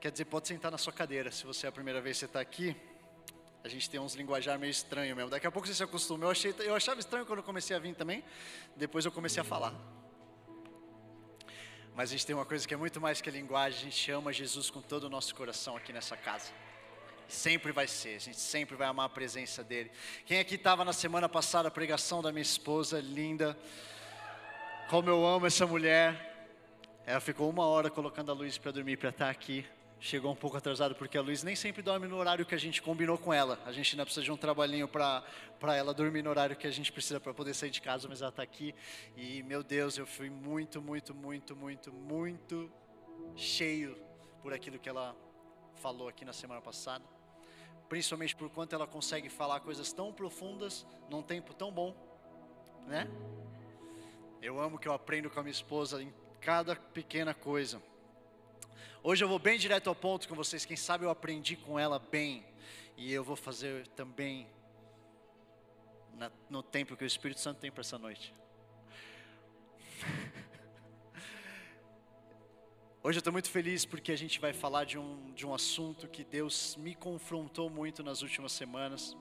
Quer 0.00 0.10
dizer, 0.10 0.24
pode 0.24 0.48
sentar 0.48 0.72
na 0.72 0.78
sua 0.78 0.94
cadeira, 0.94 1.30
se 1.30 1.44
você 1.44 1.66
é 1.66 1.68
a 1.68 1.72
primeira 1.72 2.00
vez 2.00 2.18
que 2.18 2.24
está 2.24 2.40
aqui. 2.40 2.74
A 3.62 3.68
gente 3.68 3.90
tem 3.90 4.00
uns 4.00 4.14
linguajar 4.14 4.58
meio 4.58 4.70
estranho 4.70 5.14
mesmo. 5.14 5.28
Daqui 5.28 5.46
a 5.46 5.52
pouco 5.52 5.68
você 5.68 5.74
se 5.74 5.82
acostuma. 5.82 6.24
Eu, 6.24 6.30
achei, 6.30 6.54
eu 6.60 6.74
achava 6.74 6.98
estranho 6.98 7.26
quando 7.26 7.40
eu 7.40 7.42
comecei 7.42 7.76
a 7.76 7.78
vir 7.78 7.94
também. 7.94 8.24
Depois 8.74 9.04
eu 9.04 9.12
comecei 9.12 9.42
a 9.42 9.44
falar. 9.44 9.74
Mas 11.94 12.08
a 12.08 12.12
gente 12.12 12.24
tem 12.24 12.34
uma 12.34 12.46
coisa 12.46 12.66
que 12.66 12.72
é 12.72 12.78
muito 12.78 12.98
mais 12.98 13.20
que 13.20 13.28
a 13.28 13.32
linguagem. 13.32 13.78
A 13.78 13.82
gente 13.90 14.10
ama 14.10 14.32
Jesus 14.32 14.70
com 14.70 14.80
todo 14.80 15.04
o 15.04 15.10
nosso 15.10 15.34
coração 15.34 15.76
aqui 15.76 15.92
nessa 15.92 16.16
casa. 16.16 16.50
Sempre 17.28 17.70
vai 17.70 17.86
ser. 17.86 18.16
A 18.16 18.20
gente 18.20 18.40
sempre 18.40 18.76
vai 18.76 18.88
amar 18.88 19.04
a 19.04 19.10
presença 19.10 19.62
dele. 19.62 19.90
Quem 20.24 20.38
aqui 20.40 20.54
estava 20.54 20.82
na 20.82 20.94
semana 20.94 21.28
passada 21.28 21.68
a 21.68 21.70
pregação 21.70 22.22
da 22.22 22.32
minha 22.32 22.40
esposa 22.40 23.00
linda? 23.00 23.54
Como 24.88 25.10
eu 25.10 25.26
amo 25.26 25.46
essa 25.46 25.66
mulher. 25.66 26.48
Ela 27.04 27.20
ficou 27.20 27.50
uma 27.50 27.66
hora 27.66 27.90
colocando 27.90 28.30
a 28.30 28.34
luz 28.34 28.56
para 28.56 28.70
dormir 28.70 28.96
para 28.96 29.10
estar 29.10 29.28
aqui 29.28 29.66
chegou 30.00 30.32
um 30.32 30.34
pouco 30.34 30.56
atrasado 30.56 30.94
porque 30.94 31.18
a 31.18 31.20
Luiz 31.20 31.42
nem 31.42 31.54
sempre 31.54 31.82
dorme 31.82 32.08
no 32.08 32.16
horário 32.16 32.46
que 32.46 32.54
a 32.54 32.58
gente 32.58 32.80
combinou 32.80 33.18
com 33.18 33.32
ela. 33.32 33.58
A 33.66 33.72
gente 33.72 33.92
ainda 33.92 34.04
precisa 34.04 34.24
de 34.24 34.32
um 34.32 34.36
trabalhinho 34.36 34.88
para 34.88 35.22
ela 35.76 35.92
dormir 35.92 36.22
no 36.22 36.30
horário 36.30 36.56
que 36.56 36.66
a 36.66 36.70
gente 36.70 36.90
precisa 36.90 37.20
para 37.20 37.34
poder 37.34 37.52
sair 37.52 37.70
de 37.70 37.82
casa, 37.82 38.08
mas 38.08 38.22
ela 38.22 38.30
está 38.30 38.42
aqui. 38.42 38.74
E 39.14 39.42
meu 39.42 39.62
Deus, 39.62 39.98
eu 39.98 40.06
fui 40.06 40.30
muito, 40.30 40.80
muito, 40.80 41.14
muito, 41.14 41.54
muito, 41.54 41.92
muito 41.92 42.72
cheio 43.36 43.96
por 44.42 44.54
aquilo 44.54 44.78
que 44.78 44.88
ela 44.88 45.14
falou 45.74 46.08
aqui 46.08 46.24
na 46.24 46.32
semana 46.32 46.62
passada. 46.62 47.04
Principalmente 47.88 48.34
por 48.34 48.48
quanto 48.48 48.74
ela 48.74 48.86
consegue 48.86 49.28
falar 49.28 49.60
coisas 49.60 49.92
tão 49.92 50.12
profundas 50.12 50.86
num 51.10 51.22
tempo 51.22 51.52
tão 51.52 51.70
bom, 51.70 51.94
né? 52.86 53.06
Eu 54.40 54.58
amo 54.58 54.78
que 54.78 54.88
eu 54.88 54.94
aprendo 54.94 55.28
com 55.28 55.38
a 55.38 55.42
minha 55.42 55.52
esposa 55.52 56.02
em 56.02 56.10
cada 56.40 56.74
pequena 56.74 57.34
coisa. 57.34 57.82
Hoje 59.02 59.24
eu 59.24 59.28
vou 59.28 59.38
bem 59.38 59.58
direto 59.58 59.88
ao 59.88 59.94
ponto 59.94 60.28
com 60.28 60.34
vocês. 60.34 60.64
Quem 60.64 60.76
sabe 60.76 61.04
eu 61.04 61.10
aprendi 61.10 61.56
com 61.56 61.78
ela 61.78 61.98
bem. 61.98 62.44
E 62.96 63.12
eu 63.12 63.24
vou 63.24 63.36
fazer 63.36 63.86
também 63.88 64.46
na, 66.14 66.30
no 66.50 66.62
tempo 66.62 66.96
que 66.96 67.04
o 67.04 67.06
Espírito 67.06 67.40
Santo 67.40 67.58
tem 67.58 67.70
para 67.70 67.80
essa 67.80 67.98
noite. 67.98 68.34
Hoje 73.02 73.16
eu 73.16 73.20
estou 73.20 73.32
muito 73.32 73.50
feliz 73.50 73.86
porque 73.86 74.12
a 74.12 74.16
gente 74.16 74.38
vai 74.38 74.52
falar 74.52 74.84
de 74.84 74.98
um, 74.98 75.32
de 75.32 75.46
um 75.46 75.54
assunto 75.54 76.06
que 76.06 76.22
Deus 76.22 76.76
me 76.76 76.94
confrontou 76.94 77.70
muito 77.70 78.02
nas 78.02 78.20
últimas 78.20 78.52
semanas. 78.52 79.16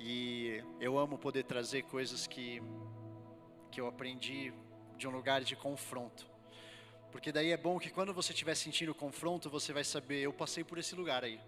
E 0.00 0.64
eu 0.80 0.98
amo 0.98 1.18
poder 1.18 1.44
trazer 1.44 1.82
coisas 1.82 2.26
que, 2.26 2.62
que 3.70 3.78
eu 3.78 3.86
aprendi 3.86 4.54
de 4.96 5.06
um 5.06 5.10
lugar 5.10 5.42
de 5.42 5.54
confronto. 5.54 6.35
Porque 7.16 7.32
daí 7.32 7.50
é 7.50 7.56
bom 7.56 7.78
que 7.78 7.88
quando 7.88 8.12
você 8.12 8.34
estiver 8.34 8.54
sentindo 8.54 8.94
confronto, 8.94 9.48
você 9.48 9.72
vai 9.72 9.82
saber, 9.82 10.20
eu 10.20 10.34
passei 10.34 10.62
por 10.62 10.76
esse 10.76 10.94
lugar 10.94 11.24
aí. 11.24 11.40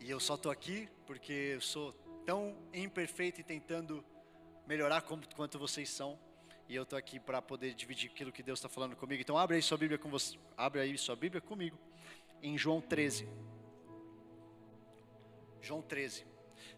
E 0.00 0.08
eu 0.08 0.18
só 0.18 0.36
estou 0.36 0.50
aqui 0.50 0.88
porque 1.06 1.52
eu 1.56 1.60
sou 1.60 1.92
tão 2.24 2.56
imperfeito 2.72 3.38
e 3.42 3.44
tentando 3.44 4.02
melhorar 4.66 5.02
como, 5.02 5.22
quanto 5.36 5.58
vocês 5.58 5.90
são. 5.90 6.18
E 6.70 6.74
eu 6.74 6.84
estou 6.84 6.98
aqui 6.98 7.20
para 7.20 7.42
poder 7.42 7.74
dividir 7.74 8.10
aquilo 8.10 8.32
que 8.32 8.42
Deus 8.42 8.58
está 8.58 8.68
falando 8.68 8.96
comigo. 8.96 9.20
Então 9.20 9.36
abre 9.36 9.56
aí 9.56 9.62
sua 9.62 9.76
Bíblia 9.76 9.98
com 9.98 10.08
você. 10.08 10.38
Abre 10.56 10.80
aí 10.80 10.96
sua 10.96 11.14
Bíblia 11.14 11.42
comigo. 11.42 11.78
Em 12.42 12.56
João 12.56 12.80
13. 12.80 13.28
João 15.60 15.82
13. 15.82 16.24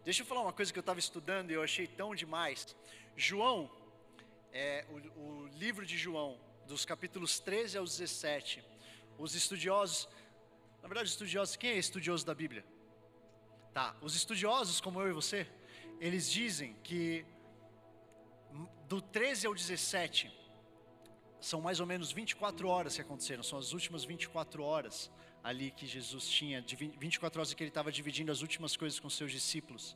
Deixa 0.04 0.22
eu 0.22 0.26
falar 0.26 0.42
uma 0.42 0.52
coisa 0.52 0.72
que 0.72 0.80
eu 0.80 0.82
estava 0.82 0.98
estudando 0.98 1.52
e 1.52 1.54
eu 1.54 1.62
achei 1.62 1.86
tão 1.86 2.12
demais. 2.12 2.74
João, 3.16 3.70
é, 4.52 4.84
o, 4.90 5.20
o 5.20 5.46
livro 5.46 5.86
de 5.86 5.96
João, 5.96 6.40
dos 6.72 6.86
capítulos 6.86 7.38
13 7.38 7.76
aos 7.76 7.98
17, 7.98 8.64
os 9.18 9.34
estudiosos, 9.34 10.08
na 10.80 10.88
verdade, 10.88 11.10
estudiosos, 11.10 11.54
quem 11.54 11.72
é 11.72 11.76
estudioso 11.76 12.24
da 12.24 12.34
Bíblia? 12.34 12.64
Tá, 13.74 13.94
os 14.00 14.16
estudiosos, 14.16 14.80
como 14.80 14.98
eu 15.02 15.10
e 15.10 15.12
você, 15.12 15.46
eles 16.00 16.30
dizem 16.30 16.74
que 16.82 17.26
do 18.88 19.02
13 19.02 19.46
ao 19.46 19.54
17, 19.54 20.32
são 21.42 21.60
mais 21.60 21.78
ou 21.78 21.84
menos 21.84 22.10
24 22.10 22.66
horas 22.66 22.94
que 22.94 23.02
aconteceram, 23.02 23.42
são 23.42 23.58
as 23.58 23.74
últimas 23.74 24.02
24 24.04 24.62
horas 24.62 25.10
ali 25.44 25.70
que 25.72 25.86
Jesus 25.86 26.26
tinha, 26.26 26.64
24 26.98 27.38
horas 27.38 27.52
que 27.52 27.62
ele 27.62 27.68
estava 27.68 27.92
dividindo 27.92 28.32
as 28.32 28.40
últimas 28.40 28.78
coisas 28.78 28.98
com 28.98 29.10
seus 29.10 29.30
discípulos. 29.30 29.94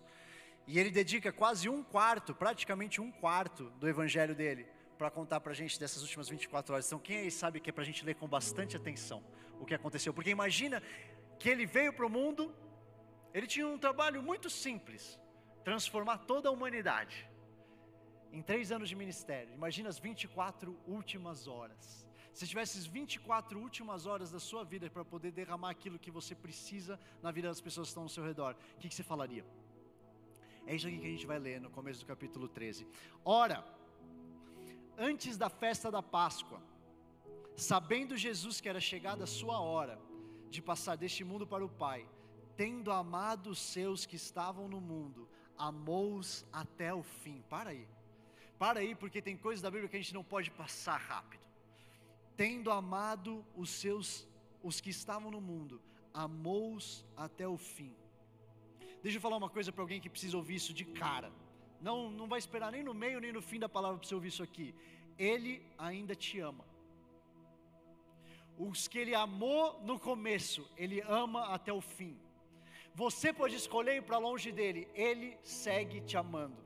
E 0.66 0.78
ele 0.78 0.90
dedica 0.90 1.32
quase 1.32 1.70
um 1.70 1.82
quarto, 1.82 2.34
praticamente 2.34 3.00
um 3.00 3.10
quarto 3.10 3.70
do 3.80 3.88
evangelho 3.88 4.34
dele 4.34 4.75
para 4.96 5.10
contar 5.10 5.40
para 5.40 5.52
a 5.52 5.54
gente 5.54 5.78
dessas 5.78 6.02
últimas 6.02 6.28
24 6.28 6.74
horas. 6.74 6.86
Então, 6.86 6.98
quem 6.98 7.18
aí 7.18 7.30
sabe 7.30 7.60
que 7.60 7.70
é 7.70 7.72
para 7.72 7.82
a 7.82 7.86
gente 7.86 8.04
ler 8.04 8.14
com 8.14 8.26
bastante 8.26 8.76
atenção 8.76 9.22
o 9.60 9.66
que 9.66 9.74
aconteceu? 9.74 10.12
Porque 10.12 10.30
imagina 10.30 10.82
que 11.38 11.48
ele 11.48 11.66
veio 11.66 11.92
para 11.92 12.06
o 12.06 12.10
mundo, 12.10 12.54
ele 13.32 13.46
tinha 13.46 13.66
um 13.66 13.78
trabalho 13.78 14.22
muito 14.22 14.48
simples: 14.48 15.20
transformar 15.64 16.18
toda 16.18 16.48
a 16.48 16.52
humanidade. 16.52 17.28
Em 18.32 18.42
três 18.42 18.72
anos 18.72 18.88
de 18.88 18.96
ministério, 18.96 19.54
imagina 19.54 19.88
as 19.88 19.98
24 19.98 20.76
últimas 20.86 21.46
horas. 21.46 22.06
Se 22.32 22.46
tivesse 22.46 22.78
as 22.78 22.84
24 22.84 23.58
últimas 23.58 24.04
horas 24.04 24.30
da 24.30 24.38
sua 24.38 24.62
vida 24.62 24.90
para 24.90 25.02
poder 25.02 25.30
derramar 25.30 25.70
aquilo 25.70 25.98
que 25.98 26.10
você 26.10 26.34
precisa 26.34 27.00
na 27.22 27.30
vida 27.30 27.48
das 27.48 27.62
pessoas 27.62 27.86
que 27.86 27.92
estão 27.92 28.02
ao 28.02 28.10
seu 28.10 28.22
redor, 28.22 28.54
o 28.74 28.78
que, 28.78 28.90
que 28.90 28.94
você 28.94 29.02
falaria? 29.02 29.42
É 30.66 30.74
isso 30.74 30.86
aqui 30.86 30.98
que 30.98 31.06
a 31.06 31.10
gente 31.10 31.26
vai 31.26 31.38
ler 31.38 31.60
no 31.60 31.70
começo 31.70 32.00
do 32.00 32.06
capítulo 32.06 32.46
13. 32.46 32.86
Ora, 33.24 33.64
antes 34.96 35.36
da 35.36 35.48
festa 35.48 35.90
da 35.90 36.02
Páscoa, 36.02 36.60
sabendo 37.56 38.16
Jesus 38.16 38.60
que 38.60 38.68
era 38.68 38.80
chegada 38.80 39.24
a 39.24 39.26
sua 39.26 39.60
hora 39.60 39.98
de 40.50 40.62
passar 40.62 40.96
deste 40.96 41.24
mundo 41.24 41.46
para 41.46 41.64
o 41.64 41.68
Pai, 41.68 42.06
tendo 42.56 42.90
amado 42.90 43.50
os 43.50 43.58
seus 43.58 44.06
que 44.06 44.16
estavam 44.16 44.68
no 44.68 44.80
mundo, 44.80 45.28
amou-os 45.58 46.46
até 46.52 46.92
o 46.92 47.02
fim. 47.02 47.42
Para 47.48 47.70
aí. 47.70 47.86
Para 48.58 48.80
aí, 48.80 48.94
porque 48.94 49.20
tem 49.20 49.36
coisas 49.36 49.62
da 49.62 49.70
Bíblia 49.70 49.88
que 49.88 49.96
a 49.96 50.00
gente 50.00 50.14
não 50.14 50.24
pode 50.24 50.50
passar 50.50 50.96
rápido. 50.96 51.44
Tendo 52.36 52.70
amado 52.70 53.44
os 53.54 53.70
seus, 53.70 54.26
os 54.62 54.80
que 54.80 54.90
estavam 54.90 55.30
no 55.30 55.40
mundo, 55.40 55.80
amou-os 56.12 57.04
até 57.16 57.46
o 57.46 57.56
fim. 57.56 57.94
Deixa 59.02 59.18
eu 59.18 59.22
falar 59.22 59.36
uma 59.36 59.50
coisa 59.50 59.70
para 59.70 59.82
alguém 59.82 60.00
que 60.00 60.08
precisa 60.08 60.36
ouvir 60.36 60.56
isso 60.56 60.72
de 60.72 60.84
cara. 60.84 61.30
Não, 61.80 62.10
não 62.10 62.26
vai 62.26 62.38
esperar 62.38 62.72
nem 62.72 62.82
no 62.82 62.94
meio 62.94 63.20
nem 63.20 63.32
no 63.32 63.42
fim 63.42 63.58
da 63.58 63.68
palavra 63.68 63.98
para 63.98 64.08
você 64.08 64.14
ouvir 64.14 64.28
isso 64.28 64.42
aqui. 64.42 64.74
Ele 65.18 65.62
ainda 65.78 66.14
te 66.14 66.40
ama. 66.40 66.64
Os 68.58 68.88
que 68.88 68.98
ele 68.98 69.14
amou 69.14 69.80
no 69.82 69.98
começo, 69.98 70.68
ele 70.76 71.02
ama 71.02 71.46
até 71.46 71.72
o 71.72 71.80
fim. 71.80 72.18
Você 72.94 73.32
pode 73.32 73.54
escolher 73.54 73.96
ir 73.96 74.02
para 74.02 74.16
longe 74.16 74.50
dele, 74.50 74.88
ele 74.94 75.36
segue 75.42 76.00
te 76.00 76.16
amando. 76.16 76.64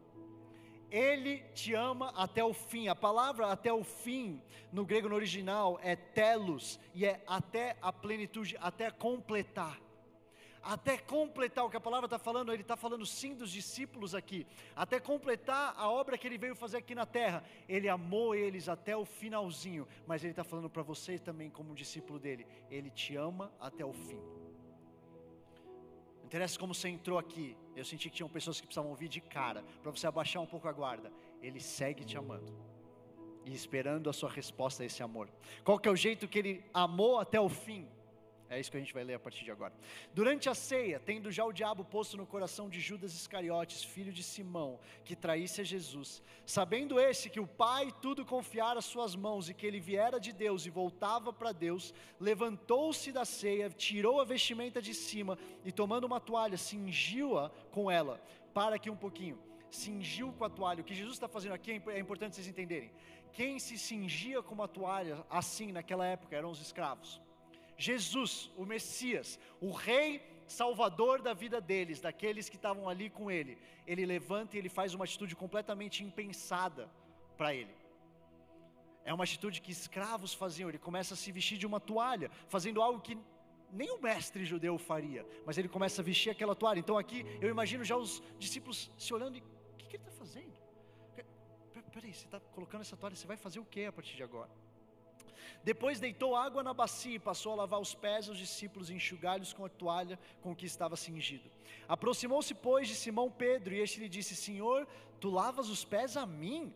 Ele 0.91 1.39
te 1.55 1.75
ama 1.75 2.13
até 2.17 2.43
o 2.45 2.53
fim. 2.53 2.89
A 2.89 2.95
palavra 2.95 3.47
até 3.47 3.73
o 3.73 3.83
fim, 3.83 4.41
no 4.73 4.85
grego 4.85 5.09
no 5.09 5.17
original, 5.17 5.79
é 5.83 5.97
telos, 5.97 6.79
e 6.95 7.05
é 7.05 7.23
até 7.27 7.77
a 7.83 7.93
plenitude, 7.93 8.57
até 8.61 8.91
completar 8.91 9.81
até 10.63 10.99
completar 10.99 11.65
o 11.65 11.71
que 11.71 11.77
a 11.77 11.81
palavra 11.81 12.07
está 12.07 12.19
falando, 12.19 12.53
ele 12.53 12.63
está 12.63 12.77
falando 12.77 13.05
sim 13.07 13.35
dos 13.35 13.51
discípulos 13.51 14.15
aqui, 14.15 14.47
até 14.77 15.01
completar 15.01 15.75
a 15.77 15.91
obra 15.91 16.19
que 16.19 16.27
ele 16.27 16.39
veio 16.39 16.55
fazer 16.55 16.79
aqui 16.79 16.95
na 16.95 17.07
terra, 17.07 17.43
ele 17.69 17.89
amou 17.89 18.35
eles 18.35 18.69
até 18.69 18.97
o 18.97 19.05
finalzinho, 19.05 19.87
mas 20.07 20.23
ele 20.23 20.33
está 20.33 20.45
falando 20.45 20.69
para 20.69 20.83
você 20.83 21.19
também, 21.19 21.51
como 21.51 21.75
discípulo 21.75 22.19
dele, 22.19 22.47
ele 22.71 22.91
te 22.91 23.17
ama 23.17 23.53
até 23.59 23.85
o 23.85 23.93
fim. 23.93 24.21
Não 26.19 26.25
interessa 26.25 26.59
como 26.59 26.75
você 26.75 26.89
entrou 26.89 27.19
aqui, 27.19 27.57
eu 27.75 27.85
senti 27.85 28.11
que 28.11 28.17
tinham 28.17 28.29
pessoas 28.29 28.61
que 28.61 28.67
precisavam 28.67 28.91
ouvir 28.91 29.09
de 29.09 29.21
cara, 29.21 29.65
para 29.83 29.91
você 29.91 30.07
abaixar 30.07 30.43
um 30.43 30.47
pouco 30.47 30.69
a 30.69 30.73
guarda, 30.73 31.11
ele 31.43 31.61
segue 31.61 32.05
te 32.05 32.17
amando 32.17 32.71
e 33.45 33.55
esperando 33.55 34.11
a 34.11 34.13
sua 34.13 34.29
resposta 34.29 34.83
a 34.83 34.87
esse 34.87 35.03
amor. 35.03 35.29
Qual 35.65 35.79
que 35.79 35.89
é 35.89 35.91
o 35.91 35.97
jeito 35.97 36.29
que 36.29 36.39
ele 36.39 36.65
amou 36.75 37.19
até 37.19 37.41
o 37.41 37.49
fim? 37.49 37.89
É 38.51 38.59
isso 38.59 38.69
que 38.69 38.77
a 38.77 38.81
gente 38.81 38.93
vai 38.93 39.05
ler 39.05 39.15
a 39.15 39.19
partir 39.21 39.45
de 39.45 39.53
agora. 39.53 39.73
Durante 40.13 40.49
a 40.49 40.55
ceia, 40.57 40.99
tendo 40.99 41.31
já 41.31 41.45
o 41.45 41.53
diabo 41.53 41.85
posto 41.85 42.17
no 42.17 42.27
coração 42.27 42.69
de 42.69 42.81
Judas 42.81 43.15
Iscariotes, 43.15 43.85
filho 43.85 44.13
de 44.13 44.25
Simão, 44.25 44.81
que 45.05 45.15
traísse 45.15 45.61
a 45.61 45.65
Jesus, 45.65 46.21
sabendo 46.45 46.99
esse 46.99 47.31
que 47.31 47.39
o 47.39 47.47
Pai 47.47 47.95
tudo 48.03 48.27
confiara 48.27 48.81
às 48.81 48.85
suas 48.85 49.15
mãos 49.15 49.49
e 49.49 49.55
que 49.55 49.65
ele 49.65 49.79
viera 49.79 50.19
de 50.19 50.33
Deus 50.33 50.67
e 50.67 50.71
voltava 50.71 51.33
para 51.33 51.53
Deus, 51.53 51.95
levantou-se 52.19 53.13
da 53.13 53.25
ceia, 53.25 53.71
tirou 53.71 54.21
a 54.21 54.25
vestimenta 54.25 54.83
de 54.83 54.95
cima 54.95 55.39
e 55.65 55.71
tomando 55.71 56.03
uma 56.03 56.19
toalha, 56.19 56.57
cingiu-a 56.57 57.51
com 57.71 57.89
ela, 57.89 58.21
para 58.53 58.81
que 58.81 58.91
um 58.91 58.97
pouquinho, 58.97 59.39
cingiu 59.71 60.33
com 60.33 60.45
a 60.45 60.51
toalha. 60.51 60.81
O 60.81 60.85
que 60.85 60.93
Jesus 60.93 61.15
está 61.15 61.29
fazendo 61.29 61.53
aqui 61.53 61.71
é, 61.71 61.91
é 61.93 62.01
importante 62.01 62.35
vocês 62.35 62.49
entenderem. 62.49 62.91
Quem 63.33 63.61
se 63.61 63.79
cingia 63.79 64.43
com 64.43 64.57
uma 64.57 64.67
toalha 64.67 65.25
assim 65.31 65.71
naquela 65.71 66.05
época 66.05 66.35
eram 66.35 66.51
os 66.51 66.61
escravos. 66.61 67.23
Jesus, 67.81 68.51
o 68.57 68.65
Messias, 68.65 69.39
o 69.61 69.71
Rei 69.71 70.23
Salvador 70.47 71.23
da 71.23 71.33
vida 71.33 71.61
deles, 71.61 72.01
daqueles 72.01 72.49
que 72.49 72.57
estavam 72.57 72.89
ali 72.89 73.09
com 73.09 73.31
ele, 73.31 73.57
ele 73.87 74.05
levanta 74.05 74.57
e 74.57 74.59
ele 74.59 74.69
faz 74.69 74.95
uma 74.95 75.05
atitude 75.05 75.35
completamente 75.37 76.03
impensada 76.03 76.91
para 77.37 77.55
ele. 77.55 77.75
É 79.05 79.15
uma 79.15 79.25
atitude 79.25 79.61
que 79.61 79.73
escravos 79.73 80.35
faziam. 80.35 80.69
Ele 80.69 80.79
começa 80.79 81.15
a 81.15 81.17
se 81.17 81.33
vestir 81.33 81.57
de 81.57 81.67
uma 81.67 81.81
toalha, 81.81 82.31
fazendo 82.49 82.83
algo 82.83 83.01
que 83.01 83.17
nem 83.73 83.91
o 83.91 84.01
mestre 84.01 84.45
judeu 84.45 84.77
faria, 84.77 85.25
mas 85.47 85.57
ele 85.57 85.69
começa 85.69 86.03
a 86.03 86.05
vestir 86.05 86.31
aquela 86.31 86.55
toalha. 86.55 86.81
Então 86.81 86.99
aqui 86.99 87.25
eu 87.41 87.49
imagino 87.49 87.85
já 87.85 87.97
os 87.97 88.23
discípulos 88.39 88.91
se 88.99 89.15
olhando 89.15 89.37
e 89.37 89.41
o 89.41 89.77
que, 89.79 89.87
que 89.87 89.97
ele 89.97 90.03
está 90.03 90.13
fazendo? 90.13 90.53
Peraí, 91.93 92.13
você 92.13 92.25
está 92.25 92.39
colocando 92.39 92.83
essa 92.83 92.97
toalha, 92.97 93.17
você 93.17 93.27
vai 93.27 93.37
fazer 93.37 93.59
o 93.59 93.65
que 93.65 93.85
a 93.85 93.93
partir 93.93 94.17
de 94.17 94.23
agora? 94.23 94.51
Depois 95.63 96.01
deitou 96.01 96.35
água 96.35 96.63
na 96.63 96.73
bacia 96.73 97.17
e 97.17 97.19
passou 97.19 97.53
a 97.53 97.57
lavar 97.57 97.81
os 97.81 97.95
pés 97.95 98.27
dos 98.27 98.39
discípulos 98.39 98.91
e 98.91 98.95
enxugá-los 98.95 99.53
com 99.53 99.65
a 99.65 99.69
toalha 99.69 100.19
com 100.41 100.55
que 100.55 100.67
estava 100.67 100.97
cingido. 100.97 101.51
Aproximou-se, 101.89 102.55
pois, 102.55 102.89
de 102.89 102.95
Simão 102.95 103.31
Pedro, 103.31 103.75
e 103.75 103.81
este 103.81 104.01
lhe 104.01 104.09
disse: 104.09 104.35
Senhor, 104.35 104.87
tu 105.21 105.31
lavas 105.31 105.69
os 105.69 105.85
pés 105.85 106.17
a 106.17 106.25
mim? 106.25 106.75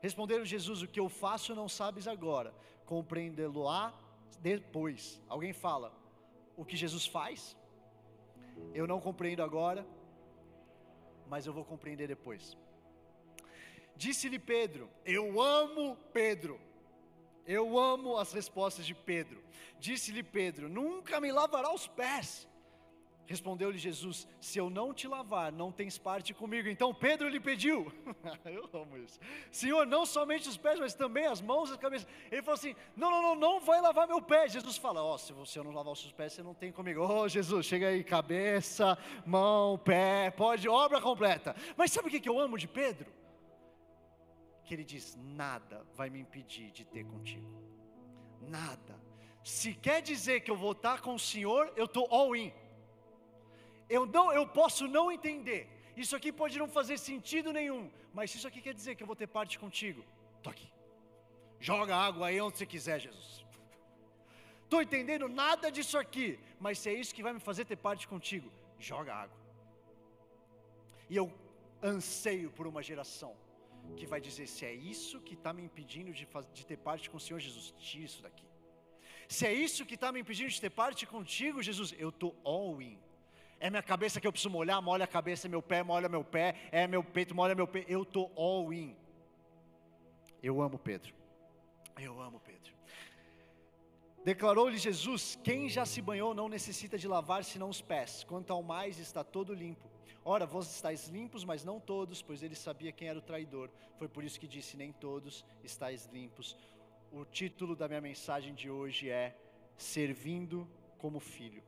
Responderam 0.00 0.44
Jesus: 0.44 0.82
O 0.82 0.88
que 0.88 1.00
eu 1.00 1.08
faço 1.08 1.54
não 1.54 1.68
sabes 1.68 2.06
agora, 2.06 2.54
compreendê-lo-á 2.84 3.94
depois. 4.40 5.20
Alguém 5.28 5.52
fala: 5.52 5.92
O 6.56 6.64
que 6.64 6.76
Jesus 6.76 7.06
faz? 7.06 7.56
Eu 8.74 8.86
não 8.86 9.00
compreendo 9.00 9.42
agora, 9.42 9.86
mas 11.28 11.46
eu 11.46 11.52
vou 11.52 11.64
compreender 11.64 12.08
depois. 12.08 12.56
Disse-lhe 13.96 14.38
Pedro: 14.38 14.88
Eu 15.04 15.40
amo 15.40 15.96
Pedro. 16.12 16.60
Eu 17.48 17.78
amo 17.78 18.18
as 18.18 18.30
respostas 18.30 18.84
de 18.84 18.94
Pedro. 18.94 19.42
Disse-lhe 19.80 20.22
Pedro: 20.22 20.68
Nunca 20.68 21.18
me 21.18 21.32
lavará 21.32 21.72
os 21.72 21.86
pés. 21.86 22.46
Respondeu-lhe 23.24 23.78
Jesus: 23.78 24.28
Se 24.38 24.58
eu 24.58 24.68
não 24.68 24.92
te 24.92 25.08
lavar, 25.08 25.50
não 25.50 25.72
tens 25.72 25.96
parte 25.96 26.34
comigo. 26.34 26.68
Então 26.68 26.92
Pedro 26.92 27.26
lhe 27.26 27.40
pediu: 27.40 27.90
Eu 28.44 28.68
amo 28.74 28.98
isso. 28.98 29.18
Senhor, 29.50 29.86
não 29.86 30.04
somente 30.04 30.46
os 30.46 30.58
pés, 30.58 30.78
mas 30.78 30.92
também 30.92 31.24
as 31.24 31.40
mãos 31.40 31.70
e 31.70 31.72
a 31.72 31.78
cabeça. 31.78 32.06
Ele 32.30 32.42
falou 32.42 32.58
assim: 32.58 32.76
Não, 32.94 33.10
não, 33.10 33.22
não, 33.22 33.34
não 33.34 33.60
vai 33.60 33.80
lavar 33.80 34.06
meu 34.06 34.20
pé. 34.20 34.46
Jesus 34.46 34.76
fala: 34.76 35.02
Ó, 35.02 35.14
oh, 35.14 35.18
se 35.18 35.32
você 35.32 35.62
não 35.62 35.70
lavar 35.70 35.94
os 35.94 36.00
seus 36.00 36.12
pés, 36.12 36.34
você 36.34 36.42
não 36.42 36.52
tem 36.52 36.70
comigo. 36.70 37.00
Oh, 37.02 37.26
Jesus, 37.26 37.64
chega 37.64 37.88
aí, 37.88 38.04
cabeça, 38.04 38.98
mão, 39.24 39.78
pé, 39.78 40.30
pode, 40.30 40.68
obra 40.68 41.00
completa. 41.00 41.56
Mas 41.78 41.92
sabe 41.92 42.08
o 42.08 42.10
que 42.10 42.28
eu 42.28 42.38
amo 42.38 42.58
de 42.58 42.68
Pedro? 42.68 43.17
Que 44.68 44.74
ele 44.76 44.84
diz: 44.84 45.16
nada 45.42 45.84
vai 45.98 46.08
me 46.14 46.20
impedir 46.24 46.70
de 46.78 46.84
ter 46.84 47.04
contigo. 47.12 47.50
Nada. 48.58 48.94
Se 49.42 49.72
quer 49.86 50.00
dizer 50.02 50.40
que 50.42 50.50
eu 50.50 50.58
vou 50.64 50.72
estar 50.72 51.00
com 51.00 51.14
o 51.14 51.24
Senhor, 51.30 51.72
eu 51.74 51.86
estou 51.86 52.06
all 52.18 52.36
in. 52.36 52.52
Eu 53.88 54.04
não, 54.04 54.26
eu 54.40 54.46
posso 54.46 54.86
não 54.86 55.10
entender. 55.10 55.62
Isso 55.96 56.14
aqui 56.14 56.30
pode 56.30 56.58
não 56.62 56.68
fazer 56.68 56.98
sentido 56.98 57.52
nenhum, 57.58 57.90
mas 58.12 58.34
isso 58.34 58.46
aqui 58.46 58.60
quer 58.60 58.74
dizer 58.74 58.94
que 58.94 59.02
eu 59.02 59.06
vou 59.06 59.16
ter 59.16 59.26
parte 59.26 59.58
contigo. 59.58 60.04
Tô 60.42 60.50
aqui. 60.50 60.70
Joga 61.58 61.96
água 61.96 62.26
aí 62.28 62.40
onde 62.40 62.58
você 62.58 62.66
quiser, 62.66 63.00
Jesus. 63.00 63.44
Estou 64.64 64.82
entendendo 64.82 65.28
nada 65.28 65.72
disso 65.72 65.96
aqui, 65.98 66.38
mas 66.60 66.78
se 66.78 66.90
é 66.90 66.94
isso 66.94 67.14
que 67.14 67.22
vai 67.22 67.32
me 67.32 67.40
fazer 67.40 67.64
ter 67.64 67.76
parte 67.76 68.06
contigo, 68.06 68.52
joga 68.78 69.14
água. 69.14 69.38
E 71.08 71.16
eu 71.16 71.32
anseio 71.82 72.50
por 72.50 72.66
uma 72.66 72.82
geração 72.82 73.34
que 73.96 74.06
vai 74.06 74.20
dizer: 74.20 74.46
se 74.46 74.64
é 74.64 74.72
isso 74.72 75.20
que 75.20 75.34
está 75.34 75.52
me 75.52 75.62
impedindo 75.62 76.12
de, 76.12 76.26
de 76.52 76.66
ter 76.66 76.76
parte 76.76 77.08
com 77.10 77.16
o 77.16 77.20
Senhor 77.20 77.38
Jesus, 77.38 77.74
tira 77.78 78.04
isso 78.04 78.22
daqui. 78.22 78.46
Se 79.28 79.46
é 79.46 79.52
isso 79.52 79.84
que 79.84 79.94
está 79.94 80.10
me 80.10 80.20
impedindo 80.20 80.50
de 80.50 80.60
ter 80.60 80.70
parte 80.70 81.06
contigo, 81.06 81.62
Jesus, 81.62 81.94
eu 81.98 82.08
estou 82.08 82.34
all 82.44 82.80
in. 82.80 82.98
É 83.60 83.68
minha 83.68 83.82
cabeça 83.82 84.20
que 84.20 84.26
eu 84.26 84.32
preciso 84.32 84.50
molhar, 84.50 84.80
molha 84.80 85.04
a 85.04 85.08
cabeça, 85.08 85.46
é 85.46 85.50
meu 85.50 85.60
pé, 85.60 85.82
molha 85.82 86.08
meu 86.08 86.24
pé, 86.24 86.54
é 86.70 86.86
meu 86.86 87.02
peito, 87.02 87.34
molha 87.34 87.54
meu 87.54 87.66
pé. 87.66 87.84
Eu 87.88 88.02
estou 88.02 88.32
all 88.36 88.72
in. 88.72 88.96
Eu 90.42 90.62
amo 90.62 90.78
Pedro. 90.78 91.12
Eu 91.98 92.20
amo 92.20 92.40
Pedro. 92.40 92.72
Declarou-lhe 94.24 94.78
Jesus: 94.78 95.38
Quem 95.42 95.68
já 95.68 95.84
se 95.84 96.00
banhou 96.00 96.34
não 96.34 96.48
necessita 96.48 96.96
de 96.96 97.08
lavar 97.08 97.44
senão 97.44 97.68
os 97.68 97.80
pés, 97.80 98.24
quanto 98.24 98.52
ao 98.52 98.62
mais 98.62 98.98
está 98.98 99.24
todo 99.24 99.54
limpo. 99.54 99.90
Ora, 100.34 100.44
vós 100.44 100.66
estáis 100.70 101.08
limpos, 101.08 101.42
mas 101.42 101.64
não 101.64 101.80
todos, 101.80 102.20
pois 102.20 102.42
ele 102.42 102.54
sabia 102.54 102.92
quem 102.92 103.08
era 103.08 103.18
o 103.18 103.22
traidor. 103.22 103.70
Foi 103.96 104.06
por 104.06 104.22
isso 104.22 104.38
que 104.38 104.46
disse: 104.46 104.76
Nem 104.76 104.92
todos 104.92 105.42
estáis 105.64 106.04
limpos. 106.12 106.54
O 107.10 107.24
título 107.24 107.74
da 107.74 107.88
minha 107.88 108.02
mensagem 108.02 108.52
de 108.54 108.68
hoje 108.68 109.08
é 109.08 109.34
Servindo 109.74 110.68
como 110.98 111.18
Filho. 111.18 111.62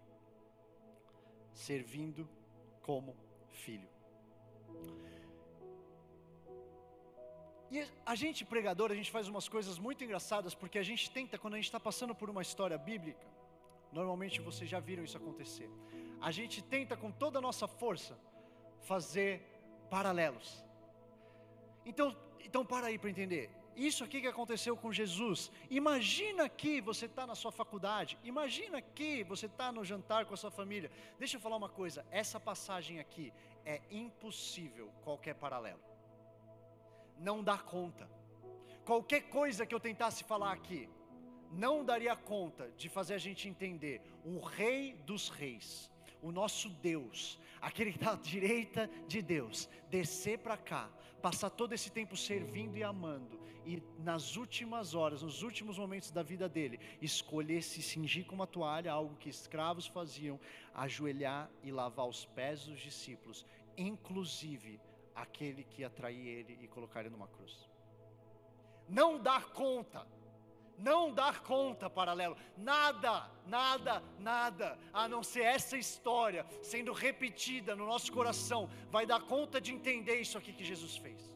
Servindo 1.54 2.28
como 2.82 3.16
Filho. 3.48 3.88
E 7.70 7.86
a 8.04 8.14
gente, 8.14 8.44
pregador, 8.44 8.92
a 8.92 8.94
gente 8.94 9.10
faz 9.10 9.26
umas 9.26 9.48
coisas 9.48 9.78
muito 9.78 10.04
engraçadas, 10.04 10.54
porque 10.54 10.78
a 10.78 10.82
gente 10.82 11.10
tenta, 11.10 11.38
quando 11.38 11.54
a 11.54 11.56
gente 11.56 11.70
está 11.72 11.80
passando 11.80 12.14
por 12.14 12.28
uma 12.28 12.42
história 12.42 12.76
bíblica, 12.76 13.26
normalmente 13.90 14.38
vocês 14.42 14.68
já 14.68 14.80
viram 14.80 15.02
isso 15.02 15.16
acontecer, 15.16 15.70
a 16.20 16.30
gente 16.30 16.62
tenta 16.62 16.94
com 16.94 17.10
toda 17.10 17.38
a 17.38 17.42
nossa 17.48 17.66
força 17.66 18.18
fazer 18.80 19.42
paralelos. 19.88 20.64
Então, 21.84 22.16
então 22.40 22.64
para 22.64 22.88
aí 22.88 22.98
para 22.98 23.10
entender. 23.10 23.50
Isso 23.76 24.04
aqui 24.04 24.20
que 24.20 24.26
aconteceu 24.26 24.76
com 24.76 24.92
Jesus. 24.92 25.50
Imagina 25.70 26.48
que 26.48 26.80
você 26.80 27.06
está 27.06 27.26
na 27.26 27.34
sua 27.34 27.52
faculdade. 27.52 28.18
Imagina 28.22 28.82
que 28.82 29.24
você 29.24 29.46
está 29.46 29.72
no 29.72 29.84
jantar 29.84 30.26
com 30.26 30.34
a 30.34 30.36
sua 30.36 30.50
família. 30.50 30.90
Deixa 31.18 31.36
eu 31.36 31.40
falar 31.40 31.56
uma 31.56 31.68
coisa. 31.68 32.04
Essa 32.10 32.38
passagem 32.38 32.98
aqui 33.00 33.32
é 33.64 33.80
impossível 33.90 34.92
qualquer 35.02 35.34
paralelo. 35.34 35.80
Não 37.18 37.42
dá 37.42 37.56
conta. 37.56 38.08
Qualquer 38.84 39.22
coisa 39.22 39.64
que 39.64 39.74
eu 39.74 39.80
tentasse 39.80 40.24
falar 40.24 40.52
aqui, 40.52 40.88
não 41.50 41.84
daria 41.84 42.14
conta 42.16 42.70
de 42.76 42.88
fazer 42.88 43.14
a 43.14 43.18
gente 43.18 43.48
entender 43.48 44.00
o 44.24 44.40
Rei 44.40 44.94
dos 45.04 45.28
Reis, 45.28 45.89
o 46.22 46.30
nosso 46.30 46.68
Deus, 46.68 47.38
aquele 47.60 47.92
que 47.92 47.98
está 47.98 48.12
à 48.12 48.16
direita 48.16 48.90
de 49.06 49.22
Deus, 49.22 49.68
descer 49.90 50.38
para 50.38 50.56
cá, 50.56 50.90
passar 51.20 51.50
todo 51.50 51.72
esse 51.72 51.90
tempo 51.90 52.16
servindo 52.16 52.76
e 52.76 52.82
amando, 52.82 53.40
e 53.64 53.82
nas 53.98 54.36
últimas 54.36 54.94
horas, 54.94 55.22
nos 55.22 55.42
últimos 55.42 55.78
momentos 55.78 56.10
da 56.10 56.22
vida 56.22 56.48
dele, 56.48 56.80
escolher 57.00 57.62
se 57.62 57.82
cingir 57.82 58.24
com 58.24 58.34
uma 58.34 58.46
toalha, 58.46 58.92
algo 58.92 59.16
que 59.16 59.28
escravos 59.28 59.86
faziam, 59.86 60.40
ajoelhar 60.74 61.50
e 61.62 61.70
lavar 61.70 62.08
os 62.08 62.24
pés 62.24 62.64
dos 62.64 62.80
discípulos, 62.80 63.44
inclusive 63.76 64.80
aquele 65.14 65.64
que 65.64 65.82
ia 65.82 65.90
trair 65.90 66.26
ele 66.26 66.58
e 66.62 66.68
colocar 66.68 67.00
ele 67.00 67.10
numa 67.10 67.28
cruz. 67.28 67.68
Não 68.88 69.22
dar 69.22 69.50
conta 69.50 70.06
não 70.80 71.12
dar 71.12 71.40
conta, 71.42 71.88
paralelo, 71.88 72.36
nada, 72.56 73.30
nada, 73.46 74.02
nada, 74.18 74.78
a 74.92 75.08
não 75.08 75.22
ser 75.22 75.42
essa 75.42 75.76
história 75.76 76.46
sendo 76.62 76.92
repetida 76.92 77.76
no 77.76 77.86
nosso 77.86 78.12
coração, 78.12 78.68
vai 78.90 79.06
dar 79.06 79.20
conta 79.20 79.60
de 79.60 79.72
entender 79.72 80.16
isso 80.20 80.38
aqui 80.38 80.52
que 80.52 80.64
Jesus 80.64 80.96
fez. 80.96 81.30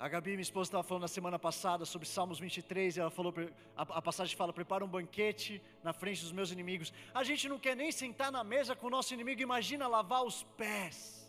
A 0.00 0.08
Gabi, 0.08 0.30
minha 0.30 0.40
esposa, 0.40 0.68
estava 0.68 0.82
falando 0.82 1.02
na 1.02 1.08
semana 1.08 1.38
passada 1.38 1.84
sobre 1.84 2.08
Salmos 2.08 2.38
23, 2.40 2.96
e 2.96 3.00
ela 3.00 3.10
falou, 3.10 3.34
a, 3.76 4.00
passagem 4.00 4.34
fala: 4.34 4.50
prepara 4.50 4.82
um 4.82 4.88
banquete 4.88 5.62
na 5.82 5.92
frente 5.92 6.22
dos 6.22 6.32
meus 6.32 6.50
inimigos. 6.50 6.90
A 7.12 7.22
gente 7.22 7.46
não 7.50 7.58
quer 7.58 7.76
nem 7.76 7.92
sentar 7.92 8.32
na 8.32 8.42
mesa 8.42 8.74
com 8.74 8.86
o 8.86 8.90
nosso 8.90 9.12
inimigo, 9.12 9.42
imagina 9.42 9.86
lavar 9.86 10.24
os 10.24 10.42
pés. 10.56 11.19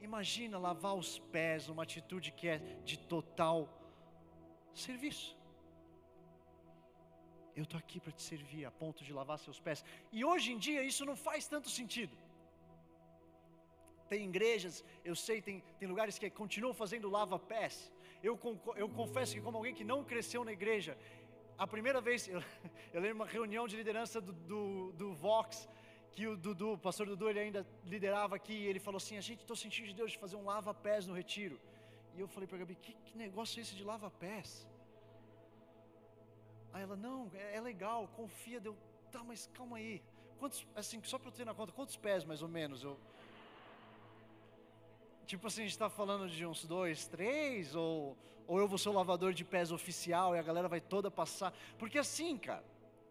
Imagina 0.00 0.58
lavar 0.58 0.94
os 0.94 1.18
pés, 1.18 1.68
uma 1.68 1.82
atitude 1.82 2.32
que 2.32 2.48
é 2.48 2.58
de 2.84 2.98
total 2.98 3.68
serviço. 4.74 5.36
Eu 7.54 7.64
estou 7.64 7.78
aqui 7.78 8.00
para 8.00 8.12
te 8.12 8.22
servir 8.22 8.64
a 8.64 8.70
ponto 8.70 9.04
de 9.04 9.12
lavar 9.12 9.38
seus 9.38 9.60
pés. 9.60 9.84
E 10.10 10.24
hoje 10.24 10.52
em 10.52 10.58
dia 10.58 10.82
isso 10.82 11.04
não 11.04 11.16
faz 11.16 11.46
tanto 11.46 11.68
sentido. 11.68 12.16
Tem 14.08 14.24
igrejas, 14.24 14.84
eu 15.04 15.14
sei, 15.14 15.40
tem, 15.40 15.62
tem 15.78 15.86
lugares 15.86 16.18
que 16.18 16.28
continuam 16.30 16.74
fazendo 16.74 17.08
lava-pés. 17.08 17.92
Eu, 18.22 18.38
eu 18.76 18.88
confesso 18.88 19.34
que, 19.34 19.40
como 19.40 19.56
alguém 19.56 19.74
que 19.74 19.84
não 19.84 20.02
cresceu 20.04 20.44
na 20.44 20.52
igreja, 20.52 20.98
a 21.56 21.66
primeira 21.66 22.00
vez, 22.00 22.26
eu, 22.28 22.42
eu 22.92 23.00
lembro 23.00 23.16
uma 23.16 23.26
reunião 23.26 23.68
de 23.68 23.76
liderança 23.76 24.20
do, 24.20 24.32
do, 24.32 24.92
do 24.92 25.12
Vox, 25.14 25.68
que 26.12 26.26
o 26.26 26.36
Dudu, 26.36 26.72
o 26.72 26.78
pastor 26.78 27.06
Dudu, 27.06 27.28
ele 27.28 27.40
ainda 27.40 27.66
liderava 27.84 28.36
aqui, 28.36 28.52
e 28.52 28.66
ele 28.66 28.80
falou 28.80 28.96
assim: 28.96 29.16
a 29.16 29.20
gente 29.20 29.40
estou 29.40 29.56
sentindo 29.56 29.88
de 29.88 29.94
Deus 29.94 30.12
de 30.12 30.18
fazer 30.18 30.36
um 30.36 30.44
lava-pés 30.44 31.06
no 31.06 31.14
retiro. 31.14 31.58
E 32.16 32.20
eu 32.20 32.28
falei 32.28 32.46
para 32.46 32.56
a 32.56 32.60
Gabi: 32.60 32.74
que, 32.74 32.94
que 33.04 33.16
negócio 33.16 33.58
é 33.58 33.62
esse 33.62 33.74
de 33.74 33.84
lava-pés? 33.84 34.66
Aí 36.72 36.82
ela: 36.82 36.96
não, 36.96 37.30
é, 37.34 37.56
é, 37.56 37.60
legal, 37.60 38.08
confia. 38.16 38.60
Deu, 38.60 38.76
tá, 39.12 39.22
mas 39.22 39.48
calma 39.54 39.76
aí. 39.76 40.02
Quantos, 40.38 40.66
assim, 40.74 41.00
só 41.04 41.18
para 41.18 41.28
eu 41.28 41.32
ter 41.32 41.44
na 41.44 41.54
conta, 41.54 41.72
quantos 41.72 41.96
pés 41.96 42.24
mais 42.24 42.42
ou 42.42 42.48
menos? 42.48 42.82
Eu, 42.82 42.98
tipo 45.26 45.46
assim, 45.46 45.60
a 45.62 45.64
gente 45.64 45.72
está 45.72 45.88
falando 45.88 46.28
de 46.28 46.44
uns 46.44 46.64
dois, 46.64 47.06
três, 47.06 47.74
ou, 47.74 48.16
ou 48.48 48.58
eu 48.58 48.66
vou 48.66 48.78
ser 48.78 48.88
o 48.88 48.92
lavador 48.92 49.32
de 49.32 49.44
pés 49.44 49.70
oficial 49.70 50.34
e 50.34 50.38
a 50.38 50.42
galera 50.42 50.66
vai 50.66 50.80
toda 50.80 51.10
passar. 51.10 51.54
Porque 51.78 51.98
assim, 51.98 52.36
cara, 52.36 52.64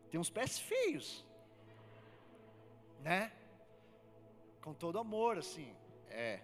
tem 0.10 0.20
uns 0.20 0.30
pés 0.30 0.60
feios 0.60 1.24
né? 3.02 3.32
Com 4.62 4.74
todo 4.74 5.00
amor, 5.00 5.38
assim, 5.38 5.74
é. 6.10 6.42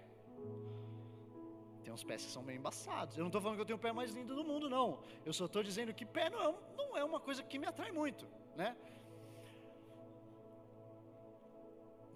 tem 1.83 1.93
uns 1.93 2.03
pés 2.03 2.24
que 2.25 2.31
são 2.31 2.43
meio 2.43 2.57
embaçados. 2.57 3.17
Eu 3.17 3.21
não 3.21 3.27
estou 3.27 3.41
falando 3.41 3.57
que 3.57 3.62
eu 3.62 3.65
tenho 3.65 3.77
o 3.77 3.81
pé 3.81 3.91
mais 3.91 4.12
lindo 4.12 4.35
do 4.35 4.43
mundo, 4.43 4.69
não. 4.69 5.00
Eu 5.25 5.33
só 5.33 5.45
estou 5.45 5.62
dizendo 5.62 5.93
que 5.93 6.05
pé 6.05 6.29
não 6.29 6.41
é, 6.41 6.55
não 6.77 6.97
é 6.97 7.03
uma 7.03 7.19
coisa 7.19 7.43
que 7.43 7.59
me 7.59 7.67
atrai 7.67 7.91
muito, 7.91 8.27
né? 8.55 8.75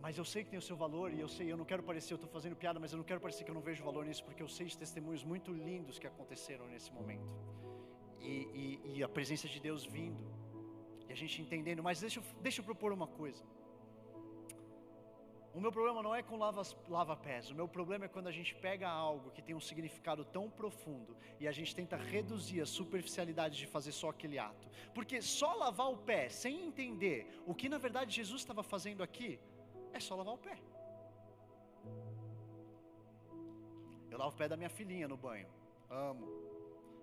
Mas 0.01 0.17
eu 0.17 0.23
sei 0.23 0.43
que 0.43 0.49
tem 0.49 0.57
o 0.57 0.61
seu 0.61 0.77
valor 0.77 1.13
e 1.13 1.19
eu 1.19 1.27
sei, 1.27 1.51
eu 1.51 1.57
não 1.57 1.65
quero 1.65 1.83
parecer, 1.83 2.13
eu 2.13 2.15
estou 2.15 2.29
fazendo 2.29 2.55
piada, 2.55 2.79
mas 2.79 2.93
eu 2.93 2.97
não 2.97 3.03
quero 3.03 3.19
parecer 3.19 3.43
que 3.43 3.51
eu 3.51 3.55
não 3.55 3.61
vejo 3.61 3.83
valor 3.83 4.05
nisso, 4.05 4.23
porque 4.23 4.41
eu 4.41 4.47
sei 4.47 4.65
de 4.67 4.77
testemunhos 4.77 5.23
muito 5.25 5.51
lindos 5.51 5.99
que 5.99 6.07
aconteceram 6.07 6.67
nesse 6.67 6.91
momento. 6.93 7.35
E, 8.21 8.79
e, 8.85 8.97
e 8.97 9.03
a 9.03 9.09
presença 9.09 9.47
de 9.47 9.59
Deus 9.59 9.83
vindo, 9.85 10.23
e 11.09 11.11
a 11.11 11.15
gente 11.15 11.41
entendendo. 11.41 11.83
Mas 11.83 11.99
deixa, 11.99 12.21
deixa 12.41 12.61
eu 12.61 12.65
propor 12.65 12.93
uma 12.93 13.07
coisa. 13.07 13.43
O 15.53 15.59
meu 15.59 15.71
problema 15.71 16.03
não 16.03 16.13
é 16.13 16.21
com 16.21 16.37
lava-pés, 16.37 16.75
lava 16.87 17.19
o 17.51 17.55
meu 17.55 17.67
problema 17.67 18.05
é 18.05 18.07
quando 18.07 18.27
a 18.27 18.31
gente 18.31 18.53
pega 18.53 18.87
algo 18.87 19.31
que 19.31 19.41
tem 19.41 19.55
um 19.55 19.59
significado 19.59 20.23
tão 20.23 20.49
profundo 20.49 21.17
e 21.39 21.47
a 21.47 21.51
gente 21.51 21.75
tenta 21.75 21.97
reduzir 21.97 22.61
a 22.61 22.65
superficialidade 22.65 23.57
de 23.57 23.65
fazer 23.65 23.91
só 23.91 24.09
aquele 24.09 24.37
ato. 24.37 24.69
Porque 24.93 25.21
só 25.21 25.55
lavar 25.55 25.91
o 25.91 25.97
pé 25.97 26.29
sem 26.29 26.67
entender 26.67 27.27
o 27.47 27.55
que 27.55 27.67
na 27.67 27.79
verdade 27.79 28.15
Jesus 28.15 28.41
estava 28.41 28.61
fazendo 28.61 29.01
aqui, 29.01 29.39
é 29.91 29.99
só 29.99 30.15
lavar 30.15 30.35
o 30.35 30.37
pé. 30.37 30.57
Eu 34.11 34.17
lavo 34.17 34.35
o 34.35 34.37
pé 34.37 34.47
da 34.47 34.57
minha 34.57 34.69
filhinha 34.69 35.07
no 35.07 35.17
banho, 35.17 35.47
amo. 35.89 36.27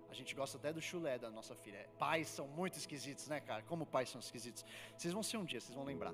A 0.09 0.13
gente 0.13 0.33
gosta 0.33 0.57
até 0.57 0.71
do 0.71 0.81
chulé 0.81 1.19
da 1.19 1.29
nossa 1.29 1.53
filha. 1.53 1.87
Pais 1.99 2.29
são 2.29 2.47
muito 2.47 2.77
esquisitos, 2.77 3.27
né, 3.27 3.41
cara? 3.41 3.61
Como 3.63 3.85
pais 3.85 4.09
são 4.09 4.19
esquisitos. 4.19 4.65
Vocês 4.95 5.13
vão 5.13 5.21
ser 5.21 5.37
um 5.37 5.43
dia, 5.43 5.59
vocês 5.59 5.75
vão 5.75 5.83
lembrar. 5.83 6.13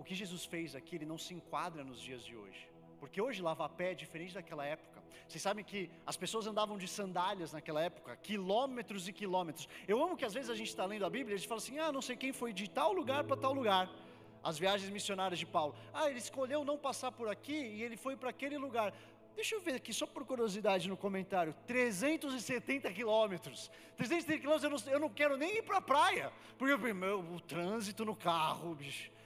O 0.00 0.02
que 0.02 0.14
Jesus 0.14 0.46
fez 0.46 0.74
aqui, 0.74 0.96
ele 0.96 1.04
não 1.04 1.18
se 1.18 1.34
enquadra 1.34 1.84
nos 1.84 2.00
dias 2.00 2.24
de 2.24 2.34
hoje. 2.34 2.66
Porque 2.98 3.20
hoje 3.20 3.42
lavar 3.42 3.68
pé 3.68 3.90
é 3.90 3.94
diferente 3.94 4.32
daquela 4.32 4.64
época. 4.64 5.02
Vocês 5.28 5.42
sabem 5.42 5.62
que 5.62 5.90
as 6.06 6.16
pessoas 6.16 6.46
andavam 6.46 6.78
de 6.78 6.88
sandálias 6.88 7.52
naquela 7.52 7.82
época, 7.82 8.16
quilômetros 8.16 9.06
e 9.06 9.12
quilômetros. 9.12 9.68
Eu 9.86 10.02
amo 10.02 10.16
que 10.16 10.24
às 10.24 10.32
vezes 10.32 10.48
a 10.48 10.54
gente 10.54 10.68
está 10.68 10.86
lendo 10.86 11.04
a 11.04 11.10
Bíblia 11.10 11.34
e 11.34 11.36
a 11.36 11.36
gente 11.36 11.46
fala 11.46 11.60
assim: 11.60 11.78
ah, 11.78 11.92
não 11.92 12.00
sei 12.00 12.16
quem 12.16 12.32
foi 12.32 12.50
de 12.50 12.68
tal 12.68 12.94
lugar 12.94 13.24
para 13.24 13.36
tal 13.36 13.52
lugar. 13.52 13.90
As 14.42 14.58
viagens 14.58 14.90
missionárias 14.90 15.38
de 15.38 15.44
Paulo. 15.44 15.74
Ah, 15.92 16.08
ele 16.08 16.18
escolheu 16.18 16.64
não 16.64 16.78
passar 16.78 17.12
por 17.12 17.28
aqui 17.28 17.52
e 17.52 17.82
ele 17.82 17.98
foi 17.98 18.16
para 18.16 18.30
aquele 18.30 18.56
lugar. 18.56 18.94
Deixa 19.36 19.54
eu 19.54 19.60
ver 19.60 19.74
aqui, 19.74 19.92
só 19.92 20.06
por 20.06 20.24
curiosidade 20.24 20.88
no 20.88 20.96
comentário: 20.96 21.54
370 21.66 22.90
quilômetros. 22.90 23.70
370 23.98 24.40
quilômetros, 24.40 24.64
eu 24.64 24.70
não, 24.70 24.92
eu 24.94 25.00
não 25.00 25.10
quero 25.10 25.36
nem 25.36 25.58
ir 25.58 25.62
para 25.62 25.76
a 25.76 25.82
praia, 25.82 26.32
porque 26.56 26.74
meu, 26.94 27.20
o 27.20 27.38
trânsito 27.38 28.02
no 28.02 28.16
carro, 28.16 28.74
bicho. 28.74 29.19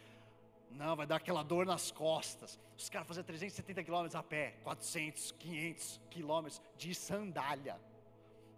Não, 0.75 0.97
vai 0.97 1.07
dar 1.07 1.17
aquela 1.17 1.43
dor 1.43 1.65
nas 1.65 1.91
costas. 1.93 2.59
Os 2.77 2.89
caras 2.89 3.07
faziam 3.07 3.25
370 3.25 3.85
quilômetros 3.85 4.17
a 4.17 4.23
pé, 4.23 4.57
400, 4.65 5.33
500 5.33 6.01
quilômetros 6.11 6.61
de 6.77 6.95
sandália. 6.95 7.81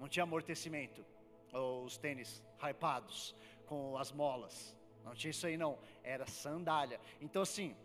Não 0.01 0.09
tinha 0.09 0.23
amortecimento. 0.23 1.05
Os 1.53 1.97
tênis 1.99 2.43
hypados 2.59 3.35
com 3.67 3.99
as 3.99 4.13
molas. 4.13 4.75
Não 5.05 5.15
tinha 5.15 5.31
isso 5.31 5.47
aí 5.47 5.57
não. 5.59 5.79
Era 6.03 6.27
sandália. 6.27 6.99
Então 7.21 7.43
assim, 7.43 7.77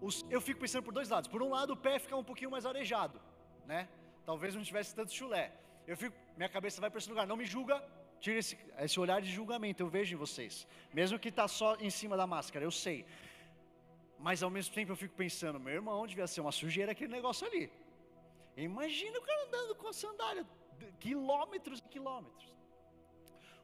os, 0.00 0.24
eu 0.30 0.40
fico 0.40 0.60
pensando 0.60 0.84
por 0.84 0.94
dois 0.94 1.08
lados. 1.08 1.28
Por 1.28 1.42
um 1.42 1.50
lado, 1.50 1.72
o 1.72 1.76
pé 1.76 1.98
fica 1.98 2.16
um 2.16 2.24
pouquinho 2.24 2.50
mais 2.50 2.64
arejado, 2.64 3.20
né? 3.66 3.88
Talvez 4.24 4.54
não 4.54 4.62
tivesse 4.62 4.94
tanto 4.94 5.12
chulé. 5.12 5.52
Eu 5.86 5.96
fico, 5.96 6.16
minha 6.36 6.48
cabeça 6.48 6.80
vai 6.80 6.90
para 6.90 6.98
esse 6.98 7.08
lugar. 7.08 7.26
Não 7.26 7.36
me 7.36 7.44
julga, 7.44 7.82
Tire 8.20 8.38
esse, 8.38 8.58
esse 8.78 8.98
olhar 8.98 9.20
de 9.20 9.30
julgamento, 9.30 9.82
eu 9.82 9.88
vejo 9.88 10.14
em 10.14 10.18
vocês. 10.18 10.66
Mesmo 10.92 11.18
que 11.18 11.28
está 11.28 11.46
só 11.46 11.76
em 11.76 11.90
cima 11.90 12.16
da 12.16 12.26
máscara, 12.26 12.64
eu 12.64 12.70
sei. 12.70 13.04
Mas 14.18 14.42
ao 14.42 14.50
mesmo 14.50 14.74
tempo 14.74 14.92
eu 14.92 14.96
fico 14.96 15.14
pensando, 15.14 15.60
meu 15.60 15.74
irmão, 15.74 16.06
devia 16.06 16.26
ser 16.26 16.40
uma 16.40 16.52
sujeira 16.52 16.92
aquele 16.92 17.12
negócio 17.12 17.46
ali. 17.46 17.70
Imagina 18.56 19.18
o 19.18 19.22
cara 19.22 19.46
andando 19.46 19.74
com 19.74 19.88
a 19.88 19.92
sandália, 19.92 20.46
quilômetros 20.98 21.80
e 21.80 21.82
quilômetros. 21.82 22.52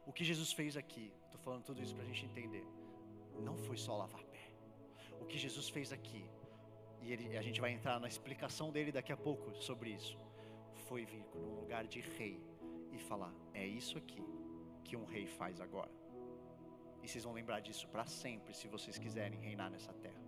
O 0.05 0.13
que 0.13 0.23
Jesus 0.23 0.53
fez 0.53 0.77
aqui, 0.77 1.11
estou 1.25 1.39
falando 1.39 1.63
tudo 1.63 1.81
isso 1.81 1.95
para 1.95 2.03
a 2.03 2.07
gente 2.07 2.25
entender, 2.25 2.65
não 3.39 3.57
foi 3.57 3.77
só 3.77 3.97
lavar 3.97 4.23
pé. 4.25 4.51
O 5.19 5.25
que 5.25 5.37
Jesus 5.37 5.69
fez 5.69 5.91
aqui, 5.91 6.23
e 7.01 7.11
ele, 7.11 7.35
a 7.35 7.41
gente 7.41 7.59
vai 7.59 7.71
entrar 7.71 7.99
na 7.99 8.07
explicação 8.07 8.71
dele 8.71 8.91
daqui 8.91 9.11
a 9.11 9.17
pouco 9.17 9.55
sobre 9.55 9.89
isso, 9.89 10.17
foi 10.87 11.05
vir 11.05 11.25
num 11.33 11.55
lugar 11.61 11.85
de 11.87 12.01
rei 12.01 12.39
e 12.91 12.99
falar: 12.99 13.33
é 13.53 13.65
isso 13.65 13.97
aqui 13.97 14.21
que 14.87 14.95
um 14.95 15.05
rei 15.05 15.25
faz 15.25 15.59
agora. 15.59 15.91
E 17.01 17.07
vocês 17.07 17.23
vão 17.23 17.33
lembrar 17.33 17.59
disso 17.59 17.87
para 17.93 18.05
sempre, 18.05 18.53
se 18.53 18.67
vocês 18.67 18.97
quiserem 18.97 19.39
reinar 19.39 19.69
nessa 19.69 19.93
terra. 20.05 20.21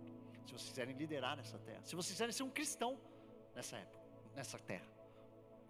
Se 0.46 0.52
vocês 0.52 0.68
quiserem 0.70 0.94
liderar 0.94 1.36
nessa 1.36 1.58
terra. 1.58 1.82
Se 1.84 1.94
vocês 1.96 2.12
quiserem 2.12 2.32
ser 2.32 2.42
um 2.42 2.50
cristão 2.50 2.98
nessa 3.54 3.76
época, 3.76 4.04
nessa 4.34 4.58
terra. 4.58 4.86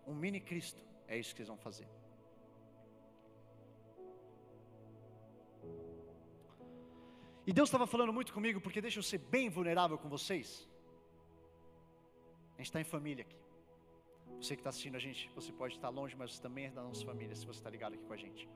Um 0.06 0.14
mini 0.14 0.40
Cristo. 0.40 0.82
É 1.06 1.16
isso 1.16 1.30
que 1.30 1.38
vocês 1.38 1.48
vão 1.48 1.56
fazer. 1.56 1.88
E 7.46 7.52
Deus 7.52 7.68
estava 7.68 7.86
falando 7.86 8.12
muito 8.12 8.32
comigo, 8.32 8.60
porque 8.60 8.80
deixa 8.80 8.98
eu 8.98 9.04
ser 9.04 9.18
bem 9.18 9.48
vulnerável 9.48 9.96
com 9.96 10.08
vocês. 10.08 10.68
A 12.54 12.58
gente 12.58 12.66
está 12.66 12.80
em 12.80 12.84
família 12.84 13.22
aqui. 13.22 13.38
Você 14.40 14.56
que 14.56 14.60
está 14.60 14.70
assistindo 14.70 14.96
a 14.96 14.98
gente, 14.98 15.30
você 15.34 15.52
pode 15.52 15.74
estar 15.74 15.88
longe, 15.88 16.16
mas 16.16 16.32
você 16.32 16.42
também 16.42 16.66
é 16.66 16.70
da 16.70 16.82
nossa 16.82 17.04
família, 17.04 17.36
se 17.36 17.46
você 17.46 17.60
está 17.60 17.70
ligado 17.70 17.94
aqui 17.94 18.04
com 18.04 18.12
a 18.12 18.16
gente. 18.16 18.48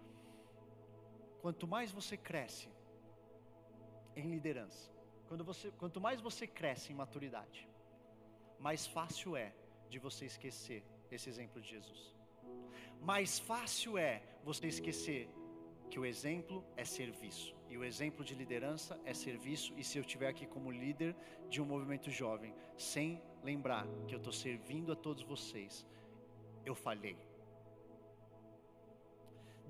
Quanto 1.40 1.66
mais 1.66 1.90
você 1.90 2.16
cresce 2.16 2.68
em 4.14 4.30
liderança, 4.30 4.90
quando 5.28 5.44
você, 5.44 5.70
quanto 5.78 6.00
mais 6.00 6.20
você 6.20 6.47
cresce 6.47 6.92
em 6.92 6.97
maturidade, 6.97 7.68
mais 8.59 8.87
fácil 8.87 9.37
é 9.37 9.52
de 9.88 9.99
você 9.99 10.26
esquecer 10.26 10.85
esse 11.11 11.28
exemplo 11.28 11.61
de 11.61 11.68
Jesus. 11.68 12.14
Mais 13.00 13.38
fácil 13.38 13.97
é 13.97 14.23
você 14.44 14.66
esquecer 14.66 15.28
que 15.90 15.99
o 15.99 16.04
exemplo 16.04 16.64
é 16.76 16.85
serviço. 16.85 17.54
E 17.68 17.76
o 17.78 17.85
exemplo 17.85 18.25
de 18.25 18.35
liderança 18.35 19.00
é 19.04 19.14
serviço. 19.14 19.73
E 19.76 19.82
se 19.82 19.99
eu 19.99 20.02
estiver 20.02 20.28
aqui 20.28 20.47
como 20.47 20.70
líder 20.70 21.16
de 21.49 21.61
um 21.62 21.64
movimento 21.64 22.11
jovem, 22.11 22.54
sem 22.76 23.20
lembrar 23.42 23.87
que 24.06 24.14
eu 24.14 24.18
estou 24.18 24.32
servindo 24.32 24.92
a 24.92 24.97
todos 24.97 25.23
vocês, 25.23 25.87
eu 26.64 26.75
falhei. 26.75 27.16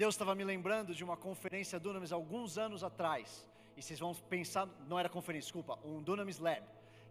Deus 0.00 0.14
estava 0.14 0.34
me 0.34 0.44
lembrando 0.44 0.94
de 0.94 1.04
uma 1.04 1.14
conferência 1.14 1.78
Dunamis 1.78 2.10
alguns 2.10 2.56
anos 2.56 2.82
atrás. 2.82 3.46
E 3.76 3.82
vocês 3.82 4.00
vão 4.00 4.14
pensar, 4.14 4.66
não 4.88 4.98
era 4.98 5.10
conferência, 5.10 5.48
desculpa, 5.48 5.78
um 5.84 6.00
Dunamis 6.02 6.38
Lab 6.38 6.62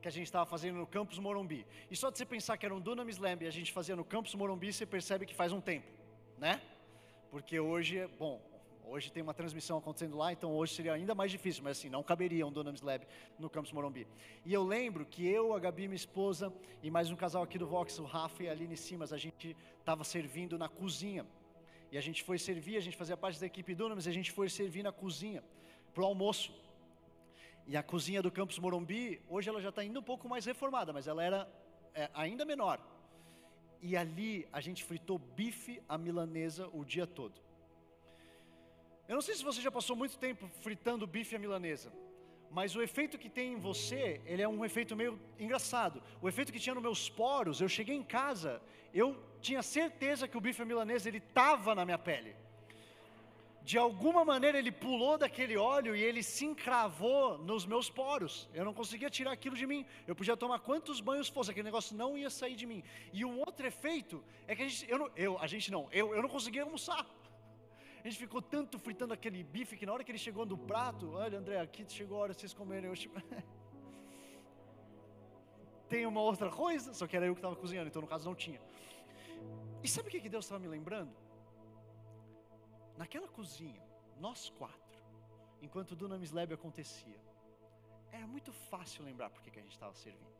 que 0.01 0.07
a 0.07 0.11
gente 0.11 0.25
estava 0.25 0.43
fazendo 0.47 0.77
no 0.77 0.87
Campus 0.87 1.19
Morumbi. 1.19 1.67
E 1.91 1.95
só 1.95 2.09
de 2.09 2.17
você 2.17 2.25
pensar 2.25 2.57
que 2.57 2.65
era 2.65 2.73
um 2.73 2.79
Dunamis 2.79 3.19
Lab 3.19 3.45
e 3.45 3.47
a 3.47 3.51
gente 3.51 3.71
fazia 3.71 3.95
no 3.95 4.03
Campus 4.03 4.33
Morumbi, 4.33 4.73
você 4.73 4.87
percebe 4.87 5.27
que 5.27 5.35
faz 5.35 5.51
um 5.51 5.61
tempo, 5.61 5.85
né? 6.39 6.59
Porque 7.29 7.59
hoje, 7.59 8.07
bom, 8.17 8.41
Hoje 8.91 9.11
tem 9.11 9.21
uma 9.21 9.35
transmissão 9.35 9.77
acontecendo 9.77 10.17
lá, 10.17 10.33
então 10.33 10.51
hoje 10.51 10.73
seria 10.73 10.93
ainda 10.93 11.13
mais 11.13 11.29
difícil, 11.29 11.63
mas 11.63 11.77
assim, 11.77 11.89
não 11.89 12.01
caberia 12.01 12.47
um 12.47 12.51
Dunamis 12.51 12.81
Lab 12.81 13.05
no 13.37 13.47
Campus 13.47 13.71
Morumbi. 13.71 14.07
E 14.43 14.51
eu 14.51 14.63
lembro 14.63 15.05
que 15.05 15.27
eu, 15.27 15.53
a 15.53 15.59
Gabi, 15.59 15.87
minha 15.87 15.95
esposa, 15.95 16.51
e 16.81 16.89
mais 16.89 17.11
um 17.11 17.15
casal 17.15 17.43
aqui 17.43 17.59
do 17.59 17.67
Vox, 17.67 17.99
o 17.99 18.03
Rafa 18.03 18.41
e 18.41 18.49
a 18.49 18.51
Aline 18.51 18.75
Simas, 18.75 19.13
a 19.13 19.17
gente 19.17 19.55
estava 19.79 20.03
servindo 20.03 20.57
na 20.57 20.67
cozinha. 20.67 21.23
E 21.91 21.97
a 21.97 22.01
gente 22.01 22.23
foi 22.23 22.37
servir, 22.37 22.77
a 22.77 22.81
gente 22.81 22.95
fazia 22.95 23.17
parte 23.17 23.39
da 23.39 23.45
equipe 23.45 23.73
Dunamis, 23.73 24.05
e 24.05 24.09
a 24.09 24.13
gente 24.13 24.31
foi 24.31 24.49
servir 24.49 24.83
na 24.83 24.91
cozinha, 24.91 25.43
para 25.93 26.03
o 26.03 26.05
almoço. 26.05 26.53
E 27.65 27.75
a 27.75 27.83
cozinha 27.83 28.21
do 28.21 28.31
Campus 28.31 28.59
Morumbi, 28.59 29.21
hoje 29.27 29.49
ela 29.49 29.61
já 29.61 29.69
está 29.69 29.83
indo 29.83 29.99
um 29.99 30.03
pouco 30.03 30.27
mais 30.27 30.45
reformada, 30.45 30.93
mas 30.93 31.07
ela 31.07 31.23
era 31.23 31.47
é, 31.93 32.09
ainda 32.13 32.45
menor. 32.45 32.79
E 33.81 33.95
ali 33.95 34.47
a 34.51 34.59
gente 34.59 34.83
fritou 34.83 35.17
bife 35.17 35.81
à 35.87 35.97
milanesa 35.97 36.67
o 36.73 36.83
dia 36.83 37.07
todo. 37.07 37.39
Eu 39.07 39.15
não 39.15 39.21
sei 39.21 39.35
se 39.35 39.43
você 39.43 39.61
já 39.61 39.71
passou 39.71 39.95
muito 39.95 40.17
tempo 40.17 40.47
fritando 40.61 41.07
bife 41.07 41.35
à 41.35 41.39
milanesa, 41.39 41.91
mas 42.51 42.75
o 42.75 42.81
efeito 42.81 43.17
que 43.17 43.29
tem 43.29 43.53
em 43.53 43.59
você, 43.59 44.21
ele 44.25 44.41
é 44.41 44.47
um 44.47 44.65
efeito 44.65 44.95
meio 44.95 45.19
engraçado. 45.39 46.01
O 46.21 46.27
efeito 46.27 46.51
que 46.51 46.59
tinha 46.59 46.73
nos 46.73 46.83
meus 46.83 47.09
poros, 47.09 47.61
eu 47.61 47.69
cheguei 47.69 47.95
em 47.95 48.03
casa, 48.03 48.61
eu 48.93 49.15
tinha 49.39 49.61
certeza 49.61 50.27
que 50.27 50.37
o 50.37 50.41
bife 50.41 50.61
à 50.61 50.65
milanesa 50.65 51.07
ele 51.07 51.19
estava 51.19 51.75
na 51.75 51.85
minha 51.85 51.97
pele. 51.97 52.35
De 53.61 53.77
alguma 53.77 54.25
maneira 54.25 54.57
ele 54.57 54.71
pulou 54.71 55.15
daquele 55.15 55.55
óleo 55.55 55.95
e 55.95 56.01
ele 56.01 56.23
se 56.23 56.43
encravou 56.43 57.37
nos 57.37 57.67
meus 57.67 57.87
poros. 57.87 58.49
Eu 58.51 58.65
não 58.65 58.73
conseguia 58.73 59.11
tirar 59.11 59.31
aquilo 59.31 59.55
de 59.55 59.67
mim. 59.67 59.85
Eu 60.07 60.15
podia 60.15 60.35
tomar 60.35 60.57
quantos 60.59 60.99
banhos 60.99 61.29
fosse, 61.29 61.51
aquele 61.51 61.65
negócio 61.65 61.95
não 61.95 62.17
ia 62.17 62.31
sair 62.31 62.55
de 62.55 62.65
mim. 62.65 62.83
E 63.13 63.23
um 63.23 63.37
outro 63.39 63.67
efeito 63.67 64.23
é 64.47 64.55
que 64.55 64.63
a 64.63 64.67
gente, 64.67 64.89
eu, 64.89 64.97
não, 64.97 65.11
eu 65.15 65.37
a 65.37 65.45
gente 65.45 65.71
não, 65.71 65.87
eu, 65.91 66.15
eu 66.15 66.21
não 66.23 66.29
conseguia 66.29 66.63
almoçar. 66.63 67.05
A 67.99 68.07
gente 68.07 68.17
ficou 68.17 68.41
tanto 68.41 68.79
fritando 68.79 69.13
aquele 69.13 69.43
bife 69.43 69.75
que 69.75 69.85
na 69.85 69.93
hora 69.93 70.03
que 70.03 70.11
ele 70.11 70.17
chegou 70.17 70.45
no 70.45 70.57
prato, 70.57 71.11
olha 71.13 71.37
André, 71.37 71.59
aqui 71.59 71.85
chegou 71.87 72.17
a 72.17 72.21
hora 72.21 72.33
de 72.33 72.39
vocês 72.39 72.53
comerem. 72.53 72.89
Eu, 72.89 72.95
tipo, 72.95 73.19
tem 75.89 76.05
uma 76.05 76.21
outra 76.21 76.49
coisa, 76.49 76.93
só 76.93 77.05
que 77.05 77.17
era 77.17 77.25
eu 77.25 77.33
que 77.33 77.39
estava 77.39 77.55
cozinhando, 77.55 77.89
então 77.89 78.01
no 78.01 78.07
caso 78.07 78.25
não 78.25 78.35
tinha. 78.35 78.61
E 79.83 79.87
sabe 79.87 80.07
o 80.07 80.11
que, 80.11 80.29
Deus 80.29 80.45
estava 80.45 80.59
me 80.59 80.67
lembrando? 80.67 81.13
Naquela 82.97 83.27
cozinha, 83.27 83.81
nós 84.17 84.49
quatro, 84.49 85.03
enquanto 85.61 85.91
o 85.91 85.95
Dunamis 85.95 86.31
Lab 86.31 86.53
acontecia, 86.53 87.19
era 88.11 88.25
muito 88.25 88.51
fácil 88.51 89.03
lembrar 89.03 89.29
por 89.29 89.41
que 89.41 89.59
a 89.59 89.61
gente 89.61 89.71
estava 89.71 89.93
servindo. 89.93 90.39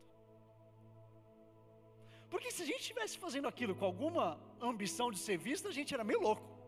Porque 2.30 2.50
se 2.50 2.62
a 2.62 2.66
gente 2.66 2.80
estivesse 2.80 3.18
fazendo 3.18 3.48
aquilo 3.48 3.74
com 3.74 3.84
alguma 3.84 4.40
ambição 4.60 5.10
de 5.10 5.18
ser 5.18 5.36
visto, 5.36 5.68
a 5.68 5.72
gente 5.72 5.92
era 5.92 6.04
meio 6.04 6.20
louco? 6.20 6.59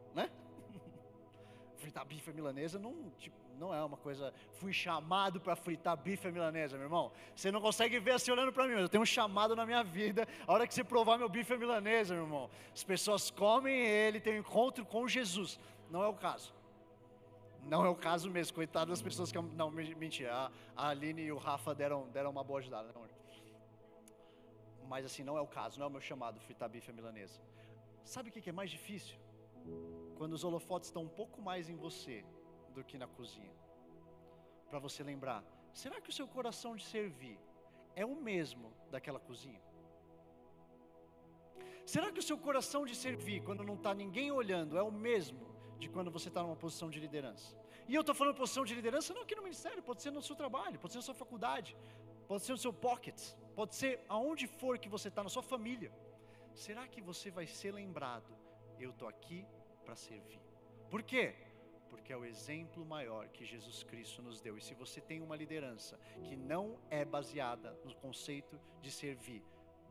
Fritar 1.92 2.06
bife 2.06 2.32
milanesa 2.32 2.78
não, 2.78 3.11
tipo, 3.18 3.37
não 3.58 3.75
é 3.75 3.84
uma 3.84 3.99
coisa. 3.99 4.32
Fui 4.52 4.72
chamado 4.72 5.38
para 5.38 5.54
fritar 5.54 5.94
bife 5.94 6.30
milanesa, 6.30 6.75
meu 6.78 6.87
irmão. 6.87 7.12
Você 7.37 7.52
não 7.52 7.61
consegue 7.61 8.00
ver 8.00 8.12
assim 8.12 8.30
olhando 8.30 8.50
para 8.50 8.66
mim, 8.66 8.72
mas 8.72 8.84
eu 8.84 8.88
tenho 8.88 9.02
um 9.02 9.06
chamado 9.06 9.54
na 9.54 9.66
minha 9.66 9.84
vida. 9.84 10.26
A 10.46 10.52
hora 10.54 10.66
que 10.66 10.72
você 10.72 10.82
provar 10.82 11.18
meu 11.18 11.28
bife 11.28 11.54
milanesa, 11.54 12.14
meu 12.14 12.22
irmão, 12.22 12.49
as 12.72 12.82
pessoas 12.82 13.30
comem 13.30 13.78
ele, 13.78 14.20
tem 14.20 14.37
um 14.37 14.38
encontro 14.38 14.87
com 14.87 15.06
Jesus. 15.06 15.61
Não 15.90 16.02
é 16.02 16.08
o 16.08 16.14
caso. 16.14 16.54
Não 17.64 17.84
é 17.84 17.90
o 17.90 17.94
caso 17.94 18.30
mesmo, 18.30 18.54
coitado 18.54 18.90
das 18.90 19.02
pessoas 19.02 19.30
que. 19.30 19.38
Não, 19.38 19.70
mentira. 19.70 20.50
A, 20.75 20.88
Aline 20.88 21.25
e 21.25 21.30
o 21.30 21.37
Rafa 21.37 21.75
deram, 21.75 22.08
deram 22.08 22.30
uma 22.30 22.42
boa 22.42 22.61
ajudada. 22.61 22.90
Não. 22.94 23.02
Mas 24.88 25.04
assim, 25.04 25.22
não 25.22 25.37
é 25.37 25.42
o 25.42 25.46
caso, 25.46 25.78
não 25.78 25.84
é 25.84 25.88
o 25.90 25.92
meu 25.92 26.00
chamado 26.00 26.40
fritar 26.40 26.70
bife 26.70 26.90
milanesa. 26.90 27.38
Sabe 28.02 28.30
o 28.30 28.32
que 28.32 28.49
é 28.49 28.52
mais 28.52 28.70
difícil? 28.70 29.14
Quando 30.23 30.35
os 30.35 30.45
holofotes 30.45 30.88
estão 30.88 31.02
um 31.02 31.09
pouco 31.09 31.43
mais 31.43 31.69
em 31.69 31.75
você 31.75 32.25
do 32.73 32.85
que 32.85 32.97
na 32.97 33.09
cozinha. 33.09 33.57
Para 34.71 34.79
você 34.79 35.02
lembrar, 35.02 35.43
será 35.75 36.00
que 36.00 36.11
o 36.11 36.12
seu 36.12 36.29
coração 36.29 36.76
de 36.76 36.85
servir 36.85 37.37
é 37.97 38.07
o 38.07 38.14
mesmo 38.14 38.73
daquela 38.88 39.19
cozinha? 39.19 39.61
Será 41.85 42.12
que 42.12 42.21
o 42.21 42.23
seu 42.23 42.38
coração 42.38 42.87
de 42.87 42.95
servir, 42.95 43.43
quando 43.43 43.64
não 43.64 43.75
está 43.75 43.93
ninguém 43.93 44.31
olhando, 44.31 44.79
é 44.79 44.83
o 44.91 44.93
mesmo 44.93 45.45
de 45.81 45.88
quando 45.88 46.09
você 46.09 46.29
está 46.29 46.41
numa 46.41 46.55
posição 46.55 46.88
de 46.88 47.00
liderança? 47.00 47.57
E 47.88 47.95
eu 47.97 48.02
estou 48.02 48.14
falando 48.14 48.37
posição 48.37 48.64
de 48.64 48.76
liderança 48.76 49.12
não 49.12 49.23
aqui 49.23 49.35
no 49.35 49.43
ministério, 49.43 49.83
pode 49.83 50.02
ser 50.02 50.12
no 50.12 50.23
seu 50.23 50.37
trabalho, 50.37 50.79
pode 50.79 50.93
ser 50.93 51.00
na 51.00 51.09
sua 51.11 51.17
faculdade, 51.17 51.76
pode 52.29 52.45
ser 52.45 52.52
no 52.52 52.59
seu 52.59 52.73
pocket, 52.73 53.21
pode 53.57 53.75
ser 53.75 53.99
aonde 54.09 54.47
for 54.47 54.79
que 54.79 54.88
você 54.88 55.09
está, 55.09 55.25
na 55.25 55.29
sua 55.29 55.43
família. 55.43 55.93
Será 56.55 56.87
que 56.87 57.02
você 57.02 57.29
vai 57.29 57.49
ser 57.49 57.73
lembrado? 57.73 58.33
Eu 58.79 58.91
estou 58.91 59.09
aqui 59.09 59.45
para 59.85 59.97
servir. 59.97 60.41
Por 60.91 61.03
quê? 61.03 61.35
porque 61.93 62.11
é 62.11 62.17
o 62.17 62.25
exemplo 62.25 62.87
maior 62.87 63.29
que 63.29 63.45
Jesus 63.45 63.83
Cristo 63.83 64.23
nos 64.23 64.41
deu. 64.41 64.57
E 64.57 64.62
se 64.62 64.73
você 64.73 64.99
tem 64.99 65.21
uma 65.21 65.37
liderança 65.37 66.01
que 66.25 66.35
não 66.35 66.79
é 66.89 67.05
baseada 67.05 67.79
no 67.85 67.95
conceito 67.95 68.59
de 68.81 68.91
servir, 68.91 69.43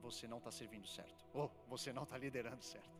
você 0.01 0.27
não 0.27 0.39
está 0.39 0.49
servindo 0.49 0.87
certo, 0.87 1.23
ou 1.31 1.51
você 1.67 1.93
não 1.93 2.01
está 2.01 2.17
liderando 2.17 2.63
certo. 2.63 2.99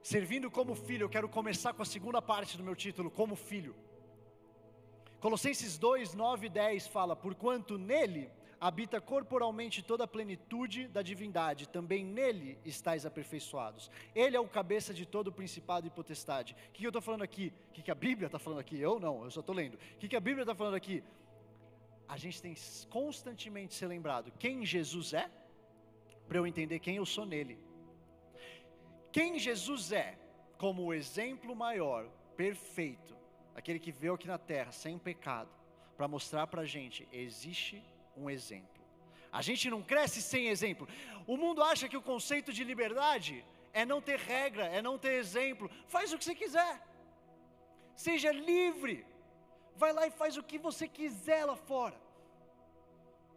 Servindo 0.00 0.48
como 0.48 0.76
filho, 0.76 1.06
eu 1.06 1.10
quero 1.10 1.28
começar 1.28 1.72
com 1.74 1.82
a 1.82 1.84
segunda 1.84 2.22
parte 2.22 2.56
do 2.56 2.62
meu 2.62 2.76
título, 2.76 3.10
como 3.10 3.34
filho. 3.34 3.74
Colossenses 5.18 5.76
2, 5.76 6.14
9 6.14 6.46
e 6.46 6.50
10 6.50 6.86
fala: 6.86 7.16
Porquanto 7.16 7.76
nele 7.76 8.30
habita 8.62 9.00
corporalmente 9.00 9.82
toda 9.82 10.04
a 10.04 10.06
plenitude 10.06 10.86
da 10.86 11.02
divindade, 11.02 11.68
também 11.68 12.04
nele 12.04 12.56
estáis 12.64 13.04
aperfeiçoados. 13.04 13.90
Ele 14.14 14.36
é 14.36 14.40
o 14.40 14.46
cabeça 14.46 14.94
de 14.94 15.04
todo 15.04 15.26
o 15.26 15.32
principado 15.32 15.84
e 15.84 15.90
potestade. 15.90 16.54
O 16.68 16.72
que 16.72 16.84
eu 16.84 16.90
estou 16.90 17.02
falando 17.02 17.22
aqui? 17.22 17.52
O 17.70 17.72
que 17.72 17.90
a 17.90 17.94
Bíblia 17.94 18.26
está 18.26 18.38
falando 18.38 18.60
aqui? 18.60 18.78
Eu 18.78 19.00
não, 19.00 19.24
eu 19.24 19.32
só 19.32 19.40
estou 19.40 19.52
lendo. 19.52 19.74
O 19.74 19.98
que 19.98 20.14
a 20.14 20.20
Bíblia 20.20 20.44
está 20.44 20.54
falando 20.54 20.76
aqui? 20.76 21.02
A 22.06 22.16
gente 22.16 22.40
tem 22.40 22.54
constantemente 22.88 23.74
ser 23.74 23.88
lembrado 23.88 24.30
quem 24.38 24.64
Jesus 24.64 25.12
é, 25.12 25.28
para 26.28 26.38
eu 26.38 26.46
entender 26.46 26.78
quem 26.78 26.94
eu 26.94 27.04
sou 27.04 27.26
nele. 27.26 27.58
Quem 29.10 29.40
Jesus 29.40 29.90
é, 29.90 30.16
como 30.56 30.84
o 30.84 30.94
exemplo 30.94 31.56
maior, 31.56 32.08
perfeito, 32.36 33.16
aquele 33.56 33.80
que 33.80 33.90
veio 33.90 34.14
aqui 34.14 34.28
na 34.28 34.38
terra 34.38 34.70
sem 34.70 34.96
pecado, 35.00 35.50
para 35.96 36.06
mostrar 36.06 36.46
para 36.46 36.62
a 36.62 36.64
gente: 36.64 37.08
existe 37.12 37.82
um 38.16 38.28
exemplo. 38.28 38.82
A 39.32 39.40
gente 39.40 39.70
não 39.70 39.82
cresce 39.82 40.20
sem 40.20 40.48
exemplo. 40.48 40.86
O 41.26 41.36
mundo 41.36 41.62
acha 41.62 41.88
que 41.88 41.96
o 41.96 42.02
conceito 42.02 42.52
de 42.52 42.62
liberdade 42.64 43.44
é 43.72 43.84
não 43.84 44.00
ter 44.00 44.18
regra, 44.18 44.66
é 44.66 44.82
não 44.82 44.98
ter 44.98 45.14
exemplo. 45.14 45.70
Faz 45.86 46.12
o 46.12 46.18
que 46.18 46.24
você 46.24 46.34
quiser. 46.34 46.74
Seja 47.94 48.30
livre. 48.30 49.06
Vai 49.76 49.92
lá 49.92 50.06
e 50.06 50.10
faz 50.10 50.36
o 50.36 50.42
que 50.42 50.58
você 50.58 50.86
quiser 50.86 51.44
lá 51.44 51.56
fora. 51.56 51.98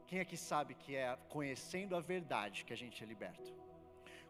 Quem 0.07 0.19
é 0.19 0.25
que 0.25 0.37
sabe 0.37 0.75
que 0.75 0.95
é 0.95 1.17
conhecendo 1.29 1.95
a 1.95 1.99
verdade 1.99 2.65
que 2.65 2.73
a 2.73 2.77
gente 2.77 3.03
é 3.03 3.07
liberto? 3.07 3.53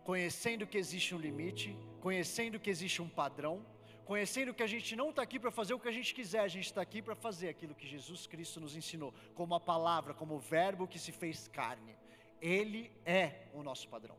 Conhecendo 0.04 0.68
que 0.68 0.78
existe 0.78 1.16
um 1.16 1.18
limite, 1.18 1.76
conhecendo 2.00 2.60
que 2.60 2.70
existe 2.70 3.02
um 3.02 3.10
padrão, 3.10 3.66
conhecendo 4.06 4.54
que 4.54 4.64
a 4.64 4.68
gente 4.68 4.96
não 4.96 5.10
está 5.10 5.24
aqui 5.24 5.40
para 5.40 5.52
fazer 5.52 5.74
o 5.74 5.80
que 5.80 5.88
a 5.88 5.92
gente 5.92 6.14
quiser, 6.14 6.42
a 6.42 6.48
gente 6.48 6.68
está 6.68 6.82
aqui 6.82 7.02
para 7.02 7.16
fazer 7.16 7.50
aquilo 7.50 7.74
que 7.74 7.88
Jesus 7.88 8.28
Cristo 8.28 8.60
nos 8.60 8.76
ensinou, 8.76 9.14
como 9.34 9.56
a 9.56 9.60
palavra, 9.60 10.14
como 10.14 10.36
o 10.36 10.40
verbo 10.40 10.88
que 10.88 11.00
se 11.00 11.12
fez 11.12 11.48
carne. 11.48 11.96
Ele 12.40 12.92
é 13.04 13.48
o 13.54 13.64
nosso 13.64 13.88
padrão. 13.90 14.16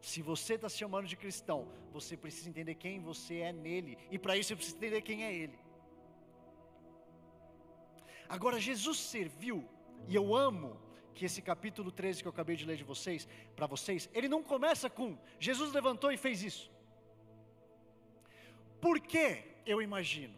Se 0.00 0.22
você 0.22 0.54
está 0.54 0.68
se 0.68 0.78
chamando 0.78 1.06
de 1.06 1.16
cristão, 1.16 1.68
você 1.92 2.16
precisa 2.16 2.48
entender 2.48 2.76
quem 2.76 3.00
você 3.00 3.38
é 3.38 3.52
nele, 3.52 3.98
e 4.10 4.18
para 4.18 4.36
isso 4.36 4.48
você 4.48 4.56
precisa 4.56 4.76
entender 4.76 5.02
quem 5.02 5.24
é 5.24 5.34
ele. 5.34 5.58
Agora, 8.28 8.58
Jesus 8.58 8.98
serviu, 8.98 9.68
e 10.08 10.14
eu 10.14 10.34
amo 10.34 10.80
que 11.14 11.24
esse 11.24 11.42
capítulo 11.42 11.92
13 11.92 12.22
que 12.22 12.28
eu 12.28 12.32
acabei 12.32 12.56
de 12.56 12.64
ler 12.64 12.76
de 12.76 12.84
vocês, 12.84 13.28
para 13.54 13.66
vocês, 13.66 14.08
ele 14.14 14.28
não 14.28 14.42
começa 14.42 14.88
com 14.88 15.18
Jesus 15.38 15.72
levantou 15.72 16.10
e 16.10 16.16
fez 16.16 16.42
isso. 16.42 16.70
Por 18.82 18.98
que 18.98 19.44
eu 19.64 19.80
imagino 19.80 20.34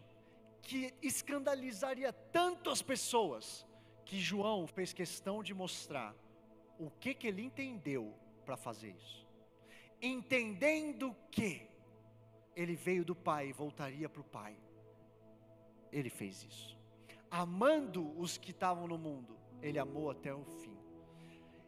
que 0.61 0.93
escandalizaria 1.01 2.13
tanto 2.13 2.69
as 2.69 2.79
pessoas 2.79 3.65
que 4.05 4.19
João 4.19 4.67
fez 4.67 4.93
questão 4.93 5.41
de 5.41 5.51
mostrar 5.51 6.15
o 6.77 6.91
que 6.91 7.15
que 7.15 7.25
ele 7.25 7.41
entendeu 7.41 8.13
para 8.45 8.55
fazer 8.55 8.91
isso? 8.91 9.27
Entendendo 9.99 11.15
que 11.31 11.67
ele 12.55 12.75
veio 12.75 13.03
do 13.03 13.15
Pai 13.15 13.47
e 13.47 13.51
voltaria 13.51 14.07
para 14.07 14.21
o 14.21 14.25
Pai. 14.39 14.55
Ele 15.91 16.11
fez 16.11 16.43
isso. 16.43 16.77
Amando 17.31 18.15
os 18.15 18.37
que 18.37 18.51
estavam 18.51 18.87
no 18.87 18.97
mundo, 18.99 19.35
ele 19.59 19.79
amou 19.79 20.11
até 20.11 20.31
o 20.31 20.45
fim. 20.45 20.77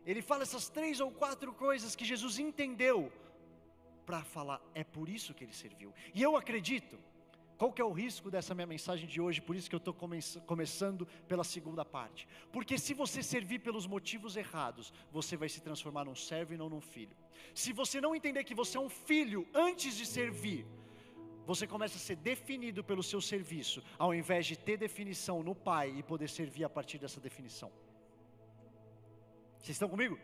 Ele 0.05 0.21
fala 0.21 0.43
essas 0.43 0.69
três 0.69 0.99
ou 0.99 1.09
quatro 1.09 1.51
coisas 1.53 1.95
que 1.95 2.05
Jesus 2.05 2.37
entendeu 2.37 3.11
para 4.07 4.23
falar, 4.23 4.61
é 4.73 4.85
por 4.85 5.09
isso 5.09 5.33
que 5.33 5.43
ele 5.43 5.53
serviu. 5.53 5.93
E 6.15 6.23
eu 6.23 6.37
acredito, 6.37 6.97
qual 7.57 7.73
que 7.73 7.81
é 7.81 7.85
o 7.85 7.91
risco 7.91 8.31
dessa 8.31 8.55
minha 8.55 8.65
mensagem 8.65 9.05
de 9.05 9.19
hoje? 9.19 9.41
Por 9.41 9.53
isso 9.53 9.69
que 9.69 9.75
eu 9.75 9.83
estou 9.83 9.93
come 9.93 10.19
começando 10.45 11.05
pela 11.27 11.43
segunda 11.43 11.83
parte. 11.83 12.25
Porque 12.49 12.77
se 12.77 12.93
você 12.93 13.21
servir 13.21 13.59
pelos 13.59 13.85
motivos 13.85 14.37
errados, 14.37 14.93
você 15.11 15.35
vai 15.35 15.49
se 15.49 15.59
transformar 15.59 16.05
num 16.05 16.15
servo 16.15 16.53
e 16.53 16.57
não 16.57 16.69
num 16.69 16.79
filho. 16.79 17.15
Se 17.53 17.73
você 17.73 17.99
não 17.99 18.15
entender 18.15 18.45
que 18.45 18.55
você 18.55 18.77
é 18.77 18.79
um 18.79 18.93
filho 19.09 19.45
antes 19.53 19.97
de 19.97 20.05
servir, 20.05 20.65
você 21.45 21.67
começa 21.67 21.97
a 21.97 21.99
ser 21.99 22.15
definido 22.15 22.81
pelo 22.83 23.03
seu 23.03 23.19
serviço, 23.19 23.83
ao 23.99 24.15
invés 24.15 24.45
de 24.45 24.55
ter 24.57 24.77
definição 24.77 25.43
no 25.43 25.53
Pai 25.53 25.93
e 25.97 26.01
poder 26.01 26.29
servir 26.29 26.63
a 26.63 26.69
partir 26.69 26.97
dessa 26.97 27.19
definição. 27.19 27.69
Vocês 29.57 29.75
estão 29.75 29.89
comigo? 29.89 30.17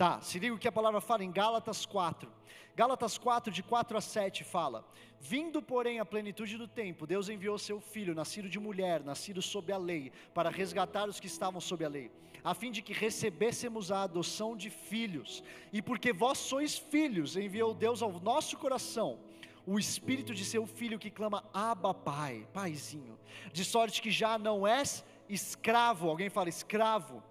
Tá, 0.00 0.18
se 0.22 0.38
liga 0.38 0.54
o 0.54 0.58
que 0.58 0.66
a 0.66 0.72
palavra 0.72 0.98
fala 0.98 1.22
em 1.22 1.30
Gálatas 1.30 1.84
4. 1.84 2.32
Gálatas 2.74 3.18
4, 3.18 3.52
de 3.52 3.62
4 3.62 3.98
a 3.98 4.00
7 4.00 4.44
fala: 4.44 4.82
Vindo, 5.20 5.60
porém, 5.60 6.00
a 6.00 6.06
plenitude 6.06 6.56
do 6.56 6.66
tempo, 6.66 7.06
Deus 7.06 7.28
enviou 7.28 7.58
seu 7.58 7.82
filho, 7.82 8.14
nascido 8.14 8.48
de 8.48 8.58
mulher, 8.58 9.04
nascido 9.04 9.42
sob 9.42 9.70
a 9.70 9.76
lei, 9.76 10.10
para 10.32 10.48
resgatar 10.48 11.06
os 11.06 11.20
que 11.20 11.26
estavam 11.26 11.60
sob 11.60 11.84
a 11.84 11.88
lei, 11.90 12.10
a 12.42 12.54
fim 12.54 12.70
de 12.70 12.80
que 12.80 12.94
recebêssemos 12.94 13.92
a 13.92 14.04
adoção 14.04 14.56
de 14.56 14.70
filhos. 14.70 15.44
E 15.70 15.82
porque 15.82 16.14
vós 16.14 16.38
sois 16.38 16.78
filhos, 16.78 17.36
enviou 17.36 17.74
Deus 17.74 18.00
ao 18.00 18.10
nosso 18.20 18.56
coração 18.56 19.18
o 19.66 19.78
espírito 19.78 20.34
de 20.34 20.46
seu 20.46 20.64
filho 20.66 20.98
que 20.98 21.10
clama: 21.10 21.44
Abba, 21.52 21.92
Pai, 21.92 22.48
Paizinho. 22.54 23.18
De 23.52 23.66
sorte 23.66 24.00
que 24.00 24.10
já 24.10 24.38
não 24.38 24.66
és 24.66 25.04
escravo, 25.28 26.08
alguém 26.08 26.30
fala 26.30 26.48
escravo, 26.48 27.22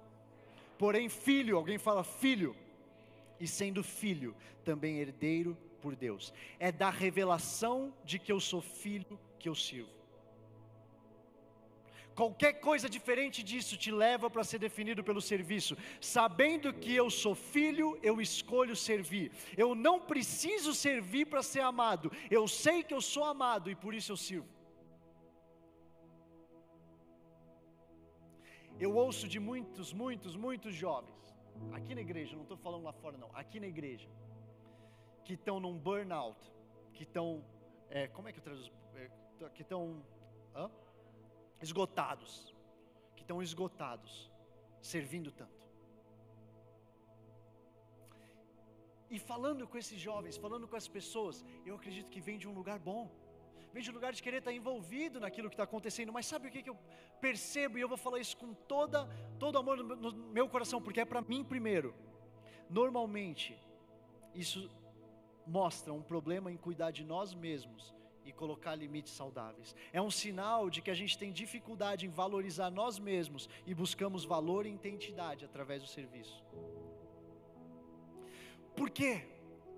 porém 0.80 1.10
filho, 1.10 1.58
alguém 1.58 1.78
fala 1.78 2.04
filho 2.04 2.56
e 3.39 3.46
sendo 3.46 3.84
filho, 3.84 4.34
também 4.63 4.98
herdeiro 4.98 5.56
por 5.82 5.94
Deus. 5.96 6.34
É 6.58 6.72
da 6.72 6.89
revelação 6.89 7.94
de 8.04 8.18
que 8.18 8.32
eu 8.32 8.39
sou 8.39 8.62
filho 8.62 9.20
que 9.38 9.50
eu 9.50 9.54
sirvo. 9.54 10.00
Qualquer 12.15 12.54
coisa 12.54 12.89
diferente 12.89 13.42
disso 13.42 13.78
te 13.78 13.92
leva 13.92 14.30
para 14.30 14.44
ser 14.44 14.60
definido 14.60 15.02
pelo 15.04 15.22
serviço. 15.22 15.78
Sabendo 16.02 16.74
que 16.74 16.94
eu 16.94 17.10
sou 17.10 17.34
filho, 17.34 17.98
eu 18.04 18.20
escolho 18.20 18.76
servir. 18.76 19.32
Eu 19.56 19.74
não 19.74 20.02
preciso 20.02 20.74
servir 20.74 21.26
para 21.28 21.42
ser 21.42 21.62
amado. 21.62 22.12
Eu 22.30 22.46
sei 22.46 22.84
que 22.84 22.94
eu 22.94 23.00
sou 23.00 23.24
amado 23.24 23.72
e 23.72 23.76
por 23.76 23.94
isso 23.94 24.12
eu 24.12 24.18
sirvo. 24.18 24.59
Eu 28.80 28.96
ouço 28.96 29.28
de 29.28 29.39
muitos, 29.39 29.92
muitos, 29.92 30.36
muitos 30.36 30.74
jovens 30.74 31.20
aqui 31.74 31.94
na 31.94 32.02
igreja, 32.02 32.36
não 32.36 32.44
estou 32.44 32.58
falando 32.58 32.84
lá 32.84 32.94
fora 32.94 33.18
não, 33.18 33.30
aqui 33.34 33.60
na 33.60 33.68
igreja, 33.68 34.10
que 35.26 35.34
estão 35.34 35.60
num 35.60 35.78
burnout, 35.78 36.39
que 36.94 37.04
estão, 37.04 37.44
é, 37.89 38.08
como 38.08 38.28
é 38.28 38.32
que 38.32 38.39
eu 38.39 38.44
traduzo? 38.44 38.72
É, 38.96 39.10
que 39.54 39.62
estão 39.62 40.02
esgotados, 41.62 42.56
que 43.15 43.22
estão 43.22 43.42
esgotados, 43.42 44.32
servindo 44.82 45.32
tanto. 45.32 45.68
E 49.10 49.18
falando 49.18 49.68
com 49.68 49.78
esses 49.78 50.00
jovens, 50.00 50.38
falando 50.38 50.68
com 50.68 50.76
as 50.76 50.88
pessoas, 50.88 51.44
eu 51.65 51.76
acredito 51.76 52.10
que 52.10 52.22
vem 52.22 52.38
de 52.38 52.48
um 52.48 52.54
lugar 52.54 52.80
bom. 52.80 53.10
Vem 53.73 53.84
de 53.84 53.91
um 53.91 53.93
lugar 53.93 54.13
de 54.13 54.21
querer 54.21 54.38
estar 54.38 54.51
envolvido 54.51 55.19
naquilo 55.19 55.49
que 55.49 55.53
está 55.53 55.63
acontecendo. 55.63 56.12
Mas 56.12 56.25
sabe 56.25 56.47
o 56.47 56.51
que, 56.51 56.63
que 56.63 56.69
eu 56.69 56.77
percebo? 57.21 57.77
E 57.77 57.82
eu 57.82 57.88
vou 57.88 57.97
falar 57.97 58.19
isso 58.19 58.36
com 58.38 58.53
toda, 58.53 59.05
todo 59.38 59.58
amor 59.58 59.77
no, 59.77 59.95
no 59.95 60.12
meu 60.12 60.49
coração, 60.49 60.82
porque 60.82 61.01
é 61.01 61.05
para 61.05 61.21
mim 61.21 61.43
primeiro. 61.43 61.93
Normalmente, 62.69 63.58
isso 64.34 64.69
mostra 65.45 65.93
um 65.93 66.01
problema 66.01 66.51
em 66.51 66.58
cuidar 66.58 66.91
de 66.91 67.03
nós 67.03 67.34
mesmos 67.34 67.93
e 68.25 68.32
colocar 68.32 68.75
limites 68.75 69.13
saudáveis. 69.13 69.75
É 69.91 70.01
um 70.01 70.12
sinal 70.12 70.69
de 70.69 70.82
que 70.82 70.91
a 70.91 70.93
gente 70.93 71.17
tem 71.17 71.32
dificuldade 71.32 72.05
em 72.05 72.10
valorizar 72.10 72.69
nós 72.69 72.99
mesmos 72.99 73.49
e 73.65 73.73
buscamos 73.73 74.23
valor 74.23 74.65
e 74.65 74.73
identidade 74.73 75.45
através 75.45 75.82
do 75.82 75.88
serviço. 75.88 76.43
Porque 78.75 79.27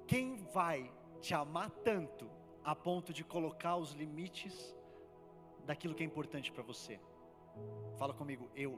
quem 0.05 0.35
vai 0.53 0.91
te 1.21 1.33
amar 1.33 1.69
tanto 1.69 2.29
a 2.63 2.75
ponto 2.75 3.13
de 3.13 3.23
colocar 3.23 3.75
os 3.75 3.91
limites 3.93 4.75
daquilo 5.65 5.95
que 5.95 6.03
é 6.03 6.05
importante 6.05 6.51
para 6.51 6.63
você? 6.63 6.99
Fala 7.97 8.13
comigo, 8.13 8.49
eu. 8.55 8.71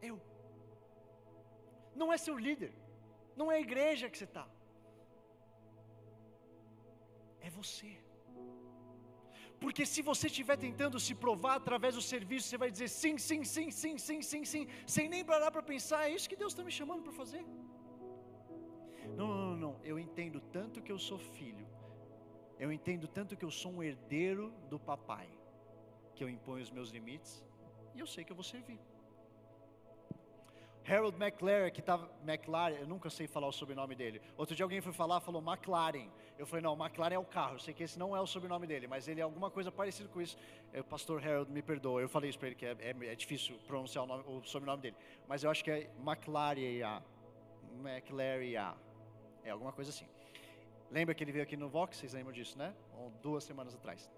Eu. 0.00 0.20
Não 1.94 2.12
é 2.12 2.18
seu 2.18 2.36
líder, 2.36 2.72
não 3.34 3.50
é 3.50 3.56
a 3.56 3.60
igreja 3.60 4.10
que 4.10 4.18
você 4.18 4.24
está, 4.24 4.46
é 7.40 7.50
você. 7.50 7.92
Porque 9.58 9.86
se 9.86 10.02
você 10.02 10.26
estiver 10.26 10.56
tentando 10.56 11.00
se 11.00 11.14
provar 11.14 11.54
através 11.54 11.94
do 11.94 12.02
serviço, 12.02 12.48
você 12.48 12.58
vai 12.58 12.70
dizer 12.70 12.88
sim, 12.88 13.16
sim, 13.16 13.42
sim, 13.44 13.70
sim, 13.70 13.96
sim, 13.96 14.22
sim, 14.22 14.44
sim, 14.44 14.68
sem 14.86 15.08
nem 15.08 15.24
parar 15.24 15.50
para 15.50 15.62
pensar, 15.62 16.00
é 16.08 16.10
isso 16.14 16.28
que 16.28 16.36
Deus 16.36 16.52
está 16.52 16.62
me 16.62 16.70
chamando 16.70 17.02
para 17.02 17.12
fazer. 17.12 17.44
Não, 19.16 19.28
não, 19.28 19.56
não, 19.56 19.80
eu 19.82 19.98
entendo 19.98 20.40
tanto 20.40 20.82
que 20.82 20.92
eu 20.92 20.98
sou 20.98 21.18
filho, 21.18 21.66
eu 22.58 22.72
entendo 22.72 23.06
tanto 23.06 23.36
que 23.36 23.44
eu 23.44 23.50
sou 23.50 23.72
um 23.72 23.82
herdeiro 23.82 24.52
do 24.70 24.78
papai, 24.78 25.28
que 26.14 26.24
eu 26.24 26.28
imponho 26.28 26.62
os 26.62 26.70
meus 26.70 26.90
limites 26.90 27.44
e 27.94 28.00
eu 28.00 28.06
sei 28.06 28.24
que 28.24 28.32
eu 28.32 28.36
vou 28.36 28.44
servir. 28.44 28.78
Harold 30.88 31.16
McLaren, 31.20 31.70
que 31.70 31.80
estava. 31.80 32.08
McLaren, 32.24 32.76
eu 32.76 32.86
nunca 32.86 33.10
sei 33.10 33.26
falar 33.26 33.48
o 33.48 33.52
sobrenome 33.52 33.94
dele. 33.94 34.22
Outro 34.36 34.54
dia 34.54 34.64
alguém 34.64 34.80
foi 34.80 34.92
falar, 34.92 35.20
falou 35.20 35.42
McLaren. 35.42 36.08
Eu 36.38 36.46
falei, 36.46 36.62
não, 36.62 36.74
McLaren 36.74 37.14
é 37.14 37.18
o 37.18 37.24
carro. 37.24 37.54
Eu 37.54 37.58
sei 37.58 37.74
que 37.74 37.82
esse 37.82 37.98
não 37.98 38.16
é 38.16 38.20
o 38.20 38.26
sobrenome 38.26 38.66
dele, 38.66 38.86
mas 38.86 39.08
ele 39.08 39.20
é 39.20 39.24
alguma 39.24 39.50
coisa 39.50 39.72
parecida 39.72 40.08
com 40.08 40.20
isso. 40.20 40.36
O 40.72 40.84
pastor 40.84 41.26
Harold 41.26 41.50
me 41.50 41.60
perdoa. 41.60 42.00
Eu 42.00 42.08
falei 42.08 42.30
isso 42.30 42.38
para 42.38 42.48
ele, 42.48 42.54
que 42.54 42.66
é, 42.66 42.76
é, 42.78 42.94
é, 43.06 43.14
difícil 43.16 43.58
pronunciar 43.66 44.04
o, 44.04 44.06
nome, 44.06 44.24
o 44.28 44.44
sobrenome 44.44 44.80
dele. 44.80 44.96
Mas 45.26 45.42
eu 45.42 45.50
acho 45.50 45.64
que 45.64 45.70
é 45.70 45.90
McLaren. 45.98 47.02
McLaren. 47.82 48.76
É 49.42 49.50
alguma 49.50 49.72
coisa 49.72 49.90
assim. 49.90 50.06
Lembra 50.90 51.14
que 51.14 51.24
ele 51.24 51.32
veio 51.32 51.42
aqui 51.42 51.56
no 51.56 51.68
Vox? 51.68 51.96
Vocês 51.96 52.12
lembram 52.12 52.32
disso, 52.32 52.56
né? 52.58 52.74
Duas 53.22 53.44
semanas 53.44 53.74
atrás. 53.74 54.10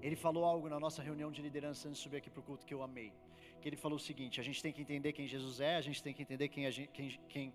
Ele 0.00 0.16
falou 0.16 0.44
algo 0.44 0.68
na 0.68 0.80
nossa 0.80 1.02
reunião 1.02 1.30
de 1.30 1.42
liderança 1.42 1.88
antes 1.88 1.98
de 1.98 2.04
subir 2.04 2.16
aqui 2.18 2.30
para 2.30 2.40
o 2.40 2.42
culto 2.42 2.66
que 2.66 2.74
eu 2.74 2.82
amei. 2.82 3.12
Que 3.60 3.68
ele 3.68 3.76
falou 3.76 3.96
o 3.96 4.00
seguinte: 4.00 4.40
a 4.40 4.44
gente 4.44 4.62
tem 4.62 4.72
que 4.72 4.80
entender 4.80 5.12
quem 5.12 5.26
Jesus 5.26 5.60
é, 5.60 5.76
a 5.76 5.80
gente 5.80 6.02
tem 6.02 6.14
que 6.14 6.22
entender 6.22 6.48
quem 6.48 6.66
a 6.66 6.70
gente, 6.70 6.88
quem, 6.92 7.20
quem, 7.28 7.54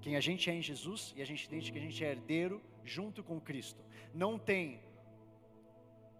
quem 0.00 0.16
a 0.16 0.20
gente 0.20 0.48
é 0.48 0.54
em 0.54 0.62
Jesus 0.62 1.12
e 1.16 1.22
a 1.22 1.24
gente 1.24 1.46
entende 1.46 1.72
que 1.72 1.78
a 1.78 1.80
gente 1.80 2.04
é 2.04 2.10
herdeiro 2.10 2.62
junto 2.84 3.22
com 3.22 3.40
Cristo. 3.40 3.82
Não 4.14 4.38
tem 4.38 4.80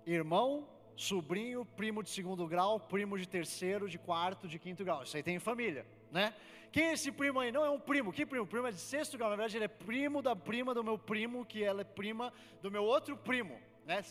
irmão, 0.07 0.69
sobrinho, 0.97 1.65
primo 1.65 2.03
de 2.03 2.11
segundo 2.11 2.47
grau, 2.47 2.79
primo 2.79 3.19
de 3.19 3.29
terceiro, 3.29 3.89
de 3.89 3.99
quarto, 3.99 4.49
de 4.49 4.59
quinto 4.59 4.85
grau. 4.85 5.03
Isso 5.03 5.17
aí 5.17 5.23
tem 5.23 5.39
família, 5.39 5.87
né? 6.11 6.35
Quem 6.73 6.85
é 6.85 6.93
esse 6.93 7.11
primo 7.11 7.41
aí? 7.41 7.51
Não 7.51 7.65
é 7.65 7.71
um 7.71 7.81
primo. 7.81 8.13
Que 8.13 8.25
primo? 8.25 8.45
O 8.45 8.47
primo 8.47 8.67
é 8.69 8.71
de 8.71 8.79
sexto 8.79 9.19
grau. 9.19 9.29
Na 9.31 9.37
verdade, 9.37 9.57
ele 9.57 9.65
é 9.65 9.69
primo 9.69 10.23
da 10.23 10.37
prima 10.37 10.73
do 10.73 10.85
meu 10.85 10.97
primo, 10.97 11.45
que 11.45 11.63
ela 11.65 11.81
é 11.81 11.85
prima 11.85 12.33
do 12.63 12.71
meu 12.71 12.85
outro 12.85 13.17
primo. 13.17 13.61
Né? 13.85 14.03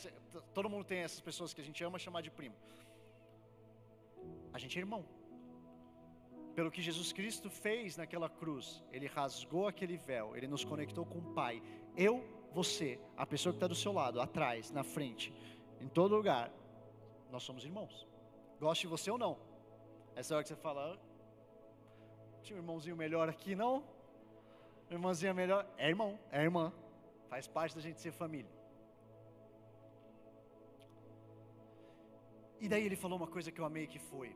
Todo 0.53 0.69
mundo 0.69 0.83
tem 0.83 0.99
essas 0.99 1.21
pessoas 1.21 1.53
que 1.53 1.61
a 1.61 1.63
gente 1.63 1.81
ama 1.83 1.97
chamar 1.97 2.21
de 2.21 2.29
primo. 2.29 2.55
A 4.51 4.59
gente 4.59 4.77
é 4.77 4.81
irmão. 4.81 5.05
Pelo 6.53 6.69
que 6.69 6.81
Jesus 6.81 7.13
Cristo 7.13 7.49
fez 7.49 7.95
naquela 7.95 8.27
cruz, 8.27 8.83
Ele 8.91 9.07
rasgou 9.07 9.67
aquele 9.67 9.95
véu, 9.95 10.35
Ele 10.35 10.47
nos 10.47 10.65
conectou 10.65 11.05
com 11.05 11.19
o 11.19 11.33
Pai. 11.33 11.61
Eu, 11.95 12.21
você, 12.51 12.99
a 13.15 13.25
pessoa 13.25 13.53
que 13.53 13.57
está 13.57 13.67
do 13.67 13.75
seu 13.75 13.93
lado, 13.93 14.19
atrás, 14.19 14.69
na 14.71 14.83
frente, 14.83 15.33
em 15.79 15.87
todo 15.87 16.15
lugar, 16.15 16.51
nós 17.31 17.43
somos 17.43 17.63
irmãos. 17.63 18.05
Goste 18.59 18.87
você 18.87 19.09
ou 19.09 19.17
não. 19.17 19.39
Essa 20.15 20.35
hora 20.35 20.43
que 20.43 20.49
você 20.49 20.55
fala, 20.55 20.99
tinha 22.49 22.59
um 22.59 22.63
irmãozinho 22.63 22.95
melhor 22.95 23.29
aqui, 23.29 23.53
não? 23.63 23.73
Irmãzinha 24.89 25.33
melhor, 25.39 25.61
é 25.77 25.87
irmão, 25.87 26.11
é 26.31 26.41
irmã. 26.41 26.73
Faz 27.31 27.47
parte 27.47 27.75
da 27.75 27.81
gente 27.85 28.01
ser 28.01 28.11
família. 28.11 28.53
E 32.59 32.67
daí 32.67 32.83
ele 32.87 32.95
falou 33.03 33.17
uma 33.21 33.27
coisa 33.35 33.51
que 33.51 33.61
eu 33.61 33.65
amei 33.65 33.85
que 33.93 33.99
foi: 33.99 34.29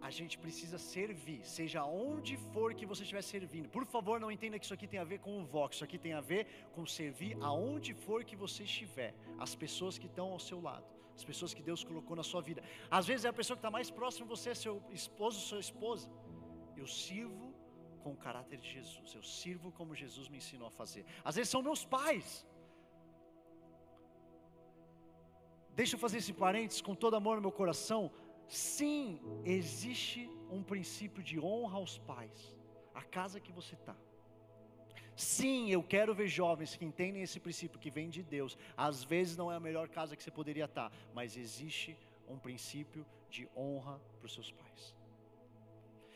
a 0.00 0.10
gente 0.18 0.38
precisa 0.44 0.78
servir, 0.78 1.40
seja 1.44 1.84
onde 1.84 2.38
for 2.54 2.68
que 2.78 2.86
você 2.92 3.02
estiver 3.02 3.22
servindo. 3.34 3.68
Por 3.68 3.84
favor, 3.84 4.18
não 4.18 4.32
entenda 4.36 4.58
que 4.58 4.64
isso 4.64 4.76
aqui 4.78 4.88
tem 4.94 5.00
a 5.00 5.08
ver 5.12 5.18
com 5.18 5.38
o 5.38 5.44
Vox, 5.44 5.76
isso 5.76 5.84
aqui 5.84 5.98
tem 6.06 6.14
a 6.14 6.22
ver 6.22 6.46
com 6.74 6.86
servir 6.86 7.36
aonde 7.50 7.92
for 7.92 8.24
que 8.24 8.34
você 8.44 8.62
estiver, 8.70 9.12
as 9.38 9.54
pessoas 9.54 9.98
que 9.98 10.06
estão 10.06 10.28
ao 10.32 10.40
seu 10.48 10.60
lado, 10.68 10.86
as 11.14 11.24
pessoas 11.30 11.52
que 11.52 11.62
Deus 11.62 11.84
colocou 11.84 12.16
na 12.16 12.26
sua 12.30 12.40
vida. 12.40 12.62
Às 12.90 13.06
vezes 13.06 13.26
é 13.26 13.28
a 13.28 13.38
pessoa 13.40 13.58
que 13.58 13.64
está 13.64 13.70
mais 13.78 13.90
próxima 13.90 14.24
de 14.26 14.30
você, 14.30 14.54
seu 14.54 14.82
esposo, 14.90 15.38
sua 15.38 15.60
esposa. 15.60 16.08
Eu 16.74 16.86
sirvo 16.86 17.48
com 18.08 18.14
o 18.14 18.24
caráter 18.26 18.58
de 18.58 18.70
Jesus, 18.76 19.14
eu 19.14 19.22
sirvo 19.22 19.70
como 19.78 19.94
Jesus 19.94 20.28
me 20.32 20.38
ensinou 20.38 20.68
a 20.68 20.70
fazer. 20.70 21.04
Às 21.22 21.36
vezes 21.36 21.50
são 21.50 21.62
meus 21.62 21.84
pais. 21.84 22.46
Deixa 25.80 25.94
eu 25.94 26.00
fazer 26.04 26.18
esse 26.18 26.32
parênteses 26.32 26.80
com 26.80 26.94
todo 26.94 27.16
amor 27.16 27.36
no 27.36 27.42
meu 27.42 27.52
coração. 27.52 28.10
Sim, 28.48 29.20
existe 29.44 30.22
um 30.50 30.62
princípio 30.62 31.22
de 31.22 31.38
honra 31.38 31.76
aos 31.76 31.98
pais, 31.98 32.56
a 32.94 33.02
casa 33.02 33.38
que 33.38 33.52
você 33.52 33.74
está. 33.74 33.96
Sim, 35.14 35.68
eu 35.70 35.82
quero 35.82 36.14
ver 36.14 36.28
jovens 36.28 36.74
que 36.76 36.84
entendem 36.84 37.22
esse 37.22 37.38
princípio 37.38 37.78
que 37.78 37.90
vem 37.90 38.08
de 38.08 38.22
Deus. 38.22 38.56
Às 38.76 39.04
vezes 39.04 39.36
não 39.36 39.52
é 39.52 39.56
a 39.56 39.60
melhor 39.60 39.88
casa 39.88 40.16
que 40.16 40.22
você 40.22 40.30
poderia 40.30 40.64
estar, 40.64 40.90
mas 41.12 41.36
existe 41.36 41.98
um 42.26 42.38
princípio 42.38 43.04
de 43.28 43.46
honra 43.54 44.00
para 44.16 44.26
os 44.26 44.32
seus 44.32 44.50
pais. 44.50 44.97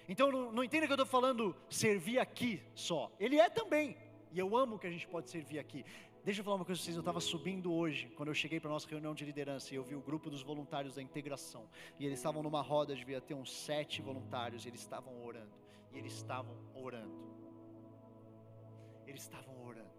Então 0.08 0.30
não, 0.30 0.52
não 0.52 0.64
entenda 0.64 0.86
que 0.86 0.92
eu 0.92 0.96
estou 0.96 1.06
falando 1.06 1.54
servir 1.68 2.18
aqui 2.18 2.62
só. 2.74 3.10
Ele 3.18 3.38
é 3.38 3.48
também. 3.48 3.96
E 4.32 4.38
eu 4.38 4.56
amo 4.56 4.78
que 4.78 4.86
a 4.86 4.90
gente 4.90 5.06
pode 5.06 5.28
servir 5.30 5.58
aqui. 5.58 5.84
Deixa 6.24 6.38
eu 6.38 6.44
falar 6.44 6.54
uma 6.54 6.64
coisa 6.64 6.78
para 6.78 6.84
vocês, 6.84 6.96
eu 6.96 7.00
estava 7.00 7.20
subindo 7.20 7.72
hoje, 7.72 8.08
quando 8.16 8.28
eu 8.28 8.34
cheguei 8.34 8.60
para 8.60 8.70
nossa 8.70 8.88
reunião 8.88 9.12
de 9.12 9.24
liderança, 9.24 9.74
e 9.74 9.76
eu 9.76 9.82
vi 9.82 9.96
o 9.96 10.00
grupo 10.00 10.30
dos 10.30 10.40
voluntários 10.40 10.94
da 10.94 11.02
integração, 11.02 11.68
e 11.98 12.06
eles 12.06 12.20
estavam 12.20 12.44
numa 12.44 12.62
roda, 12.62 12.94
devia 12.94 13.20
ter 13.20 13.34
uns 13.34 13.52
sete 13.52 14.00
voluntários, 14.00 14.64
e 14.64 14.68
eles 14.68 14.80
estavam 14.80 15.20
orando, 15.20 15.52
e 15.90 15.98
eles 15.98 16.12
estavam 16.12 16.56
orando, 16.76 17.12
eles 19.04 19.22
estavam 19.22 19.66
orando, 19.66 19.90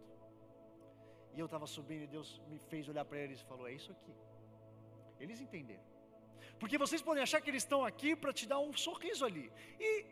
e 1.34 1.40
eu 1.42 1.46
estava 1.46 1.68
subindo, 1.68 2.04
e 2.04 2.08
Deus 2.08 2.42
me 2.48 2.58
fez 2.58 2.88
olhar 2.88 3.04
para 3.04 3.18
eles 3.18 3.42
e 3.42 3.44
falou: 3.44 3.68
É 3.68 3.74
isso 3.74 3.92
aqui, 3.92 4.14
eles 5.20 5.42
entenderam, 5.42 5.84
porque 6.60 6.78
vocês 6.78 7.02
podem 7.02 7.24
achar 7.24 7.42
que 7.42 7.50
eles 7.50 7.64
estão 7.64 7.84
aqui 7.86 8.16
para 8.16 8.34
te 8.34 8.46
dar 8.48 8.60
um 8.60 8.74
sorriso 8.74 9.26
ali, 9.26 9.52
e 9.80 10.06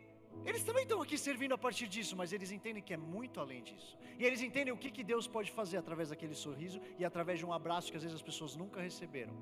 eles 0.44 0.64
também 0.64 0.82
estão 0.82 1.00
aqui 1.00 1.16
servindo 1.16 1.54
a 1.54 1.58
partir 1.58 1.86
disso, 1.86 2.16
mas 2.16 2.32
eles 2.32 2.50
entendem 2.50 2.82
que 2.82 2.94
é 2.94 2.96
muito 2.96 3.38
além 3.38 3.62
disso. 3.62 3.96
E 4.18 4.24
eles 4.24 4.40
entendem 4.42 4.72
o 4.72 4.76
que, 4.76 4.90
que 4.90 5.04
Deus 5.04 5.26
pode 5.26 5.50
fazer 5.50 5.76
através 5.76 6.08
daquele 6.08 6.34
sorriso 6.34 6.80
e 6.98 7.04
através 7.04 7.38
de 7.38 7.46
um 7.46 7.52
abraço 7.52 7.90
que 7.90 7.96
às 7.96 8.02
vezes 8.02 8.16
as 8.16 8.22
pessoas 8.22 8.56
nunca 8.56 8.80
receberam. 8.80 9.34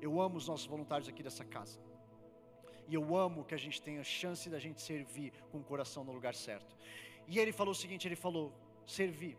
Eu 0.00 0.20
amo 0.20 0.36
os 0.36 0.46
nossos 0.46 0.66
voluntários 0.66 1.08
aqui 1.08 1.22
dessa 1.22 1.44
casa. 1.44 1.80
E 2.86 2.94
eu 2.94 3.16
amo 3.16 3.44
que 3.44 3.54
a 3.54 3.58
gente 3.58 3.82
tenha 3.82 4.04
chance 4.04 4.48
da 4.48 4.58
gente 4.58 4.80
servir 4.80 5.32
com 5.50 5.58
o 5.58 5.64
coração 5.64 6.04
no 6.04 6.12
lugar 6.12 6.34
certo. 6.34 6.76
E 7.26 7.38
ele 7.38 7.52
falou 7.52 7.72
o 7.72 7.74
seguinte: 7.74 8.06
ele 8.06 8.16
falou, 8.16 8.52
servir 8.86 9.36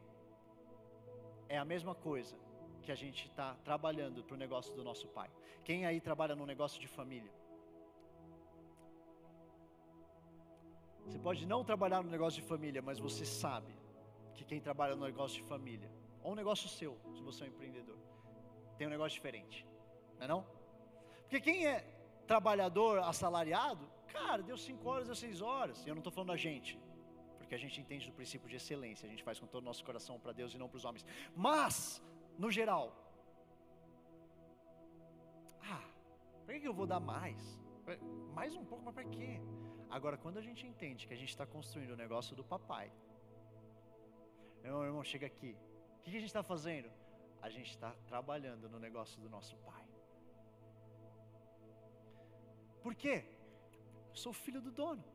é 1.48 1.58
a 1.58 1.66
mesma 1.66 1.96
coisa 1.96 2.36
que 2.80 2.92
a 2.92 2.96
gente 2.96 3.28
está 3.28 3.56
trabalhando 3.64 4.24
para 4.24 4.36
o 4.36 4.38
negócio 4.38 4.74
do 4.76 4.84
nosso 4.84 5.08
pai. 5.08 5.30
Quem 5.64 5.86
aí 5.86 6.00
trabalha 6.00 6.36
no 6.36 6.46
negócio 6.46 6.80
de 6.80 6.88
família? 6.88 7.32
Você 11.06 11.18
pode 11.18 11.46
não 11.46 11.64
trabalhar 11.64 12.04
no 12.04 12.10
negócio 12.10 12.42
de 12.42 12.48
família, 12.48 12.82
mas 12.82 13.00
você 13.00 13.26
sabe 13.26 13.74
que 14.36 14.46
quem 14.46 14.62
trabalha 14.62 14.96
no 14.96 15.06
negócio 15.06 15.42
de 15.42 15.48
família, 15.48 15.90
ou 16.24 16.32
um 16.34 16.36
negócio 16.36 16.70
seu, 16.70 16.98
se 17.16 17.22
você 17.22 17.44
é 17.44 17.48
um 17.48 17.50
empreendedor, 17.50 17.98
tem 18.78 18.88
um 18.88 18.90
negócio 18.90 19.16
diferente, 19.16 19.66
não 20.18 20.26
é 20.26 20.28
não? 20.28 20.48
Porque 21.22 21.42
quem 21.42 21.66
é 21.66 21.80
trabalhador 22.28 23.00
assalariado, 23.00 23.90
cara, 24.08 24.44
deu 24.44 24.58
5 24.58 24.88
horas, 24.88 25.08
deu 25.08 25.16
6 25.16 25.42
horas, 25.42 25.86
e 25.86 25.90
eu 25.90 25.96
não 25.96 26.00
estou 26.00 26.14
falando 26.14 26.32
a 26.32 26.38
gente, 26.38 26.80
porque 27.38 27.56
a 27.56 27.58
gente 27.58 27.82
entende 27.82 28.08
do 28.08 28.14
princípio 28.14 28.48
de 28.48 28.56
excelência, 28.56 29.08
a 29.08 29.10
gente 29.10 29.24
faz 29.24 29.40
com 29.40 29.48
todo 29.48 29.64
o 29.64 29.66
nosso 29.66 29.84
coração 29.84 30.20
para 30.20 30.32
Deus 30.32 30.54
e 30.54 30.58
não 30.58 30.70
para 30.70 30.78
os 30.78 30.86
homens, 30.86 31.06
mas, 31.36 32.02
no 32.44 32.50
geral, 32.60 32.86
Para 36.50 36.60
que 36.62 36.68
eu 36.68 36.78
vou 36.80 36.88
dar 36.92 37.00
mais? 37.00 37.42
Mais 38.38 38.54
um 38.60 38.64
pouco, 38.70 38.84
mas 38.86 38.96
para 38.96 39.04
quê? 39.16 39.34
Agora, 39.98 40.18
quando 40.24 40.38
a 40.40 40.46
gente 40.46 40.62
entende 40.70 41.06
que 41.08 41.14
a 41.18 41.20
gente 41.22 41.34
está 41.34 41.46
construindo 41.56 41.92
o 41.92 42.00
negócio 42.04 42.36
do 42.40 42.44
papai, 42.54 42.88
meu 44.64 44.84
irmão, 44.88 45.04
chega 45.12 45.28
aqui. 45.28 45.52
O 45.98 46.00
que 46.02 46.10
a 46.10 46.14
gente 46.16 46.26
está 46.32 46.42
fazendo? 46.42 46.90
A 47.48 47.50
gente 47.56 47.70
está 47.76 47.92
trabalhando 48.12 48.68
no 48.74 48.80
negócio 48.88 49.22
do 49.22 49.30
nosso 49.36 49.56
pai. 49.70 49.86
Por 52.82 52.96
quê? 52.96 53.16
Eu 54.10 54.18
sou 54.24 54.34
filho 54.34 54.62
do 54.68 54.72
dono. 54.82 55.06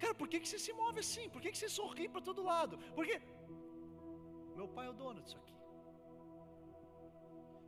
Cara, 0.00 0.14
por 0.20 0.28
que, 0.28 0.40
que 0.40 0.48
você 0.48 0.58
se 0.58 0.72
move 0.72 0.98
assim? 1.06 1.30
Por 1.30 1.40
que, 1.40 1.52
que 1.52 1.58
você 1.58 1.68
sorri 1.68 2.08
para 2.08 2.26
todo 2.30 2.48
lado? 2.52 2.76
Porque 2.96 3.16
meu 4.56 4.68
pai 4.68 4.86
é 4.86 4.90
o 4.90 4.92
dono 4.94 5.20
disso 5.20 5.36
aqui. 5.36 5.54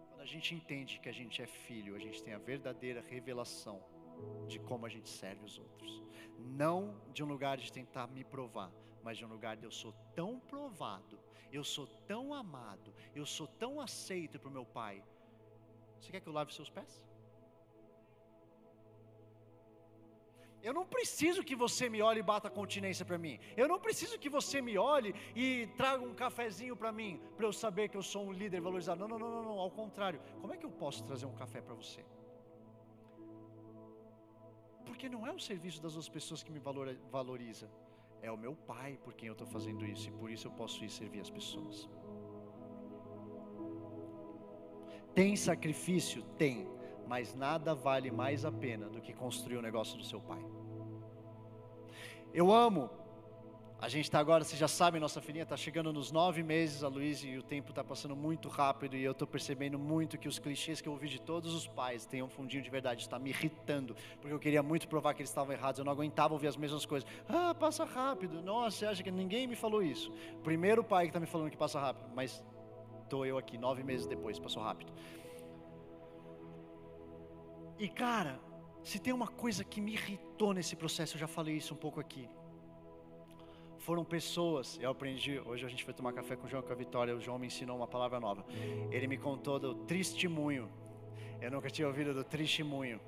Quando 0.08 0.22
a 0.22 0.24
gente 0.24 0.54
entende 0.54 0.98
que 0.98 1.08
a 1.08 1.12
gente 1.12 1.42
é 1.42 1.46
filho, 1.46 1.94
a 1.94 1.98
gente 1.98 2.22
tem 2.22 2.34
a 2.34 2.38
verdadeira 2.38 3.00
revelação 3.00 3.84
de 4.48 4.58
como 4.58 4.86
a 4.86 4.88
gente 4.88 5.08
serve 5.08 5.44
os 5.44 5.58
outros. 5.58 6.02
Não 6.38 7.00
de 7.12 7.22
um 7.22 7.26
lugar 7.26 7.58
de 7.58 7.70
tentar 7.70 8.06
me 8.08 8.24
provar, 8.24 8.72
mas 9.02 9.18
de 9.18 9.24
um 9.24 9.28
lugar 9.28 9.56
de 9.56 9.64
eu 9.64 9.70
sou 9.70 9.92
tão 10.14 10.40
provado, 10.40 11.20
eu 11.52 11.62
sou 11.62 11.86
tão 12.06 12.34
amado, 12.34 12.94
eu 13.14 13.26
sou 13.26 13.46
tão 13.46 13.80
aceito 13.80 14.40
para 14.40 14.48
o 14.48 14.52
meu 14.52 14.64
pai. 14.64 15.04
Você 16.00 16.10
quer 16.10 16.20
que 16.20 16.28
eu 16.28 16.32
lave 16.32 16.54
seus 16.54 16.70
pés? 16.70 17.04
Eu 20.62 20.74
não 20.74 20.84
preciso 20.84 21.42
que 21.42 21.54
você 21.54 21.88
me 21.88 22.02
olhe 22.02 22.20
e 22.20 22.22
bata 22.22 22.50
continência 22.50 23.04
para 23.04 23.16
mim. 23.16 23.38
Eu 23.56 23.68
não 23.68 23.78
preciso 23.78 24.18
que 24.18 24.28
você 24.28 24.60
me 24.60 24.76
olhe 24.76 25.14
e 25.34 25.68
traga 25.76 26.02
um 26.02 26.14
cafezinho 26.14 26.76
para 26.76 26.90
mim, 26.90 27.20
para 27.36 27.46
eu 27.46 27.52
saber 27.52 27.88
que 27.88 27.96
eu 27.96 28.02
sou 28.02 28.26
um 28.26 28.32
líder 28.32 28.60
valorizado. 28.60 29.00
Não, 29.00 29.08
não, 29.08 29.18
não, 29.18 29.30
não, 29.30 29.42
não, 29.42 29.58
ao 29.58 29.70
contrário. 29.70 30.20
Como 30.40 30.52
é 30.52 30.56
que 30.56 30.66
eu 30.66 30.70
posso 30.70 31.04
trazer 31.04 31.26
um 31.26 31.34
café 31.34 31.60
para 31.60 31.74
você? 31.74 32.04
Porque 34.84 35.08
não 35.08 35.26
é 35.26 35.32
o 35.32 35.38
serviço 35.38 35.80
das 35.80 35.92
outras 35.92 36.08
pessoas 36.08 36.42
que 36.42 36.50
me 36.50 36.60
valoriza, 37.10 37.70
é 38.20 38.30
o 38.32 38.36
meu 38.36 38.54
pai 38.56 38.98
por 39.04 39.14
quem 39.14 39.28
eu 39.28 39.32
estou 39.32 39.46
fazendo 39.46 39.84
isso 39.86 40.08
e 40.08 40.12
por 40.12 40.30
isso 40.30 40.48
eu 40.48 40.52
posso 40.52 40.84
ir 40.84 40.90
servir 40.90 41.20
as 41.20 41.30
pessoas. 41.30 41.88
Tem 45.14 45.36
sacrifício? 45.36 46.22
Tem 46.36 46.66
mas 47.08 47.34
nada 47.34 47.74
vale 47.74 48.10
mais 48.10 48.44
a 48.44 48.52
pena 48.52 48.86
do 48.88 49.00
que 49.00 49.14
construir 49.14 49.56
o 49.56 49.62
negócio 49.62 49.96
do 49.96 50.04
seu 50.04 50.20
pai. 50.20 50.44
Eu 52.32 52.52
amo. 52.52 52.90
A 53.80 53.88
gente 53.88 54.04
está 54.06 54.18
agora, 54.18 54.42
vocês 54.42 54.58
já 54.58 54.66
sabem, 54.66 55.00
nossa 55.00 55.20
filhinha 55.20 55.44
está 55.44 55.56
chegando 55.56 55.92
nos 55.92 56.10
nove 56.10 56.42
meses, 56.42 56.82
a 56.82 56.88
Luísa, 56.88 57.28
e 57.28 57.38
o 57.38 57.44
tempo 57.44 57.70
está 57.70 57.84
passando 57.84 58.16
muito 58.16 58.48
rápido, 58.48 58.96
e 58.96 59.04
eu 59.04 59.12
estou 59.12 59.26
percebendo 59.26 59.78
muito 59.78 60.18
que 60.18 60.26
os 60.26 60.36
clichês 60.36 60.80
que 60.80 60.88
eu 60.88 60.92
ouvi 60.92 61.08
de 61.08 61.20
todos 61.20 61.54
os 61.54 61.68
pais 61.68 62.04
têm 62.04 62.20
um 62.20 62.28
fundinho 62.28 62.60
de 62.60 62.68
verdade, 62.68 63.02
está 63.02 63.20
me 63.20 63.30
irritando, 63.30 63.94
porque 64.20 64.34
eu 64.34 64.38
queria 64.40 64.64
muito 64.64 64.88
provar 64.88 65.14
que 65.14 65.20
eles 65.22 65.30
estavam 65.30 65.52
errados, 65.52 65.78
eu 65.78 65.84
não 65.84 65.92
aguentava 65.92 66.34
ouvir 66.34 66.48
as 66.48 66.56
mesmas 66.56 66.84
coisas. 66.84 67.08
Ah, 67.28 67.54
passa 67.54 67.84
rápido, 67.84 68.42
nossa, 68.42 68.78
você 68.78 68.86
acha 68.86 69.02
que 69.02 69.12
ninguém 69.12 69.46
me 69.46 69.54
falou 69.54 69.80
isso? 69.80 70.12
Primeiro 70.42 70.82
pai 70.82 71.04
que 71.04 71.10
está 71.10 71.20
me 71.20 71.26
falando 71.26 71.48
que 71.48 71.56
passa 71.56 71.78
rápido, 71.78 72.10
mas 72.16 72.44
estou 73.04 73.24
eu 73.24 73.38
aqui, 73.38 73.56
nove 73.56 73.84
meses 73.84 74.08
depois, 74.08 74.40
passou 74.40 74.60
rápido. 74.60 74.92
E 77.78 77.88
cara, 77.88 78.40
se 78.82 78.98
tem 78.98 79.12
uma 79.12 79.28
coisa 79.28 79.62
que 79.62 79.80
me 79.80 79.92
irritou 79.92 80.52
nesse 80.52 80.74
processo, 80.74 81.14
eu 81.14 81.20
já 81.20 81.28
falei 81.28 81.56
isso 81.56 81.74
um 81.74 81.76
pouco 81.76 82.00
aqui. 82.00 82.28
Foram 83.78 84.04
pessoas, 84.04 84.76
eu 84.80 84.90
aprendi, 84.90 85.38
hoje 85.38 85.64
a 85.64 85.68
gente 85.68 85.84
foi 85.84 85.94
tomar 85.94 86.12
café 86.12 86.34
com 86.34 86.46
o 86.46 86.48
João 86.48 86.62
com 86.62 86.72
a 86.72 86.74
Vitória, 86.74 87.14
o 87.14 87.20
João 87.20 87.38
me 87.38 87.46
ensinou 87.46 87.76
uma 87.76 87.86
palavra 87.86 88.18
nova. 88.18 88.44
Ele 88.90 89.06
me 89.06 89.16
contou 89.16 89.58
do 89.60 89.74
testemunho. 89.74 90.68
Eu 91.40 91.52
nunca 91.52 91.70
tinha 91.70 91.86
ouvido 91.86 92.12
do 92.12 92.24
testemunho. 92.24 93.00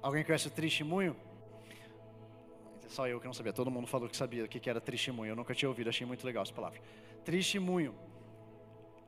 Alguém 0.00 0.22
conhece 0.22 0.46
o 0.46 0.50
testemunho? 0.50 1.16
Só 2.86 3.08
eu 3.08 3.18
que 3.18 3.26
não 3.26 3.34
sabia, 3.34 3.52
todo 3.52 3.70
mundo 3.70 3.88
falou 3.88 4.08
que 4.08 4.16
sabia 4.16 4.44
o 4.44 4.48
que 4.48 4.70
era 4.70 4.80
testemunho. 4.80 5.32
Eu 5.32 5.36
nunca 5.36 5.52
tinha 5.52 5.68
ouvido, 5.68 5.88
achei 5.88 6.06
muito 6.06 6.24
legal 6.24 6.44
essa 6.44 6.52
palavra. 6.52 6.80
Testemunho. 7.24 7.92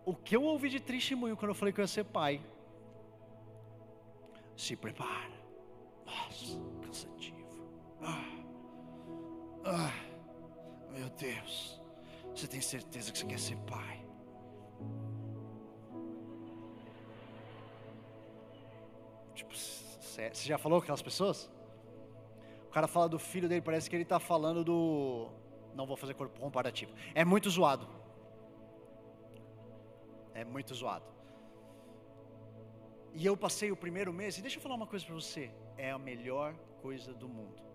O 0.04 0.14
que 0.14 0.34
eu 0.34 0.42
ouvi 0.42 0.68
de 0.68 0.80
testemunho 0.80 1.36
quando 1.36 1.50
eu 1.50 1.54
falei 1.54 1.72
que 1.72 1.80
eu 1.80 1.84
ia 1.84 1.88
ser 1.88 2.04
pai 2.04 2.40
se 4.58 4.74
prepara. 4.76 5.38
Nossa, 6.04 6.58
cansativo. 6.82 7.38
Ah, 8.02 8.42
ah, 9.64 9.92
meu 10.90 11.08
Deus. 11.10 11.80
Você 12.34 12.46
tem 12.48 12.60
certeza 12.60 13.12
que 13.12 13.18
você 13.18 13.26
quer 13.26 13.38
ser 13.38 13.56
pai? 13.58 14.04
Tipo, 19.34 19.54
você 19.54 20.30
já 20.34 20.58
falou 20.58 20.80
com 20.80 20.84
aquelas 20.84 21.02
pessoas? 21.02 21.50
O 22.66 22.70
cara 22.70 22.88
fala 22.88 23.08
do 23.08 23.18
filho 23.18 23.48
dele, 23.48 23.62
parece 23.62 23.88
que 23.88 23.94
ele 23.94 24.02
está 24.02 24.18
falando 24.18 24.64
do. 24.64 25.28
Não 25.74 25.86
vou 25.86 25.96
fazer 25.96 26.14
corpo 26.14 26.38
comparativo. 26.40 26.92
É 27.14 27.24
muito 27.24 27.48
zoado. 27.48 27.88
É 30.34 30.44
muito 30.44 30.74
zoado. 30.74 31.17
E 33.14 33.24
eu 33.26 33.36
passei 33.36 33.70
o 33.70 33.76
primeiro 33.76 34.12
mês, 34.12 34.38
e 34.38 34.42
deixa 34.42 34.58
eu 34.58 34.62
falar 34.62 34.74
uma 34.74 34.86
coisa 34.86 35.04
para 35.04 35.14
você: 35.14 35.50
é 35.76 35.90
a 35.90 35.98
melhor 35.98 36.54
coisa 36.80 37.12
do 37.12 37.28
mundo. 37.28 37.68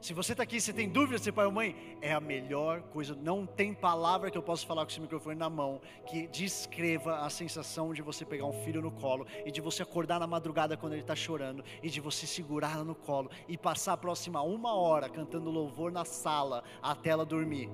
Se 0.00 0.12
você 0.12 0.32
está 0.32 0.42
aqui, 0.42 0.60
você 0.60 0.72
tem 0.72 0.88
dúvida 0.88 1.18
se 1.18 1.32
pai 1.32 1.46
ou 1.46 1.52
mãe, 1.52 1.98
é 2.00 2.12
a 2.12 2.20
melhor 2.20 2.82
coisa. 2.82 3.14
Não 3.14 3.46
tem 3.46 3.72
palavra 3.72 4.30
que 4.30 4.36
eu 4.36 4.42
possa 4.42 4.66
falar 4.66 4.84
com 4.84 4.90
esse 4.90 5.00
microfone 5.00 5.36
na 5.36 5.48
mão 5.48 5.80
que 6.06 6.26
descreva 6.28 7.20
a 7.20 7.30
sensação 7.30 7.92
de 7.94 8.02
você 8.02 8.24
pegar 8.24 8.44
um 8.44 8.52
filho 8.64 8.82
no 8.82 8.90
colo 8.90 9.26
e 9.44 9.50
de 9.50 9.60
você 9.60 9.82
acordar 9.82 10.20
na 10.20 10.26
madrugada 10.26 10.76
quando 10.76 10.92
ele 10.92 11.02
está 11.02 11.16
chorando 11.16 11.64
e 11.82 11.88
de 11.88 12.00
você 12.00 12.26
segurar 12.26 12.84
no 12.84 12.94
colo 12.94 13.30
e 13.48 13.56
passar 13.56 13.94
a 13.94 13.96
próxima 13.96 14.42
uma 14.42 14.74
hora 14.74 15.08
cantando 15.08 15.50
louvor 15.50 15.90
na 15.90 16.04
sala 16.04 16.62
até 16.82 17.10
ela 17.10 17.24
dormir. 17.24 17.70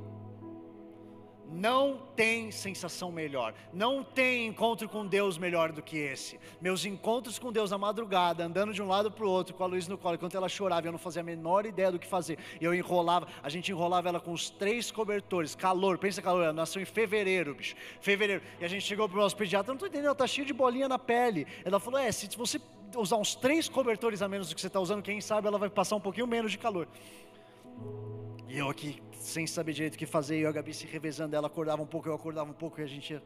Não 1.52 2.00
tem 2.16 2.50
sensação 2.50 3.12
melhor, 3.12 3.52
não 3.72 4.02
tem 4.02 4.46
encontro 4.46 4.88
com 4.88 5.06
Deus 5.06 5.36
melhor 5.36 5.70
do 5.70 5.82
que 5.82 5.98
esse. 5.98 6.40
Meus 6.60 6.86
encontros 6.86 7.38
com 7.38 7.52
Deus 7.52 7.70
na 7.70 7.76
madrugada, 7.76 8.44
andando 8.44 8.72
de 8.72 8.82
um 8.82 8.88
lado 8.88 9.10
para 9.10 9.26
o 9.26 9.28
outro, 9.28 9.54
com 9.54 9.62
a 9.62 9.66
Luiz 9.66 9.86
no 9.86 9.98
colo, 9.98 10.14
enquanto 10.14 10.34
ela 10.34 10.48
chorava, 10.48 10.86
eu 10.86 10.92
não 10.92 10.98
fazia 10.98 11.20
a 11.20 11.24
menor 11.24 11.66
ideia 11.66 11.92
do 11.92 11.98
que 11.98 12.06
fazer. 12.06 12.38
Eu 12.60 12.74
enrolava, 12.74 13.28
a 13.42 13.48
gente 13.50 13.70
enrolava 13.70 14.08
ela 14.08 14.18
com 14.18 14.32
os 14.32 14.48
três 14.48 14.90
cobertores, 14.90 15.54
calor, 15.54 15.98
pensa 15.98 16.22
calor, 16.22 16.44
ela 16.44 16.52
nasceu 16.52 16.80
em 16.80 16.86
fevereiro, 16.86 17.54
bicho, 17.54 17.76
fevereiro. 18.00 18.42
E 18.58 18.64
a 18.64 18.68
gente 18.68 18.86
chegou 18.86 19.06
para 19.06 19.18
o 19.18 19.20
nosso 19.20 19.36
pediatra, 19.36 19.68
não 19.68 19.74
estou 19.74 19.88
entendendo, 19.88 20.06
ela 20.06 20.12
está 20.12 20.26
cheia 20.26 20.46
de 20.46 20.54
bolinha 20.54 20.88
na 20.88 20.98
pele. 20.98 21.46
Ela 21.64 21.78
falou: 21.78 22.00
é, 22.00 22.10
se 22.10 22.28
você 22.36 22.58
usar 22.96 23.16
uns 23.16 23.34
três 23.34 23.68
cobertores 23.68 24.22
a 24.22 24.28
menos 24.28 24.48
do 24.48 24.54
que 24.54 24.60
você 24.60 24.66
está 24.66 24.80
usando, 24.80 25.02
quem 25.02 25.20
sabe 25.20 25.48
ela 25.48 25.58
vai 25.58 25.68
passar 25.68 25.96
um 25.96 26.00
pouquinho 26.00 26.26
menos 26.26 26.50
de 26.50 26.58
calor. 26.58 26.88
E 28.48 28.58
eu 28.58 28.68
aqui, 28.68 29.02
sem 29.22 29.46
saber 29.46 29.72
direito 29.72 29.94
o 29.94 29.98
que 29.98 30.06
fazer, 30.06 30.40
e 30.40 30.46
a 30.46 30.52
Gabi 30.52 30.74
se 30.74 30.86
revezando, 30.86 31.36
ela 31.36 31.46
acordava 31.46 31.80
um 31.82 31.86
pouco, 31.86 32.08
eu 32.08 32.14
acordava 32.14 32.50
um 32.50 32.54
pouco, 32.54 32.80
e 32.80 32.84
a 32.84 32.86
gente. 32.86 33.20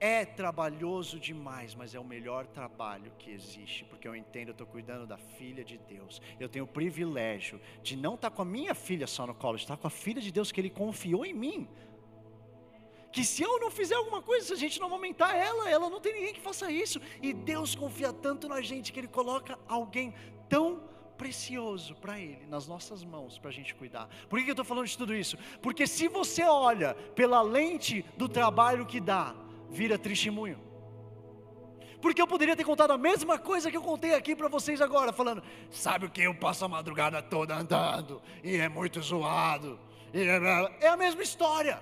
É 0.00 0.24
trabalhoso 0.24 1.20
demais, 1.20 1.76
mas 1.76 1.94
é 1.94 2.00
o 2.00 2.04
melhor 2.04 2.44
trabalho 2.48 3.12
que 3.16 3.30
existe, 3.30 3.84
porque 3.84 4.08
eu 4.08 4.16
entendo, 4.16 4.48
eu 4.48 4.52
estou 4.52 4.66
cuidando 4.66 5.06
da 5.06 5.16
filha 5.16 5.64
de 5.64 5.78
Deus. 5.78 6.20
Eu 6.40 6.48
tenho 6.48 6.64
o 6.64 6.68
privilégio 6.68 7.60
de 7.84 7.96
não 7.96 8.16
estar 8.16 8.28
tá 8.28 8.34
com 8.36 8.42
a 8.42 8.44
minha 8.44 8.74
filha 8.74 9.06
só 9.06 9.24
no 9.28 9.32
colo, 9.32 9.56
estar 9.56 9.76
com 9.76 9.86
a 9.86 9.90
filha 9.90 10.20
de 10.20 10.32
Deus 10.32 10.50
que 10.50 10.60
Ele 10.60 10.70
confiou 10.70 11.24
em 11.24 11.32
mim. 11.32 11.68
Que 13.12 13.24
se 13.24 13.44
eu 13.44 13.60
não 13.60 13.70
fizer 13.70 13.94
alguma 13.94 14.20
coisa, 14.20 14.46
se 14.46 14.52
a 14.54 14.56
gente 14.56 14.80
não 14.80 14.92
aumentar 14.92 15.36
ela, 15.36 15.70
ela 15.70 15.88
não 15.88 16.00
tem 16.00 16.14
ninguém 16.14 16.34
que 16.34 16.40
faça 16.40 16.68
isso. 16.68 17.00
E 17.22 17.32
Deus 17.32 17.76
confia 17.76 18.12
tanto 18.12 18.48
na 18.48 18.60
gente 18.60 18.92
que 18.92 18.98
Ele 18.98 19.06
coloca 19.06 19.56
alguém 19.68 20.12
tão 20.48 20.82
precioso 21.22 21.94
para 21.94 22.18
Ele, 22.18 22.44
nas 22.48 22.66
nossas 22.66 23.04
mãos, 23.04 23.38
para 23.38 23.48
a 23.48 23.52
gente 23.52 23.76
cuidar. 23.76 24.08
Por 24.28 24.40
que 24.40 24.50
eu 24.50 24.52
estou 24.52 24.64
falando 24.64 24.88
de 24.88 24.98
tudo 24.98 25.14
isso? 25.14 25.38
Porque 25.60 25.86
se 25.86 26.08
você 26.08 26.42
olha 26.42 26.94
pela 27.14 27.40
lente 27.40 28.04
do 28.16 28.28
trabalho 28.28 28.84
que 28.84 29.00
dá, 29.00 29.32
vira 29.70 29.96
testemunho. 29.96 30.58
Porque 32.00 32.20
eu 32.20 32.26
poderia 32.26 32.56
ter 32.56 32.64
contado 32.64 32.90
a 32.90 32.98
mesma 32.98 33.38
coisa 33.38 33.70
que 33.70 33.76
eu 33.76 33.82
contei 33.82 34.14
aqui 34.14 34.34
para 34.34 34.48
vocês 34.48 34.80
agora, 34.80 35.12
falando: 35.12 35.44
sabe 35.70 36.06
o 36.06 36.10
que? 36.10 36.22
Eu 36.22 36.34
passo 36.34 36.64
a 36.64 36.68
madrugada 36.68 37.22
toda 37.22 37.54
andando, 37.54 38.20
e 38.42 38.56
é 38.56 38.68
muito 38.68 39.00
zoado, 39.00 39.78
é, 40.12 40.86
é 40.86 40.88
a 40.88 40.96
mesma 40.96 41.22
história. 41.22 41.80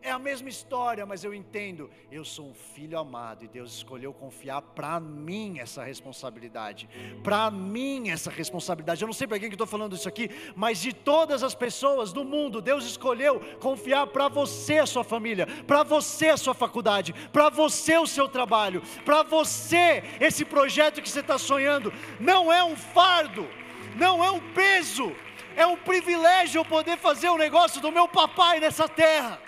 É 0.00 0.10
a 0.12 0.18
mesma 0.18 0.48
história, 0.48 1.04
mas 1.04 1.24
eu 1.24 1.34
entendo. 1.34 1.90
Eu 2.10 2.24
sou 2.24 2.50
um 2.50 2.54
filho 2.54 2.98
amado 2.98 3.44
e 3.44 3.48
Deus 3.48 3.74
escolheu 3.74 4.12
confiar 4.12 4.62
para 4.62 5.00
mim 5.00 5.58
essa 5.58 5.82
responsabilidade. 5.82 6.88
Para 7.24 7.50
mim 7.50 8.08
essa 8.08 8.30
responsabilidade. 8.30 9.02
Eu 9.02 9.06
não 9.06 9.12
sei 9.12 9.26
para 9.26 9.38
quem 9.40 9.48
que 9.48 9.56
estou 9.56 9.66
falando 9.66 9.96
isso 9.96 10.08
aqui, 10.08 10.30
mas 10.54 10.80
de 10.80 10.92
todas 10.92 11.42
as 11.42 11.54
pessoas 11.54 12.12
do 12.12 12.24
mundo, 12.24 12.62
Deus 12.62 12.84
escolheu 12.84 13.40
confiar 13.60 14.06
para 14.06 14.28
você 14.28 14.78
a 14.78 14.86
sua 14.86 15.02
família, 15.02 15.46
para 15.66 15.82
você 15.82 16.28
a 16.28 16.36
sua 16.36 16.54
faculdade, 16.54 17.12
para 17.32 17.48
você 17.48 17.98
o 17.98 18.06
seu 18.06 18.28
trabalho, 18.28 18.82
para 19.04 19.24
você 19.24 20.04
esse 20.20 20.44
projeto 20.44 21.02
que 21.02 21.10
você 21.10 21.20
está 21.20 21.38
sonhando. 21.38 21.92
Não 22.20 22.52
é 22.52 22.62
um 22.62 22.76
fardo, 22.76 23.48
não 23.96 24.24
é 24.24 24.30
um 24.30 24.40
peso, 24.52 25.12
é 25.56 25.66
um 25.66 25.76
privilégio 25.76 26.60
eu 26.60 26.64
poder 26.64 26.96
fazer 26.96 27.28
o 27.30 27.36
negócio 27.36 27.80
do 27.80 27.90
meu 27.90 28.06
papai 28.06 28.60
nessa 28.60 28.88
terra 28.88 29.47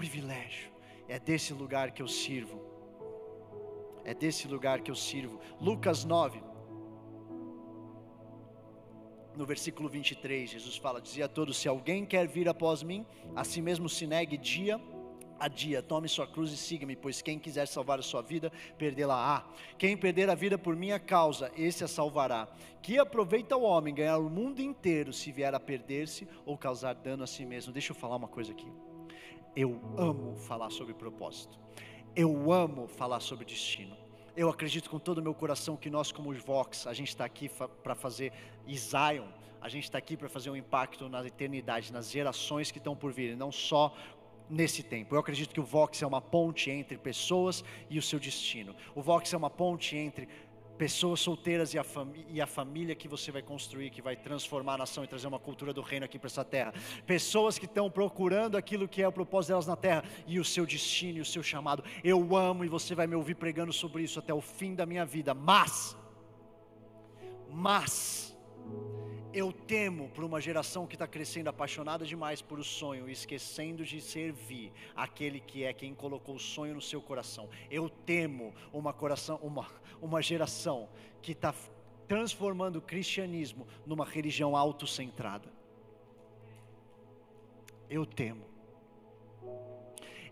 privilégio. 0.00 0.70
É 1.08 1.18
desse 1.18 1.52
lugar 1.52 1.90
que 1.90 2.00
eu 2.00 2.08
sirvo. 2.08 2.58
É 4.04 4.14
desse 4.14 4.46
lugar 4.46 4.80
que 4.80 4.90
eu 4.90 4.94
sirvo. 4.94 5.40
Lucas 5.60 6.04
9, 6.04 6.40
no 9.36 9.44
versículo 9.44 9.88
23, 9.88 10.50
Jesus 10.50 10.76
fala: 10.76 11.00
Dizia 11.00 11.24
a 11.24 11.28
todos: 11.28 11.58
Se 11.58 11.68
alguém 11.68 12.06
quer 12.06 12.26
vir 12.28 12.48
após 12.48 12.82
mim, 12.82 13.04
a 13.34 13.42
si 13.42 13.60
mesmo 13.60 13.88
se 13.88 14.06
negue 14.06 14.36
dia 14.36 14.80
a 15.40 15.46
dia, 15.46 15.80
tome 15.80 16.08
sua 16.08 16.26
cruz 16.26 16.50
e 16.52 16.56
siga-me, 16.56 16.96
pois 16.96 17.22
quem 17.22 17.38
quiser 17.38 17.66
salvar 17.68 17.98
a 18.00 18.02
sua 18.02 18.22
vida, 18.22 18.52
perdê-la-á. 18.76 19.46
Quem 19.78 19.96
perder 19.96 20.28
a 20.28 20.34
vida 20.34 20.58
por 20.58 20.74
minha 20.74 20.98
causa, 20.98 21.52
esse 21.56 21.84
a 21.84 21.88
salvará. 21.88 22.48
Que 22.82 22.98
aproveita 22.98 23.56
o 23.56 23.62
homem 23.62 23.94
ganhar 23.94 24.18
o 24.18 24.28
mundo 24.28 24.60
inteiro 24.60 25.12
se 25.12 25.30
vier 25.30 25.54
a 25.54 25.60
perder-se 25.60 26.26
ou 26.44 26.58
causar 26.58 26.94
dano 26.94 27.22
a 27.22 27.26
si 27.26 27.44
mesmo. 27.46 27.72
Deixa 27.72 27.92
eu 27.92 27.96
falar 27.96 28.16
uma 28.16 28.28
coisa 28.28 28.50
aqui. 28.52 28.68
Eu 29.60 29.76
amo 29.96 30.36
falar 30.36 30.70
sobre 30.70 30.94
propósito. 30.94 31.58
Eu 32.14 32.52
amo 32.52 32.86
falar 32.86 33.18
sobre 33.18 33.44
destino. 33.44 33.96
Eu 34.36 34.48
acredito 34.48 34.88
com 34.88 35.00
todo 35.00 35.18
o 35.18 35.22
meu 35.22 35.34
coração 35.34 35.76
que 35.76 35.90
nós, 35.90 36.12
como 36.12 36.30
os 36.30 36.38
Vox, 36.38 36.86
a 36.86 36.92
gente 36.92 37.08
está 37.08 37.24
aqui 37.24 37.48
fa 37.48 37.66
para 37.66 37.96
fazer 37.96 38.32
Zion, 38.72 39.26
a 39.60 39.68
gente 39.68 39.82
está 39.82 39.98
aqui 39.98 40.16
para 40.16 40.28
fazer 40.28 40.48
um 40.48 40.54
impacto 40.54 41.08
na 41.08 41.26
eternidade, 41.26 41.92
nas 41.92 42.08
gerações 42.08 42.70
que 42.70 42.78
estão 42.78 42.94
por 42.94 43.12
vir, 43.12 43.36
não 43.36 43.50
só 43.50 43.92
nesse 44.48 44.80
tempo. 44.80 45.16
Eu 45.16 45.18
acredito 45.18 45.52
que 45.52 45.58
o 45.58 45.64
Vox 45.64 46.00
é 46.02 46.06
uma 46.06 46.20
ponte 46.20 46.70
entre 46.70 46.96
pessoas 46.96 47.64
e 47.90 47.98
o 47.98 48.02
seu 48.02 48.20
destino. 48.20 48.76
O 48.94 49.02
Vox 49.02 49.32
é 49.34 49.36
uma 49.36 49.50
ponte 49.50 49.96
entre 49.96 50.28
pessoas 50.78 51.20
solteiras 51.20 51.74
e 51.74 51.78
a, 51.78 51.84
e 52.28 52.40
a, 52.40 52.46
família 52.46 52.94
que 52.94 53.08
você 53.08 53.32
vai 53.32 53.42
construir, 53.42 53.90
que 53.90 54.00
vai 54.00 54.16
transformar 54.16 54.74
a 54.74 54.78
nação 54.78 55.02
e 55.02 55.06
trazer 55.08 55.26
uma 55.26 55.38
cultura 55.38 55.72
do 55.72 55.82
reino 55.82 56.04
aqui 56.04 56.18
para 56.18 56.28
essa 56.28 56.44
terra. 56.44 56.72
Pessoas 57.04 57.58
que 57.58 57.66
estão 57.66 57.90
procurando 57.90 58.56
aquilo 58.56 58.86
que 58.86 59.02
é 59.02 59.08
o 59.08 59.12
propósito 59.12 59.50
delas 59.50 59.66
na 59.66 59.76
terra 59.76 60.04
e 60.26 60.38
o 60.38 60.44
seu 60.44 60.64
destino 60.64 61.18
e 61.18 61.20
o 61.20 61.24
seu 61.24 61.42
chamado. 61.42 61.82
Eu 62.04 62.36
amo 62.36 62.64
e 62.64 62.68
você 62.68 62.94
vai 62.94 63.06
me 63.06 63.16
ouvir 63.16 63.34
pregando 63.34 63.72
sobre 63.72 64.02
isso 64.04 64.18
até 64.18 64.32
o 64.32 64.40
fim 64.40 64.74
da 64.74 64.86
minha 64.86 65.04
vida. 65.04 65.34
Mas, 65.34 65.96
mas, 67.50 68.36
eu 69.32 69.52
temo 69.52 70.08
por 70.10 70.24
uma 70.24 70.40
geração 70.40 70.86
que 70.86 70.94
está 70.94 71.06
crescendo 71.06 71.48
apaixonada 71.48 72.04
demais 72.04 72.40
por 72.40 72.58
o 72.58 72.64
sonho, 72.64 73.08
esquecendo 73.08 73.84
de 73.84 74.00
servir 74.00 74.72
aquele 74.96 75.40
que 75.40 75.64
é 75.64 75.72
quem 75.72 75.94
colocou 75.94 76.36
o 76.36 76.40
sonho 76.40 76.74
no 76.74 76.80
seu 76.80 77.00
coração. 77.00 77.48
Eu 77.70 77.88
temo 77.88 78.54
uma, 78.72 78.92
coração, 78.92 79.38
uma, 79.42 79.66
uma 80.00 80.22
geração 80.22 80.88
que 81.20 81.32
está 81.32 81.54
transformando 82.06 82.76
o 82.76 82.82
cristianismo 82.82 83.66
numa 83.86 84.04
religião 84.04 84.56
autocentrada. 84.56 85.52
Eu 87.90 88.06
temo. 88.06 88.46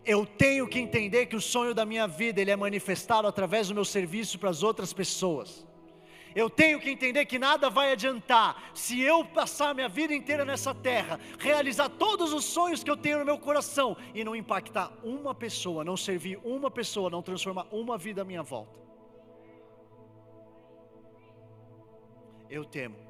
Eu 0.05 0.25
tenho 0.25 0.69
que 0.69 0.79
entender 0.79 1.27
que 1.27 1.37
o 1.37 1.41
sonho 1.41 1.75
da 1.75 1.85
minha 1.85 2.07
vida 2.07 2.41
ele 2.41 2.51
é 2.51 2.57
manifestado 2.57 3.27
através 3.27 3.69
do 3.69 3.75
meu 3.75 3.85
serviço 3.85 4.39
para 4.39 4.51
as 4.51 4.63
outras 4.63 4.93
pessoas. 4.93 5.67
Eu 6.37 6.51
tenho 6.51 6.79
que 6.79 6.91
entender 6.91 7.25
que 7.25 7.39
nada 7.39 7.71
vai 7.71 7.93
adiantar 7.93 8.71
se 8.75 9.01
eu 9.01 9.25
passar 9.25 9.75
minha 9.75 9.89
vida 9.89 10.15
inteira 10.15 10.45
nessa 10.45 10.75
terra, 10.75 11.19
realizar 11.39 11.89
todos 11.89 12.35
os 12.35 12.45
sonhos 12.45 12.85
que 12.85 12.91
eu 12.91 12.97
tenho 12.97 13.21
no 13.21 13.25
meu 13.25 13.39
coração 13.39 13.97
e 14.15 14.23
não 14.23 14.37
impactar 14.37 14.93
uma 15.03 15.35
pessoa, 15.35 15.83
não 15.83 15.97
servir 15.97 16.39
uma 16.45 16.71
pessoa, 16.71 17.09
não 17.09 17.23
transformar 17.23 17.67
uma 17.73 17.97
vida 17.97 18.21
à 18.21 18.25
minha 18.25 18.43
volta. 18.43 18.79
Eu 22.51 22.67
temo 22.67 23.06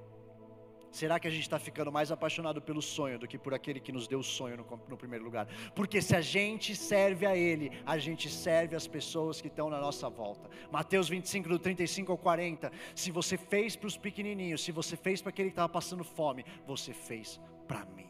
Será 0.96 1.20
que 1.20 1.28
a 1.28 1.30
gente 1.30 1.42
está 1.42 1.58
ficando 1.58 1.92
mais 1.92 2.10
apaixonado 2.10 2.58
pelo 2.62 2.80
sonho 2.80 3.18
do 3.18 3.28
que 3.28 3.36
por 3.36 3.52
aquele 3.52 3.78
que 3.78 3.92
nos 3.92 4.08
deu 4.08 4.20
o 4.20 4.24
sonho 4.24 4.56
no, 4.56 4.80
no, 4.88 4.96
primeiro 4.96 5.22
lugar? 5.22 5.46
Porque 5.74 6.00
se 6.00 6.16
a 6.16 6.22
gente 6.22 6.74
serve 6.74 7.26
a 7.26 7.36
Ele, 7.36 7.70
a 7.84 7.98
gente 7.98 8.30
serve 8.30 8.74
as 8.74 8.86
pessoas 8.86 9.38
que 9.38 9.48
estão 9.48 9.68
na 9.68 9.78
nossa 9.78 10.08
volta. 10.08 10.48
Mateus 10.72 11.06
25, 11.06 11.50
do 11.50 11.58
35 11.58 12.10
ao 12.10 12.16
40. 12.16 12.72
Se 12.94 13.10
você 13.10 13.36
fez 13.36 13.76
para 13.76 13.88
os 13.88 13.98
pequenininhos, 13.98 14.64
se 14.64 14.72
você 14.72 14.96
fez 14.96 15.20
para 15.20 15.28
aquele 15.28 15.50
que 15.50 15.52
estava 15.52 15.68
passando 15.68 16.02
fome, 16.02 16.46
você 16.66 16.94
fez 16.94 17.38
para 17.68 17.84
mim. 17.84 18.08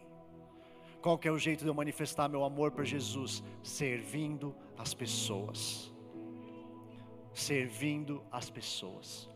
Qual 1.02 1.18
que 1.18 1.26
é 1.26 1.32
o 1.32 1.38
jeito 1.40 1.64
de 1.64 1.68
eu 1.68 1.74
manifestar 1.74 2.28
meu 2.28 2.44
amor 2.44 2.70
para 2.70 2.84
Jesus? 2.84 3.42
Servindo 3.64 4.54
as 4.78 4.94
pessoas. 4.94 5.92
Servindo 7.34 8.22
as 8.30 8.48
pessoas. 8.48 9.28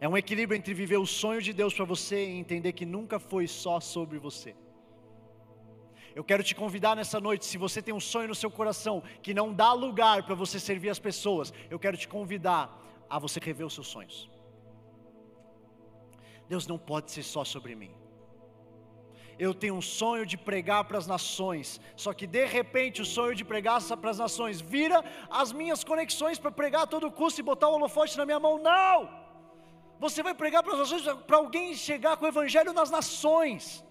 É 0.00 0.08
um 0.08 0.16
equilíbrio 0.16 0.56
entre 0.56 0.74
viver 0.74 0.98
o 0.98 1.06
sonho 1.06 1.40
de 1.40 1.52
Deus 1.52 1.72
para 1.72 1.84
você 1.84 2.26
e 2.26 2.38
entender 2.38 2.72
que 2.72 2.84
nunca 2.84 3.18
foi 3.18 3.46
só 3.46 3.80
sobre 3.80 4.18
você. 4.18 4.54
Eu 6.14 6.24
quero 6.24 6.42
te 6.42 6.54
convidar 6.54 6.96
nessa 6.96 7.20
noite, 7.20 7.44
se 7.44 7.58
você 7.58 7.82
tem 7.82 7.94
um 7.94 8.00
sonho 8.00 8.28
no 8.28 8.34
seu 8.34 8.50
coração 8.50 9.02
que 9.22 9.34
não 9.34 9.52
dá 9.52 9.72
lugar 9.72 10.22
para 10.22 10.34
você 10.34 10.58
servir 10.58 10.88
as 10.88 10.98
pessoas, 10.98 11.52
eu 11.70 11.78
quero 11.78 11.96
te 11.96 12.08
convidar 12.08 12.82
a 13.08 13.18
você 13.18 13.38
rever 13.38 13.66
os 13.66 13.74
seus 13.74 13.86
sonhos. 13.86 14.30
Deus 16.48 16.66
não 16.66 16.78
pode 16.78 17.10
ser 17.10 17.22
só 17.22 17.44
sobre 17.44 17.74
mim. 17.74 17.90
Eu 19.38 19.52
tenho 19.52 19.74
um 19.74 19.82
sonho 19.82 20.24
de 20.24 20.38
pregar 20.38 20.84
para 20.84 20.96
as 20.96 21.06
nações, 21.06 21.78
só 21.94 22.14
que 22.14 22.26
de 22.26 22.46
repente 22.46 23.02
o 23.02 23.04
sonho 23.04 23.34
de 23.34 23.44
pregar 23.44 23.82
para 23.98 24.10
as 24.10 24.18
nações 24.18 24.60
vira 24.60 25.04
as 25.28 25.52
minhas 25.52 25.84
conexões 25.84 26.38
para 26.38 26.50
pregar 26.50 26.84
a 26.84 26.86
todo 26.86 27.10
custo 27.10 27.40
e 27.40 27.42
botar 27.42 27.68
o 27.68 27.74
holofote 27.74 28.16
na 28.16 28.24
minha 28.24 28.40
mão. 28.40 28.58
Não! 28.58 29.25
Você 29.98 30.22
vai 30.22 30.34
pregar 30.34 30.62
para 30.62 30.74
as 30.74 30.90
nações, 30.90 31.16
para 31.26 31.36
alguém 31.36 31.74
chegar 31.74 32.16
com 32.16 32.24
o 32.24 32.28
evangelho 32.28 32.72
nas 32.72 32.90
nações. 32.90 33.84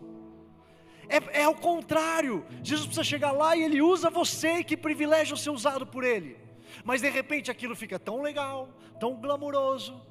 É, 1.07 1.41
é 1.41 1.47
o 1.47 1.55
contrário. 1.55 2.45
Jesus 2.63 2.87
precisa 2.87 3.03
chegar 3.03 3.31
lá 3.31 3.55
e 3.55 3.63
ele 3.63 3.81
usa 3.81 4.09
você, 4.09 4.63
que 4.63 4.77
privilégio 4.77 5.35
ser 5.37 5.49
usado 5.49 5.85
por 5.85 6.03
ele. 6.03 6.37
Mas 6.83 7.01
de 7.01 7.09
repente 7.09 7.49
aquilo 7.49 7.75
fica 7.75 7.97
tão 7.97 8.21
legal, 8.21 8.69
tão 8.99 9.15
glamuroso. 9.15 10.01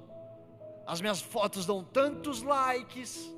As 0.87 1.01
minhas 1.01 1.21
fotos 1.21 1.65
dão 1.65 1.83
tantos 1.83 2.43
likes, 2.43 3.33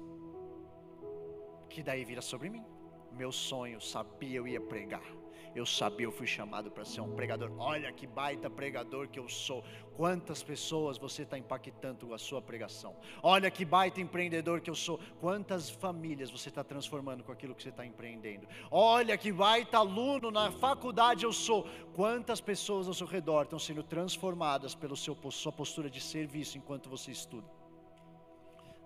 que 1.69 1.83
daí 1.83 2.05
vira 2.05 2.23
sobre 2.23 2.49
mim. 2.49 2.64
Meu 3.12 3.31
sonho, 3.31 3.81
sabia 3.81 4.38
eu 4.38 4.49
ia 4.49 4.61
pregar. 4.61 5.05
Eu 5.54 5.64
sabia, 5.64 6.06
eu 6.06 6.12
fui 6.12 6.26
chamado 6.26 6.70
para 6.70 6.85
ser 6.85 7.00
um 7.00 7.14
pregador. 7.14 7.50
Olha 7.59 7.90
que 7.92 8.06
baita 8.06 8.50
pregador 8.50 9.09
que 9.09 9.18
eu 9.18 9.28
sou. 9.28 9.64
Quantas 9.96 10.42
pessoas 10.42 10.98
você 10.98 11.22
está 11.22 11.38
impactando 11.38 12.06
com 12.06 12.14
a 12.14 12.18
sua 12.18 12.42
pregação? 12.42 12.94
Olha 13.22 13.50
que 13.50 13.64
baita 13.64 14.00
empreendedor 14.00 14.61
que 14.61 14.68
eu 14.68 14.74
sou. 14.74 15.00
Quantas 15.20 15.70
famílias 15.70 16.30
você 16.30 16.50
está 16.50 16.62
transformando 16.62 17.24
com 17.24 17.32
aquilo 17.32 17.54
que 17.54 17.62
você 17.62 17.70
está 17.70 17.87
empreendendo? 17.87 18.46
Olha 18.70 19.16
que 19.16 19.32
baita 19.32 19.78
aluno 19.78 20.30
na 20.30 20.50
faculdade 20.52 21.24
eu 21.24 21.32
sou. 21.32 21.66
Quantas 21.94 22.40
pessoas 22.40 22.87
ao 22.88 22.94
seu 22.94 23.06
redor 23.06 23.44
estão 23.44 23.59
sendo 23.59 23.82
transformadas 23.82 24.74
pela 24.74 24.96
sua 24.96 25.16
postura 25.52 25.88
de 25.88 26.00
serviço 26.00 26.59
enquanto 26.59 26.90
você 26.90 27.11
estuda? 27.11 27.48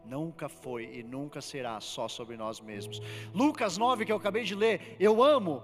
Nunca 0.05 0.49
foi 0.49 0.85
e 0.95 1.03
nunca 1.03 1.41
será 1.41 1.79
só 1.81 2.09
sobre 2.09 2.37
nós 2.37 2.59
mesmos. 2.59 3.01
Lucas 3.35 3.77
9, 3.77 4.07
que 4.07 4.13
eu 4.13 4.17
acabei 4.17 4.45
de 4.45 4.55
ler, 4.55 4.97
eu 4.99 5.23
amo 5.23 5.63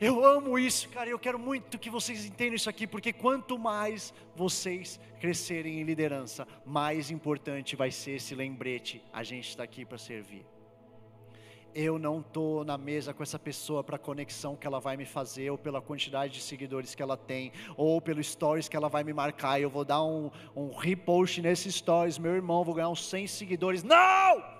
eu 0.00 0.24
amo 0.24 0.58
isso, 0.58 0.88
cara. 0.88 1.10
Eu 1.10 1.18
quero 1.18 1.38
muito 1.38 1.78
que 1.78 1.90
vocês 1.90 2.24
entendam 2.24 2.54
isso 2.54 2.70
aqui, 2.70 2.86
porque 2.86 3.12
quanto 3.12 3.58
mais 3.58 4.14
vocês 4.34 4.98
crescerem 5.20 5.80
em 5.80 5.84
liderança, 5.84 6.48
mais 6.64 7.10
importante 7.10 7.76
vai 7.76 7.90
ser 7.90 8.12
esse 8.12 8.34
lembrete. 8.34 9.02
A 9.12 9.22
gente 9.22 9.48
está 9.48 9.62
aqui 9.62 9.84
para 9.84 9.98
servir. 9.98 10.46
Eu 11.74 11.98
não 11.98 12.20
estou 12.20 12.64
na 12.64 12.76
mesa 12.76 13.14
com 13.14 13.22
essa 13.22 13.38
pessoa 13.38 13.84
para 13.84 13.96
a 13.96 13.98
conexão 13.98 14.56
que 14.56 14.66
ela 14.66 14.80
vai 14.80 14.96
me 14.96 15.04
fazer, 15.04 15.50
ou 15.50 15.58
pela 15.58 15.80
quantidade 15.80 16.32
de 16.32 16.40
seguidores 16.40 16.94
que 16.94 17.02
ela 17.02 17.16
tem, 17.16 17.52
ou 17.76 18.00
pelo 18.00 18.22
stories 18.22 18.68
que 18.68 18.76
ela 18.76 18.88
vai 18.88 19.04
me 19.04 19.12
marcar. 19.12 19.60
Eu 19.60 19.70
vou 19.70 19.84
dar 19.84 20.02
um, 20.02 20.30
um 20.56 20.74
repost 20.74 21.40
nesse 21.40 21.70
stories, 21.70 22.18
meu 22.18 22.34
irmão, 22.34 22.64
vou 22.64 22.74
ganhar 22.74 22.88
uns 22.88 23.06
100 23.08 23.26
seguidores. 23.28 23.82
Não! 23.84 24.59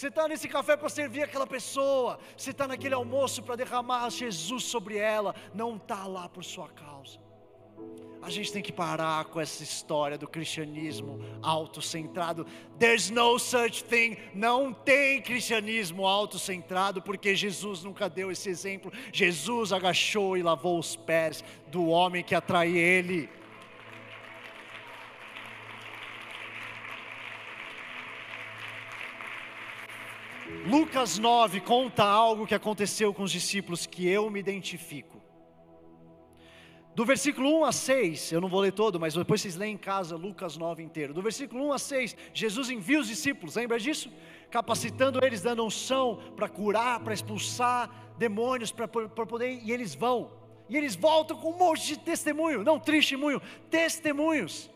Você 0.00 0.08
está 0.08 0.26
nesse 0.26 0.48
café 0.48 0.78
para 0.78 0.88
servir 0.88 1.24
aquela 1.24 1.46
pessoa. 1.46 2.18
Você 2.34 2.52
está 2.52 2.66
naquele 2.66 2.94
almoço 2.94 3.42
para 3.42 3.54
derramar 3.54 4.08
Jesus 4.08 4.64
sobre 4.64 4.96
ela. 4.96 5.34
Não 5.52 5.76
está 5.76 6.06
lá 6.06 6.26
por 6.26 6.42
sua 6.42 6.70
causa. 6.70 7.18
A 8.22 8.30
gente 8.30 8.50
tem 8.50 8.62
que 8.62 8.72
parar 8.72 9.26
com 9.26 9.38
essa 9.38 9.62
história 9.62 10.16
do 10.16 10.26
cristianismo 10.26 11.22
autocentrado. 11.42 12.46
There's 12.78 13.10
no 13.10 13.38
such 13.38 13.84
thing. 13.84 14.16
Não 14.34 14.72
tem 14.72 15.20
cristianismo 15.20 16.06
autocentrado, 16.06 17.02
porque 17.02 17.36
Jesus 17.36 17.84
nunca 17.84 18.08
deu 18.08 18.30
esse 18.30 18.48
exemplo. 18.48 18.90
Jesus 19.12 19.70
agachou 19.70 20.34
e 20.34 20.42
lavou 20.42 20.78
os 20.78 20.96
pés 20.96 21.44
do 21.66 21.86
homem 21.88 22.24
que 22.24 22.34
atrai 22.34 22.74
ele. 22.74 23.28
Lucas 30.70 31.18
9 31.18 31.60
conta 31.62 32.04
algo 32.04 32.46
que 32.46 32.54
aconteceu 32.54 33.12
com 33.12 33.24
os 33.24 33.32
discípulos 33.32 33.86
que 33.86 34.08
eu 34.08 34.30
me 34.30 34.38
identifico. 34.38 35.20
Do 36.94 37.04
versículo 37.04 37.58
1 37.62 37.64
a 37.64 37.72
6, 37.72 38.30
eu 38.30 38.40
não 38.40 38.48
vou 38.48 38.60
ler 38.60 38.70
todo, 38.70 39.00
mas 39.00 39.14
depois 39.14 39.40
vocês 39.40 39.56
leem 39.56 39.74
em 39.74 39.76
casa 39.76 40.14
Lucas 40.14 40.56
9 40.56 40.80
inteiro. 40.80 41.12
Do 41.12 41.22
versículo 41.22 41.66
1 41.66 41.72
a 41.72 41.78
6, 41.78 42.16
Jesus 42.32 42.70
envia 42.70 43.00
os 43.00 43.08
discípulos, 43.08 43.56
lembra 43.56 43.80
disso? 43.80 44.12
Capacitando 44.48 45.18
eles, 45.24 45.42
dando 45.42 45.64
unção 45.64 46.20
para 46.36 46.48
curar, 46.48 47.00
para 47.00 47.14
expulsar 47.14 47.90
demônios, 48.16 48.70
para 48.70 48.86
poder, 48.86 49.60
e 49.64 49.72
eles 49.72 49.96
vão. 49.96 50.30
E 50.68 50.76
eles 50.76 50.94
voltam 50.94 51.36
com 51.36 51.50
um 51.50 51.58
monte 51.58 51.84
de 51.84 51.98
testemunho, 51.98 52.62
não 52.62 52.78
testemunho, 52.78 53.42
testemunhos 53.68 54.70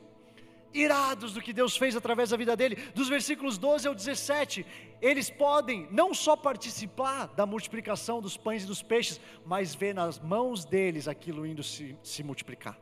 irados 0.74 1.32
do 1.32 1.40
que 1.40 1.52
Deus 1.52 1.76
fez 1.76 1.94
através 1.94 2.30
da 2.30 2.36
vida 2.36 2.56
dele. 2.56 2.76
Dos 2.94 3.08
versículos 3.08 3.56
12 3.56 3.88
ao 3.88 3.94
17, 3.94 4.66
eles 5.00 5.30
podem 5.30 5.88
não 5.90 6.12
só 6.12 6.36
participar 6.36 7.28
da 7.28 7.46
multiplicação 7.46 8.20
dos 8.20 8.36
pães 8.36 8.64
e 8.64 8.66
dos 8.66 8.82
peixes, 8.82 9.20
mas 9.46 9.74
ver 9.74 9.94
nas 9.94 10.18
mãos 10.18 10.64
deles 10.64 11.06
aquilo 11.06 11.46
indo 11.46 11.62
se, 11.62 11.96
se 12.02 12.22
multiplicar. 12.22 12.78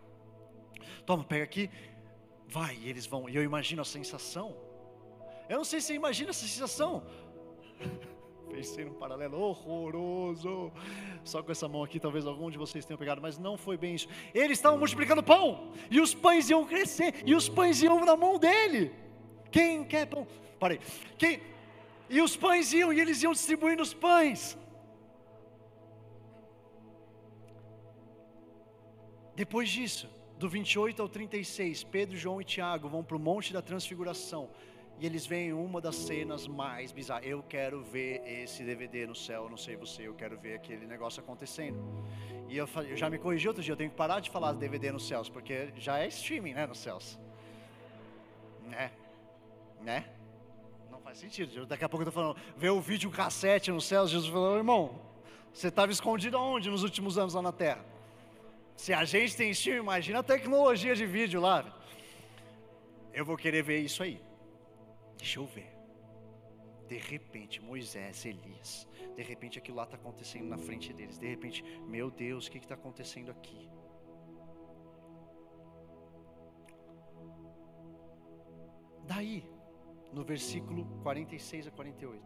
Toma, 1.05 1.23
pega 1.23 1.45
aqui, 1.45 1.71
vai, 2.49 2.77
e 2.77 2.89
eles 2.89 3.07
vão. 3.07 3.29
E 3.29 3.37
eu 3.37 3.43
imagino 3.43 3.83
a 3.83 3.85
sensação. 3.85 4.57
Eu 5.49 5.59
não 5.59 5.65
sei 5.65 5.81
se 5.81 5.89
você 5.89 5.95
imagina 5.95 6.31
essa 6.31 6.47
sensação. 6.47 7.05
Pensei 8.53 8.85
num 8.85 8.93
paralelo 8.93 9.41
horroroso. 9.41 10.71
Só 11.25 11.43
com 11.43 11.51
essa 11.51 11.67
mão 11.67 11.83
aqui, 11.83 11.99
talvez 11.99 12.27
algum 12.27 12.51
de 12.51 12.59
vocês 12.59 12.85
tenham 12.85 12.99
pegado, 12.99 13.23
mas 13.23 13.39
não 13.39 13.57
foi 13.57 13.79
bem 13.79 13.95
isso. 13.95 14.07
Eles 14.35 14.59
estavam 14.59 14.79
multiplicando 14.79 15.23
pão, 15.23 15.73
e 15.91 15.99
os 15.99 16.15
pães 16.15 16.51
iam 16.51 16.67
crescer, 16.67 17.15
e 17.25 17.35
os 17.35 17.49
pães 17.49 17.83
iam 17.83 18.05
na 18.05 18.15
mão 18.15 18.39
dele. 18.39 18.93
Quem 19.51 19.83
quer 19.85 20.07
pão? 20.07 20.27
Parei. 20.61 20.81
Quem? 21.17 21.41
E 22.11 22.21
os 22.21 22.37
pães 22.37 22.75
iam, 22.75 22.93
e 22.93 23.01
eles 23.01 23.23
iam 23.23 23.33
distribuindo 23.33 23.83
os 23.83 23.95
pães. 23.95 24.59
Depois 29.35 29.71
disso, 29.71 30.11
do 30.39 30.47
28 30.47 31.01
ao 31.01 31.09
36, 31.09 31.85
Pedro, 31.85 32.19
João 32.19 32.39
e 32.39 32.45
Tiago 32.45 32.87
vão 32.87 33.03
para 33.03 33.17
o 33.17 33.21
Monte 33.21 33.51
da 33.51 33.63
Transfiguração 33.63 34.51
e 34.99 35.07
eles 35.07 35.27
veem 35.27 35.53
uma 35.53 35.81
das 35.81 35.97
cenas 35.97 36.47
mais 36.47 36.93
bizarras. 36.93 37.27
Eu 37.27 37.43
quero 37.43 37.83
ver 37.83 38.23
esse 38.25 38.63
DVD 38.63 39.07
no 39.07 39.15
céu, 39.15 39.49
não 39.49 39.57
sei 39.57 39.77
você, 39.77 40.07
eu 40.07 40.15
quero 40.15 40.39
ver 40.39 40.55
aquele 40.55 40.87
negócio 40.87 41.23
acontecendo. 41.23 41.79
E 42.49 42.57
eu, 42.57 42.69
eu 42.89 42.97
já 42.97 43.11
me 43.11 43.19
corrigi 43.19 43.49
outro 43.49 43.63
dia, 43.63 43.73
eu 43.73 43.77
tenho 43.77 43.91
que 43.91 43.97
parar 43.97 44.21
de 44.21 44.31
falar 44.31 44.53
DVD 44.53 44.93
nos 44.93 45.07
céus, 45.09 45.29
porque 45.29 45.73
já 45.77 45.99
é 45.99 46.09
streaming, 46.09 46.55
né, 46.55 46.67
nos 46.67 46.79
céus. 46.79 47.19
Né? 48.69 48.93
Né? 49.81 50.05
Não 50.91 51.01
faz 51.01 51.19
sentido. 51.19 51.67
Daqui 51.67 51.85
a 51.85 51.89
pouco 51.89 52.05
eu 52.05 52.09
estou 52.09 52.23
falando, 52.23 52.37
ver 52.57 52.71
o 52.71 52.81
vídeo 52.81 53.11
cassete 53.11 53.73
nos 53.73 53.85
céus, 53.85 54.11
Jesus 54.11 54.31
falou, 54.31 54.57
irmão, 54.57 55.01
você 55.53 55.69
estava 55.69 55.91
escondido 55.91 56.37
aonde 56.37 56.71
nos 56.71 56.83
últimos 56.83 57.19
anos 57.19 57.35
lá 57.35 57.43
na 57.43 57.53
terra? 57.53 57.85
Se 58.77 58.93
a 58.93 59.05
gente 59.05 59.37
tem 59.37 59.51
streaming, 59.51 59.81
imagina 59.81 60.21
a 60.21 60.23
tecnologia 60.23 60.95
de 60.95 61.07
vídeo 61.07 61.41
lá. 61.41 61.65
Eu 63.13 63.25
vou 63.25 63.37
querer 63.37 63.63
ver 63.63 63.81
isso 63.81 64.03
aí. 64.03 64.21
Deixa 65.23 65.39
eu 65.39 65.47
ver. 65.47 65.73
De 66.89 66.99
repente, 66.99 67.63
Moisés, 67.63 68.27
Elias, 68.27 68.89
de 69.15 69.23
repente 69.23 69.57
aquilo 69.57 69.77
lá 69.77 69.85
está 69.85 69.97
acontecendo 69.97 70.49
na 70.49 70.59
frente 70.59 70.93
deles. 70.93 71.17
De 71.17 71.29
repente, 71.29 71.63
meu 71.87 72.11
Deus, 72.11 72.49
o 72.49 72.51
que 72.51 72.59
está 72.59 72.75
acontecendo 72.75 73.31
aqui? 73.31 73.71
Daí, 79.07 79.49
no 80.13 80.25
versículo 80.25 80.85
46 81.05 81.69
a 81.69 81.71
48, 81.71 82.21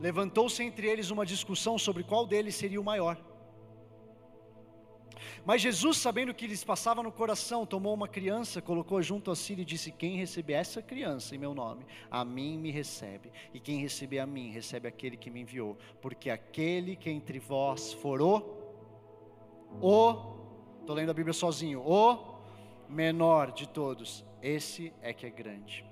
levantou-se 0.00 0.62
entre 0.62 0.88
eles 0.88 1.10
uma 1.10 1.26
discussão 1.26 1.76
sobre 1.76 2.02
qual 2.04 2.26
deles 2.26 2.54
seria 2.54 2.80
o 2.80 2.84
maior. 2.84 3.22
Mas 5.44 5.62
Jesus, 5.62 5.98
sabendo 5.98 6.30
o 6.30 6.34
que 6.34 6.46
lhes 6.46 6.64
passava 6.64 7.02
no 7.02 7.12
coração, 7.12 7.64
tomou 7.64 7.94
uma 7.94 8.08
criança, 8.08 8.60
colocou 8.60 9.02
junto 9.02 9.30
a 9.30 9.36
si 9.36 9.54
e 9.54 9.64
disse: 9.64 9.90
Quem 9.90 10.16
receber 10.16 10.54
essa 10.54 10.82
criança 10.82 11.34
em 11.34 11.38
meu 11.38 11.54
nome, 11.54 11.86
a 12.10 12.24
mim 12.24 12.58
me 12.58 12.70
recebe. 12.70 13.32
E 13.52 13.60
quem 13.60 13.80
receber 13.80 14.18
a 14.18 14.26
mim, 14.26 14.50
recebe 14.50 14.88
aquele 14.88 15.16
que 15.16 15.30
me 15.30 15.40
enviou. 15.40 15.76
Porque 16.00 16.30
aquele 16.30 16.96
que 16.96 17.10
entre 17.10 17.38
vós 17.38 17.92
for 17.94 18.20
o, 18.20 18.36
o, 19.80 20.80
estou 20.80 20.94
lendo 20.94 21.10
a 21.10 21.14
Bíblia 21.14 21.32
sozinho, 21.32 21.80
o 21.80 22.36
menor 22.88 23.52
de 23.52 23.68
todos, 23.68 24.24
esse 24.42 24.92
é 25.02 25.12
que 25.12 25.26
é 25.26 25.30
grande. 25.30 25.84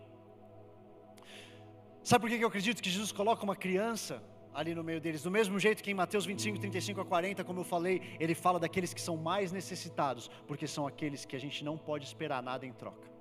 Sabe 2.02 2.22
por 2.22 2.30
que 2.30 2.42
eu 2.42 2.48
acredito 2.48 2.82
que 2.82 2.90
Jesus 2.90 3.10
coloca 3.10 3.42
uma 3.42 3.56
criança 3.56 4.22
ali 4.54 4.74
no 4.74 4.84
meio 4.84 5.00
deles. 5.00 5.22
Do 5.22 5.30
mesmo 5.30 5.58
jeito 5.58 5.82
que 5.82 5.90
em 5.90 5.94
Mateus 5.94 6.24
25, 6.24 6.58
35 6.58 7.00
a 7.00 7.04
40, 7.04 7.44
como 7.44 7.60
eu 7.60 7.64
falei, 7.64 8.00
ele 8.20 8.34
fala 8.34 8.58
daqueles 8.58 8.94
que 8.94 9.00
são 9.00 9.16
mais 9.16 9.50
necessitados, 9.50 10.30
porque 10.46 10.66
são 10.66 10.86
aqueles 10.86 11.24
que 11.24 11.34
a 11.34 11.40
gente 11.40 11.64
não 11.64 11.76
pode 11.76 12.06
esperar 12.06 12.42
nada 12.42 12.64
em 12.64 12.72
troca. 12.72 13.12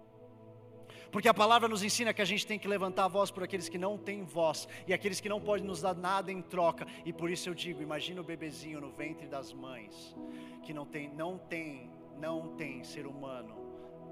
Porque 1.12 1.28
a 1.28 1.34
palavra 1.34 1.68
nos 1.68 1.84
ensina 1.84 2.14
que 2.14 2.24
a 2.24 2.26
gente 2.26 2.46
tem 2.46 2.58
que 2.58 2.68
levantar 2.68 3.06
a 3.06 3.08
voz 3.08 3.30
por 3.30 3.44
aqueles 3.44 3.70
que 3.70 3.78
não 3.78 3.98
têm 3.98 4.24
voz 4.24 4.68
e 4.88 4.94
aqueles 4.94 5.20
que 5.20 5.30
não 5.30 5.40
podem 5.40 5.66
nos 5.66 5.80
dar 5.80 5.96
nada 5.96 6.32
em 6.32 6.42
troca. 6.42 6.88
E 7.06 7.14
por 7.14 7.30
isso 7.30 7.50
eu 7.50 7.54
digo, 7.54 7.84
imagina 7.84 8.22
o 8.22 8.24
bebezinho 8.24 8.82
no 8.82 8.90
ventre 8.90 9.28
das 9.28 9.54
mães, 9.54 10.16
que 10.64 10.74
não 10.74 10.88
tem, 10.88 11.10
não 11.10 11.38
tem, 11.38 11.92
não 12.20 12.56
tem 12.56 12.84
ser 12.84 13.06
humano 13.06 13.56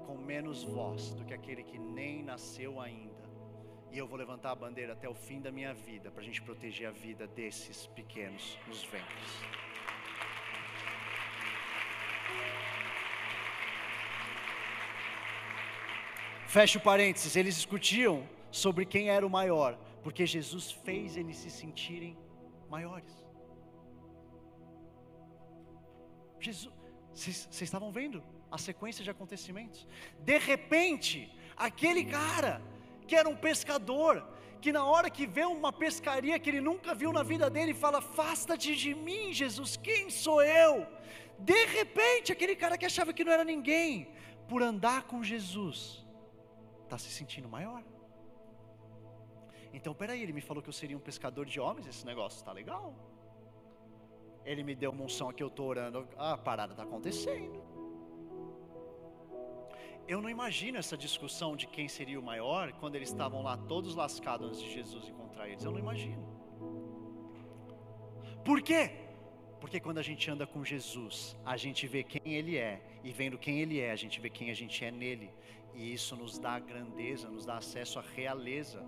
com 0.06 0.16
menos 0.16 0.62
voz 0.62 1.12
do 1.14 1.24
que 1.24 1.34
aquele 1.34 1.62
que 1.64 1.78
nem 1.78 2.22
nasceu 2.22 2.80
ainda 2.80 3.11
e 3.92 3.98
eu 3.98 4.06
vou 4.06 4.16
levantar 4.16 4.52
a 4.52 4.54
bandeira 4.54 4.94
até 4.94 5.06
o 5.06 5.14
fim 5.14 5.38
da 5.38 5.52
minha 5.52 5.74
vida, 5.74 6.10
para 6.10 6.22
a 6.22 6.24
gente 6.24 6.40
proteger 6.40 6.88
a 6.88 6.90
vida 6.90 7.26
desses 7.26 7.86
pequenos 7.88 8.58
nos 8.66 8.82
ventres. 8.84 9.32
Fecha 16.46 16.78
o 16.78 16.82
parênteses, 16.82 17.36
eles 17.36 17.54
discutiam 17.56 18.26
sobre 18.50 18.86
quem 18.86 19.10
era 19.10 19.26
o 19.26 19.30
maior, 19.30 19.78
porque 20.02 20.24
Jesus 20.24 20.72
fez 20.72 21.18
eles 21.18 21.36
se 21.36 21.50
sentirem 21.50 22.16
maiores. 22.70 23.12
Jesus, 26.40 26.72
vocês 27.12 27.60
estavam 27.60 27.92
vendo 27.92 28.24
a 28.50 28.56
sequência 28.56 29.04
de 29.04 29.10
acontecimentos? 29.10 29.86
De 30.20 30.38
repente, 30.38 31.30
aquele 31.56 32.04
cara 32.06 32.60
que 33.12 33.16
era 33.22 33.28
um 33.28 33.36
pescador, 33.48 34.14
que 34.58 34.70
na 34.76 34.84
hora 34.90 35.08
que 35.16 35.24
vê 35.36 35.44
uma 35.44 35.70
pescaria 35.70 36.38
que 36.42 36.48
ele 36.50 36.62
nunca 36.68 36.94
viu 37.00 37.10
na 37.12 37.22
vida 37.22 37.46
dele, 37.54 37.74
fala: 37.74 37.98
Afasta-te 37.98 38.74
de 38.74 38.92
mim, 39.06 39.24
Jesus, 39.40 39.72
quem 39.76 40.08
sou 40.08 40.38
eu? 40.42 40.74
De 41.38 41.60
repente, 41.78 42.32
aquele 42.32 42.56
cara 42.62 42.78
que 42.78 42.86
achava 42.90 43.12
que 43.12 43.22
não 43.26 43.32
era 43.36 43.44
ninguém, 43.44 43.90
por 44.48 44.62
andar 44.62 45.02
com 45.10 45.22
Jesus, 45.32 45.76
está 46.84 46.96
se 46.96 47.10
sentindo 47.18 47.50
maior. 47.56 47.82
Então, 49.74 49.92
peraí, 50.02 50.22
ele 50.22 50.32
me 50.38 50.44
falou 50.48 50.62
que 50.62 50.70
eu 50.70 50.78
seria 50.80 50.96
um 50.96 51.06
pescador 51.10 51.44
de 51.44 51.60
homens, 51.60 51.86
esse 51.86 52.06
negócio 52.06 52.38
está 52.38 52.52
legal. 52.62 52.94
Ele 54.42 54.62
me 54.68 54.74
deu 54.74 54.90
uma 54.90 55.04
unção 55.04 55.28
aqui, 55.28 55.42
eu 55.42 55.48
estou 55.48 55.66
orando, 55.68 56.08
a 56.16 56.38
parada 56.38 56.72
está 56.72 56.84
acontecendo 56.88 57.81
eu 60.08 60.20
não 60.20 60.28
imagino 60.28 60.78
essa 60.78 60.96
discussão 60.96 61.56
de 61.56 61.66
quem 61.66 61.88
seria 61.88 62.18
o 62.18 62.22
maior 62.22 62.72
quando 62.72 62.96
eles 62.96 63.08
estavam 63.08 63.42
lá 63.42 63.56
todos 63.56 63.94
lascados 63.94 64.48
antes 64.48 64.62
de 64.62 64.72
Jesus 64.72 65.08
encontrar 65.08 65.48
eles. 65.48 65.64
Eu 65.64 65.72
não 65.72 65.78
imagino. 65.78 66.22
Por 68.44 68.60
quê? 68.60 68.90
Porque 69.60 69.78
quando 69.78 69.98
a 69.98 70.02
gente 70.02 70.28
anda 70.28 70.44
com 70.44 70.64
Jesus, 70.64 71.36
a 71.44 71.56
gente 71.56 71.86
vê 71.86 72.02
quem 72.02 72.34
Ele 72.34 72.56
é, 72.56 72.82
e 73.04 73.12
vendo 73.12 73.38
quem 73.38 73.60
Ele 73.60 73.78
é, 73.78 73.92
a 73.92 73.96
gente 73.96 74.20
vê 74.20 74.28
quem 74.28 74.50
a 74.50 74.54
gente 74.54 74.84
é 74.84 74.90
nele, 74.90 75.30
e 75.72 75.94
isso 75.94 76.16
nos 76.16 76.36
dá 76.36 76.58
grandeza, 76.58 77.28
nos 77.28 77.46
dá 77.46 77.58
acesso 77.58 78.00
à 78.00 78.02
realeza. 78.02 78.84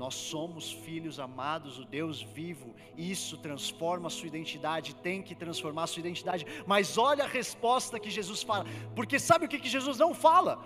Nós 0.00 0.14
somos 0.14 0.72
filhos 0.72 1.20
amados, 1.20 1.78
o 1.78 1.84
Deus 1.84 2.22
vivo, 2.22 2.74
isso 2.96 3.36
transforma 3.36 4.06
a 4.06 4.10
sua 4.10 4.28
identidade, 4.28 4.94
tem 4.94 5.22
que 5.22 5.34
transformar 5.34 5.82
a 5.82 5.86
sua 5.86 6.00
identidade. 6.00 6.46
Mas 6.66 6.96
olha 6.96 7.24
a 7.24 7.26
resposta 7.26 8.00
que 8.00 8.08
Jesus 8.08 8.42
fala, 8.42 8.64
porque 8.96 9.18
sabe 9.18 9.44
o 9.44 9.48
que, 9.48 9.58
que 9.58 9.68
Jesus 9.68 9.98
não 9.98 10.14
fala? 10.14 10.64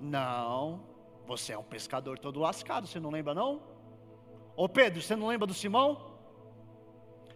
Não, 0.00 0.80
você 1.28 1.52
é 1.52 1.58
um 1.58 1.62
pescador 1.62 2.18
todo 2.18 2.40
lascado, 2.40 2.88
você 2.88 2.98
não 2.98 3.10
lembra 3.10 3.34
não? 3.34 3.62
Ô 4.56 4.68
Pedro, 4.68 5.00
você 5.00 5.14
não 5.14 5.28
lembra 5.28 5.46
do 5.46 5.54
Simão? 5.54 6.10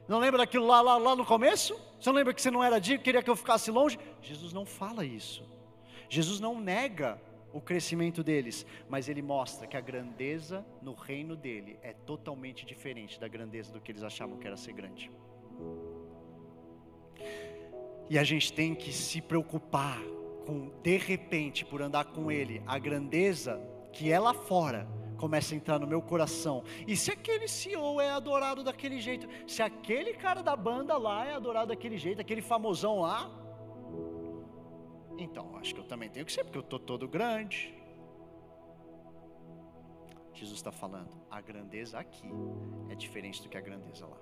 Não 0.09 0.19
lembra 0.19 0.39
daquilo 0.39 0.67
lá, 0.67 0.81
lá, 0.81 0.97
lá 0.97 1.15
no 1.15 1.25
começo? 1.25 1.81
Você 2.01 2.11
não 2.11 2.17
lembra 2.17 2.35
que 2.35 2.43
você 2.43 2.51
não 2.51 2.65
era 2.65 2.81
digno, 2.81 3.05
queria 3.05 3.23
que 3.23 3.31
eu 3.31 3.37
ficasse 3.37 3.71
longe? 3.71 4.01
Jesus 4.21 4.53
não 4.53 4.67
fala 4.67 5.05
isso. 5.05 5.49
Jesus 6.09 6.41
não 6.41 6.61
nega 6.61 7.23
o 7.55 7.61
crescimento 7.61 8.25
deles, 8.25 8.67
mas 8.89 9.09
ele 9.09 9.23
mostra 9.23 9.65
que 9.65 9.77
a 9.77 9.81
grandeza 9.81 10.67
no 10.83 10.93
reino 10.93 11.37
dele 11.37 11.79
é 11.83 11.93
totalmente 11.93 12.67
diferente 12.67 13.19
da 13.19 13.29
grandeza 13.29 13.73
do 13.73 13.81
que 13.81 13.93
eles 13.93 14.03
achavam 14.03 14.37
que 14.37 14.47
era 14.47 14.57
ser 14.57 14.73
grande. 14.73 15.09
E 18.11 18.19
a 18.19 18.25
gente 18.25 18.53
tem 18.53 18.75
que 18.75 18.93
se 18.93 19.21
preocupar 19.21 20.03
com, 20.45 20.73
de 20.83 20.97
repente, 20.99 21.65
por 21.65 21.81
andar 21.81 22.07
com 22.07 22.31
ele, 22.31 22.61
a 22.67 22.77
grandeza 22.77 23.63
que 23.93 24.11
é 24.11 24.19
lá 24.19 24.35
fora 24.35 24.89
começa 25.17 25.55
a 25.55 25.57
entrar 25.57 25.79
no 25.79 25.87
meu 25.87 26.03
coração. 26.03 26.65
E 26.89 26.97
se 26.97 27.13
aquele 27.13 27.47
CEO 27.47 28.01
é 28.01 28.11
adorado 28.11 28.65
daquele 28.65 29.01
jeito, 29.01 29.29
se 29.47 29.63
aquele 29.63 30.13
cara 30.15 30.43
da 30.43 30.57
banda 30.57 30.99
lá 30.99 31.25
é 31.25 31.35
adorado 31.35 31.69
daquele 31.69 31.97
jeito, 31.97 32.21
aquele 32.21 32.43
famosão 32.43 33.01
lá, 33.01 33.31
então, 35.19 35.57
acho 35.57 35.75
que 35.75 35.81
eu 35.81 35.85
também 35.85 36.09
tenho 36.11 36.27
que 36.27 36.33
ser, 36.33 36.45
porque 36.45 36.59
eu 36.59 36.63
estou 36.63 36.79
todo 36.79 37.09
grande. 37.09 37.75
Jesus 40.33 40.59
está 40.59 40.73
falando, 40.73 41.11
a 41.31 41.41
grandeza 41.41 41.99
aqui 41.99 42.29
é 42.89 42.95
diferente 42.95 43.43
do 43.43 43.49
que 43.49 43.57
a 43.57 43.61
grandeza 43.61 44.07
lá. 44.07 44.19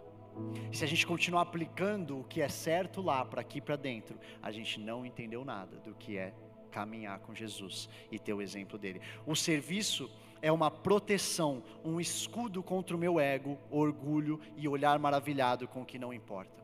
Se 0.73 0.85
a 0.85 0.87
gente 0.87 1.07
continuar 1.07 1.43
aplicando 1.43 2.21
o 2.21 2.25
que 2.25 2.41
é 2.41 2.49
certo 2.49 3.01
lá 3.01 3.25
para 3.25 3.41
aqui 3.41 3.61
para 3.61 3.77
dentro, 3.77 4.19
a 4.43 4.51
gente 4.51 4.79
não 4.81 5.05
entendeu 5.05 5.45
nada 5.45 5.79
do 5.79 5.95
que 5.95 6.17
é 6.17 6.35
caminhar 6.71 7.19
com 7.21 7.35
Jesus 7.35 7.89
e 8.11 8.19
ter 8.19 8.33
o 8.33 8.41
exemplo 8.41 8.79
dele. 8.79 9.01
O 9.27 9.35
serviço 9.35 10.11
é 10.41 10.51
uma 10.51 10.71
proteção, 10.71 11.63
um 11.85 12.01
escudo 12.01 12.63
contra 12.63 12.97
o 12.97 12.99
meu 12.99 13.21
ego, 13.21 13.59
orgulho 13.71 14.41
e 14.57 14.67
olhar 14.67 14.99
maravilhado 14.99 15.69
com 15.69 15.83
o 15.83 15.87
que 15.87 15.99
não 15.99 16.13
importa. 16.13 16.63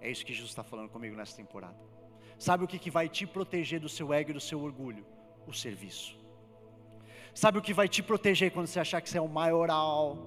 É 0.00 0.10
isso 0.10 0.24
que 0.24 0.32
Jesus 0.32 0.50
está 0.50 0.64
falando 0.64 0.88
comigo 0.88 1.16
nessa 1.16 1.36
temporada. 1.36 1.91
Sabe 2.46 2.64
o 2.64 2.66
que, 2.66 2.76
que 2.76 2.90
vai 2.90 3.08
te 3.08 3.24
proteger 3.24 3.78
do 3.78 3.88
seu 3.88 4.12
ego 4.12 4.30
e 4.30 4.34
do 4.34 4.40
seu 4.40 4.60
orgulho? 4.60 5.06
O 5.46 5.52
serviço. 5.52 6.18
Sabe 7.32 7.58
o 7.58 7.62
que 7.62 7.72
vai 7.72 7.88
te 7.88 8.02
proteger 8.02 8.50
quando 8.50 8.66
você 8.66 8.80
achar 8.80 9.00
que 9.00 9.08
você 9.08 9.16
é 9.16 9.20
o 9.20 9.28
maioral? 9.28 10.18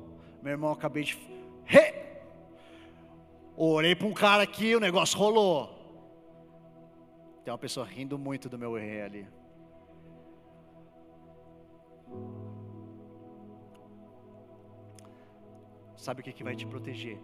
Meu 0.41 0.51
irmão, 0.51 0.71
acabei 0.71 1.03
de. 1.03 1.17
Hey! 1.67 1.93
Orei 3.57 3.93
para 3.95 4.07
um 4.07 4.13
cara 4.13 4.43
aqui, 4.43 4.73
o 4.73 4.79
negócio 4.79 5.19
rolou. 5.19 5.67
Tem 7.43 7.51
uma 7.51 7.57
pessoa 7.57 7.85
rindo 7.85 8.17
muito 8.17 8.47
do 8.47 8.57
meu 8.57 8.73
rei 8.75 9.01
ali. 9.01 9.27
Sabe 15.97 16.21
o 16.21 16.23
que, 16.23 16.31
que 16.31 16.45
vai 16.45 16.55
te 16.55 16.65
proteger? 16.65 17.19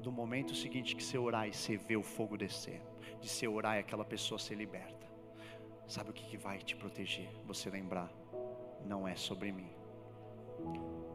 Do 0.00 0.10
momento 0.10 0.52
seguinte 0.52 0.96
que 0.96 1.04
você 1.04 1.16
orar 1.16 1.46
e 1.46 1.54
você 1.54 1.76
vê 1.76 1.96
o 1.96 2.02
fogo 2.02 2.36
descer, 2.36 2.82
de 3.20 3.28
você 3.28 3.46
orar 3.46 3.76
e 3.76 3.80
aquela 3.80 4.04
pessoa 4.04 4.38
ser 4.38 4.54
liberta. 4.54 5.06
Sabe 5.86 6.10
o 6.10 6.12
que, 6.12 6.24
que 6.24 6.36
vai 6.36 6.58
te 6.58 6.74
proteger? 6.74 7.28
Você 7.46 7.70
lembrar, 7.70 8.10
não 8.84 9.06
é 9.06 9.14
sobre 9.14 9.52
mim. 9.52 9.70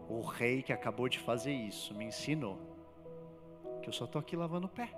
O 0.08 0.22
rei 0.22 0.62
que 0.62 0.72
acabou 0.72 1.10
de 1.10 1.20
fazer 1.20 1.54
isso 1.54 1.94
me 1.94 2.06
ensinou 2.06 2.72
que 3.82 3.90
eu 3.90 3.94
só 3.94 4.06
estou 4.06 4.20
aqui 4.20 4.36
lavando 4.36 4.68
o 4.68 4.70
pé. 4.70 4.94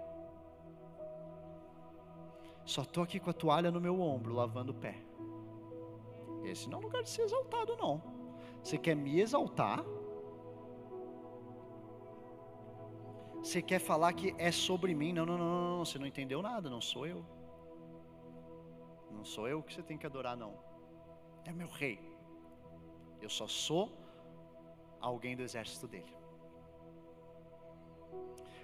Só 2.66 2.82
estou 2.82 3.04
aqui 3.04 3.20
com 3.20 3.30
a 3.30 3.34
toalha 3.34 3.72
no 3.72 3.82
meu 3.82 4.00
ombro, 4.00 4.34
lavando 4.34 4.72
o 4.72 4.76
pé. 4.76 4.96
Esse 6.44 6.70
não 6.70 6.78
é 6.78 6.82
um 6.82 6.84
lugar 6.86 7.04
de 7.04 7.10
ser 7.10 7.24
exaltado, 7.24 7.76
não. 7.78 8.02
Você 8.62 8.78
quer 8.78 8.96
me 8.96 9.20
exaltar? 9.20 9.84
Você 13.44 13.62
quer 13.62 13.80
falar 13.80 14.14
que 14.14 14.34
é 14.38 14.52
sobre 14.54 14.96
mim? 14.96 15.12
Não, 15.12 15.26
não, 15.26 15.38
não, 15.38 15.50
não, 15.50 15.78
não, 15.78 15.86
você 15.86 16.00
não 16.00 16.08
entendeu 16.08 16.42
nada, 16.42 16.70
não 16.70 16.80
sou 16.80 17.06
eu. 17.06 17.26
Não 19.12 19.26
sou 19.26 19.50
eu 19.50 19.62
que 19.62 19.74
você 19.74 19.84
tem 19.84 19.98
que 19.98 20.06
adorar, 20.06 20.38
não. 20.38 20.54
É 21.44 21.52
meu 21.52 21.68
rei. 21.68 22.00
Eu 23.22 23.30
só 23.30 23.46
sou 23.46 23.92
alguém 25.02 25.36
do 25.36 25.44
exército 25.44 25.88
dele. 25.90 26.16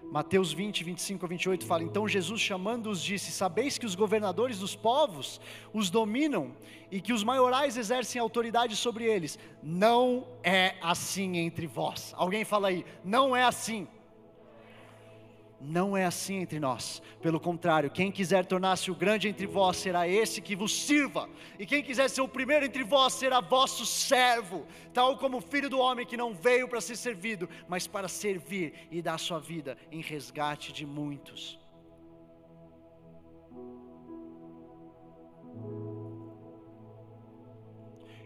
Mateus 0.09 0.53
20, 0.53 0.81
25 0.85 1.25
a 1.25 1.27
28 1.27 1.65
fala: 1.65 1.83
Então 1.83 2.07
Jesus, 2.07 2.39
chamando-os, 2.39 3.03
disse: 3.03 3.33
Sabeis 3.33 3.77
que 3.77 3.85
os 3.85 3.95
governadores 3.95 4.59
dos 4.59 4.77
povos 4.77 5.41
os 5.73 5.89
dominam 5.89 6.55
e 6.89 7.01
que 7.01 7.11
os 7.11 7.21
maiorais 7.21 7.75
exercem 7.75 8.19
autoridade 8.19 8.77
sobre 8.77 9.03
eles. 9.03 9.37
Não 9.61 10.25
é 10.41 10.75
assim 10.81 11.37
entre 11.37 11.67
vós. 11.67 12.13
Alguém 12.15 12.45
fala 12.45 12.69
aí: 12.69 12.85
Não 13.03 13.35
é 13.35 13.43
assim. 13.43 13.85
Não 15.61 15.97
é 15.97 16.05
assim 16.05 16.35
entre 16.35 16.59
nós. 16.59 17.01
Pelo 17.21 17.39
contrário, 17.39 17.91
quem 17.91 18.11
quiser 18.11 18.45
tornar-se 18.45 18.89
o 18.89 18.95
grande 18.95 19.27
entre 19.27 19.45
vós 19.45 19.75
será 19.75 20.07
esse 20.07 20.41
que 20.41 20.55
vos 20.55 20.73
sirva. 20.73 21.29
E 21.57 21.65
quem 21.65 21.83
quiser 21.83 22.09
ser 22.09 22.21
o 22.21 22.29
primeiro 22.29 22.65
entre 22.65 22.83
vós 22.83 23.13
será 23.13 23.41
vosso 23.41 23.85
servo, 23.85 24.65
tal 24.93 25.17
como 25.17 25.37
o 25.37 25.41
filho 25.41 25.69
do 25.69 25.77
homem 25.77 26.05
que 26.05 26.15
não 26.15 26.33
veio 26.33 26.67
para 26.67 26.79
ser 26.79 26.95
servido, 26.95 27.49
mas 27.67 27.87
para 27.87 28.07
servir 28.07 28.87
e 28.89 29.01
dar 29.01 29.17
sua 29.17 29.39
vida 29.39 29.77
em 29.91 29.99
resgate 29.99 30.71
de 30.71 30.85
muitos. 30.85 31.59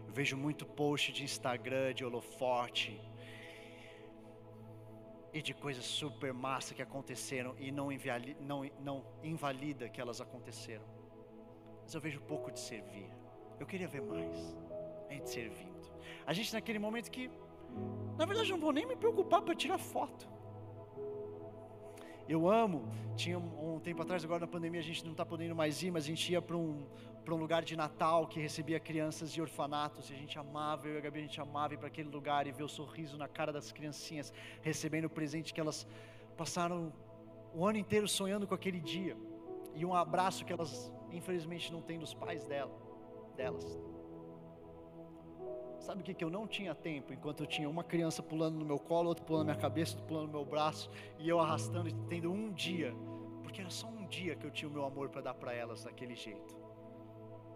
Eu 0.06 0.12
vejo 0.12 0.36
muito 0.36 0.64
post 0.64 1.12
de 1.12 1.24
Instagram 1.24 1.94
de 1.94 2.04
holofote 2.04 3.00
e 5.34 5.42
de 5.42 5.52
coisas 5.52 5.84
super 5.84 6.32
massa 6.32 6.72
que 6.72 6.80
aconteceram 6.80 7.56
e 7.58 7.72
não, 7.72 7.88
não, 8.40 8.70
não 8.80 9.04
invalida 9.24 9.88
que 9.88 10.00
elas 10.00 10.20
aconteceram. 10.20 10.84
Mas 11.82 11.92
eu 11.92 12.00
vejo 12.00 12.20
pouco 12.20 12.52
de 12.52 12.60
servir. 12.60 13.10
Eu 13.58 13.66
queria 13.66 13.88
ver 13.88 14.00
mais. 14.00 14.56
A 15.10 15.12
gente 15.12 15.28
servindo. 15.28 15.92
A 16.24 16.32
gente 16.32 16.54
naquele 16.54 16.78
momento 16.78 17.10
que, 17.10 17.28
na 18.16 18.24
verdade, 18.24 18.52
não 18.52 18.60
vou 18.60 18.72
nem 18.72 18.86
me 18.86 18.94
preocupar 18.94 19.42
para 19.42 19.56
tirar 19.56 19.76
foto. 19.76 20.28
Eu 22.28 22.50
amo. 22.50 22.88
Tinha 23.16 23.38
um, 23.38 23.78
tempo 23.80 24.02
atrás, 24.02 24.24
agora 24.24 24.40
na 24.40 24.46
pandemia 24.46 24.80
a 24.80 24.84
gente 24.84 25.04
não 25.04 25.12
está 25.12 25.24
podendo 25.24 25.54
mais 25.54 25.82
ir, 25.82 25.90
mas 25.90 26.04
a 26.04 26.06
gente 26.06 26.32
ia 26.32 26.40
para 26.40 26.56
um, 26.56 26.86
um 27.28 27.36
lugar 27.36 27.62
de 27.62 27.76
Natal 27.76 28.26
que 28.26 28.40
recebia 28.40 28.80
crianças 28.80 29.30
de 29.30 29.40
orfanatos, 29.40 30.10
e 30.10 30.14
a 30.14 30.16
gente 30.16 30.38
amava, 30.38 30.88
eu 30.88 30.94
e 30.94 30.98
a 30.98 31.00
Gabi, 31.00 31.18
a 31.18 31.22
gente 31.22 31.40
amava 31.40 31.74
ir 31.74 31.76
para 31.76 31.88
aquele 31.88 32.08
lugar 32.08 32.46
e 32.46 32.52
ver 32.52 32.64
o 32.64 32.68
sorriso 32.68 33.16
na 33.18 33.28
cara 33.28 33.52
das 33.52 33.70
criancinhas, 33.72 34.32
recebendo 34.62 35.04
o 35.04 35.10
presente 35.10 35.52
que 35.52 35.60
elas 35.60 35.86
passaram 36.36 36.92
o 37.54 37.64
ano 37.64 37.78
inteiro 37.78 38.08
sonhando 38.08 38.46
com 38.46 38.54
aquele 38.54 38.80
dia, 38.80 39.16
e 39.74 39.84
um 39.84 39.94
abraço 39.94 40.44
que 40.44 40.52
elas, 40.52 40.90
infelizmente, 41.12 41.72
não 41.72 41.82
têm 41.82 41.98
dos 41.98 42.14
pais 42.14 42.44
dela, 42.46 42.72
delas. 43.36 43.78
Sabe 45.84 46.00
o 46.00 46.02
que, 46.02 46.14
que 46.14 46.24
eu 46.24 46.30
não 46.30 46.46
tinha 46.46 46.74
tempo, 46.74 47.12
enquanto 47.12 47.42
eu 47.42 47.46
tinha 47.46 47.68
uma 47.68 47.84
criança 47.84 48.22
pulando 48.22 48.58
no 48.58 48.64
meu 48.64 48.78
colo, 48.78 49.10
outra 49.10 49.22
pulando 49.22 49.48
na 49.48 49.52
minha 49.52 49.60
cabeça, 49.60 49.92
outra 49.92 50.06
pulando 50.06 50.26
no 50.28 50.32
meu 50.32 50.44
braço, 50.46 50.90
e 51.18 51.28
eu 51.28 51.38
arrastando 51.38 51.90
e 51.90 51.92
tendo 52.08 52.32
um 52.32 52.50
dia, 52.50 52.94
porque 53.42 53.60
era 53.60 53.68
só 53.68 53.86
um 53.86 54.06
dia 54.06 54.34
que 54.34 54.46
eu 54.46 54.50
tinha 54.50 54.66
o 54.66 54.72
meu 54.72 54.86
amor 54.86 55.10
para 55.10 55.20
dar 55.20 55.34
para 55.34 55.52
elas 55.52 55.84
daquele 55.84 56.14
jeito. 56.14 56.56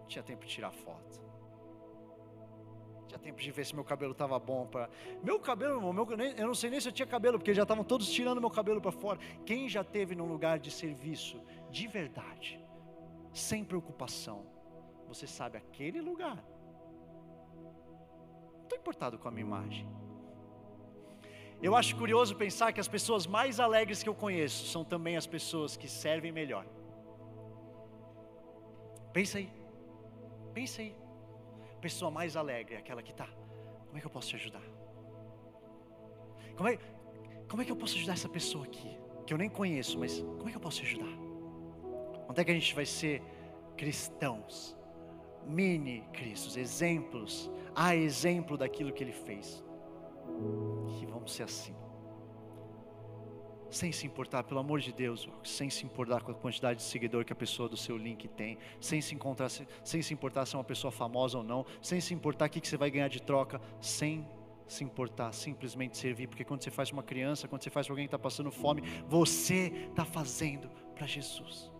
Não 0.01 0.07
tinha 0.07 0.23
tempo 0.23 0.45
de 0.45 0.53
tirar 0.53 0.71
foto. 0.71 1.23
Não 3.01 3.07
tinha 3.07 3.19
tempo 3.19 3.41
de 3.41 3.51
ver 3.51 3.65
se 3.65 3.75
meu 3.75 3.83
cabelo 3.83 4.13
estava 4.13 4.39
bom 4.39 4.67
para. 4.67 4.91
Meu 5.23 5.41
cabelo, 5.41 5.81
meu, 5.91 6.07
eu 6.37 6.47
não 6.47 6.55
sei 6.55 6.69
nem 6.69 6.81
se 6.81 6.89
eu 6.89 6.93
tinha 6.93 7.07
cabelo, 7.07 7.39
porque 7.39 7.55
já 7.55 7.63
estavam 7.63 7.83
todos 7.83 8.11
tirando 8.11 8.43
meu 8.43 8.51
cabelo 8.51 8.79
para 8.79 8.93
fora. 8.93 9.19
Quem 9.47 9.71
já 9.71 9.83
teve 9.83 10.15
num 10.15 10.27
lugar 10.27 10.59
de 10.59 10.71
serviço 10.71 11.41
de 11.71 11.87
verdade, 11.87 12.63
sem 13.33 13.65
preocupação, 13.65 14.45
você 15.07 15.27
sabe 15.27 15.57
aquele 15.57 16.03
lugar 16.03 16.45
estou 18.69 18.79
importado 18.79 19.19
com 19.19 19.27
a 19.29 19.31
minha 19.31 19.47
imagem. 19.47 19.87
Eu 21.61 21.75
acho 21.75 21.97
curioso 21.97 22.37
pensar 22.37 22.73
que 22.73 22.81
as 22.81 22.87
pessoas 22.87 23.27
mais 23.27 23.59
alegres 23.59 24.03
que 24.03 24.09
eu 24.09 24.15
conheço 24.15 24.67
são 24.67 24.85
também 24.85 25.17
as 25.17 25.27
pessoas 25.27 25.77
que 25.77 25.89
servem 25.89 26.31
melhor. 26.31 26.65
Pensa 29.13 29.39
aí, 29.39 29.51
pensa 30.55 30.83
aí. 30.83 30.95
Pessoa 31.81 32.11
mais 32.11 32.37
alegre 32.37 32.77
é 32.77 32.79
aquela 32.79 33.03
que 33.03 33.11
está. 33.11 33.27
Como 33.87 33.99
é 33.99 34.01
que 34.01 34.07
eu 34.07 34.11
posso 34.11 34.29
te 34.29 34.37
ajudar? 34.37 34.63
Como 36.57 36.69
é, 36.69 36.79
como 37.49 37.63
é 37.63 37.65
que 37.65 37.73
eu 37.73 37.77
posso 37.77 37.97
ajudar 37.97 38.13
essa 38.13 38.29
pessoa 38.29 38.65
aqui? 38.65 38.97
Que 39.27 39.35
eu 39.35 39.39
nem 39.39 39.49
conheço, 39.49 39.99
mas 39.99 40.21
como 40.21 40.49
é 40.49 40.51
que 40.51 40.57
eu 40.57 40.61
posso 40.61 40.79
te 40.79 40.87
ajudar? 40.87 41.13
Onde 42.29 42.41
é 42.41 42.45
que 42.45 42.51
a 42.51 42.55
gente 42.55 42.75
vai 42.75 42.87
ser 42.87 43.23
cristãos? 43.77 44.78
Mini 45.49 46.05
Cristos, 46.13 46.57
exemplos 46.57 47.51
a 47.75 47.97
exemplo 47.97 48.57
daquilo 48.57 48.93
que 48.93 49.03
ele 49.03 49.13
fez. 49.13 49.65
Que 50.99 51.07
vamos 51.07 51.33
ser 51.33 51.45
assim. 51.45 51.75
Sem 53.71 53.93
se 53.93 54.07
importar, 54.07 54.45
pelo 54.45 54.61
amor 54.61 54.81
de 54.81 54.93
Deus, 54.93 55.29
sem 55.45 55.69
se 55.69 55.85
importar 55.85 56.23
com 56.23 56.33
a 56.33 56.35
quantidade 56.35 56.79
de 56.79 56.85
seguidor 56.85 57.25
que 57.25 57.33
a 57.33 57.37
pessoa 57.37 57.69
do 57.69 57.77
seu 57.77 57.97
link 57.97 58.27
tem, 58.29 58.59
sem 58.81 59.01
se, 59.01 59.15
encontrar, 59.15 59.51
sem 59.51 60.01
se 60.01 60.15
importar 60.15 60.47
se 60.47 60.55
é 60.55 60.59
uma 60.59 60.65
pessoa 60.65 60.91
famosa 60.91 61.39
ou 61.39 61.45
não, 61.45 61.67
sem 61.83 62.01
se 62.01 62.15
importar 62.15 62.47
o 62.47 62.51
que 62.51 62.67
você 62.67 62.79
vai 62.79 62.91
ganhar 62.91 63.09
de 63.09 63.21
troca, 63.21 63.61
sem 63.81 64.27
se 64.67 64.85
importar, 64.85 65.33
simplesmente 65.33 65.97
servir, 65.97 66.29
porque 66.29 66.45
quando 66.45 66.63
você 66.63 66.71
faz 66.71 66.91
uma 66.91 67.03
criança, 67.03 67.49
quando 67.49 67.63
você 67.63 67.71
faz 67.71 67.87
para 67.87 67.93
alguém 67.93 68.07
que 68.07 68.09
está 68.09 68.19
passando 68.19 68.51
fome, 68.51 68.83
você 69.07 69.73
está 69.91 70.05
fazendo 70.05 70.71
para 70.95 71.07
Jesus. 71.07 71.71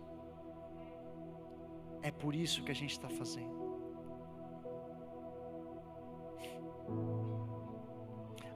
É 2.01 2.11
por 2.11 2.35
isso 2.35 2.63
que 2.63 2.71
a 2.71 2.75
gente 2.75 2.91
está 2.91 3.09
fazendo. 3.09 3.59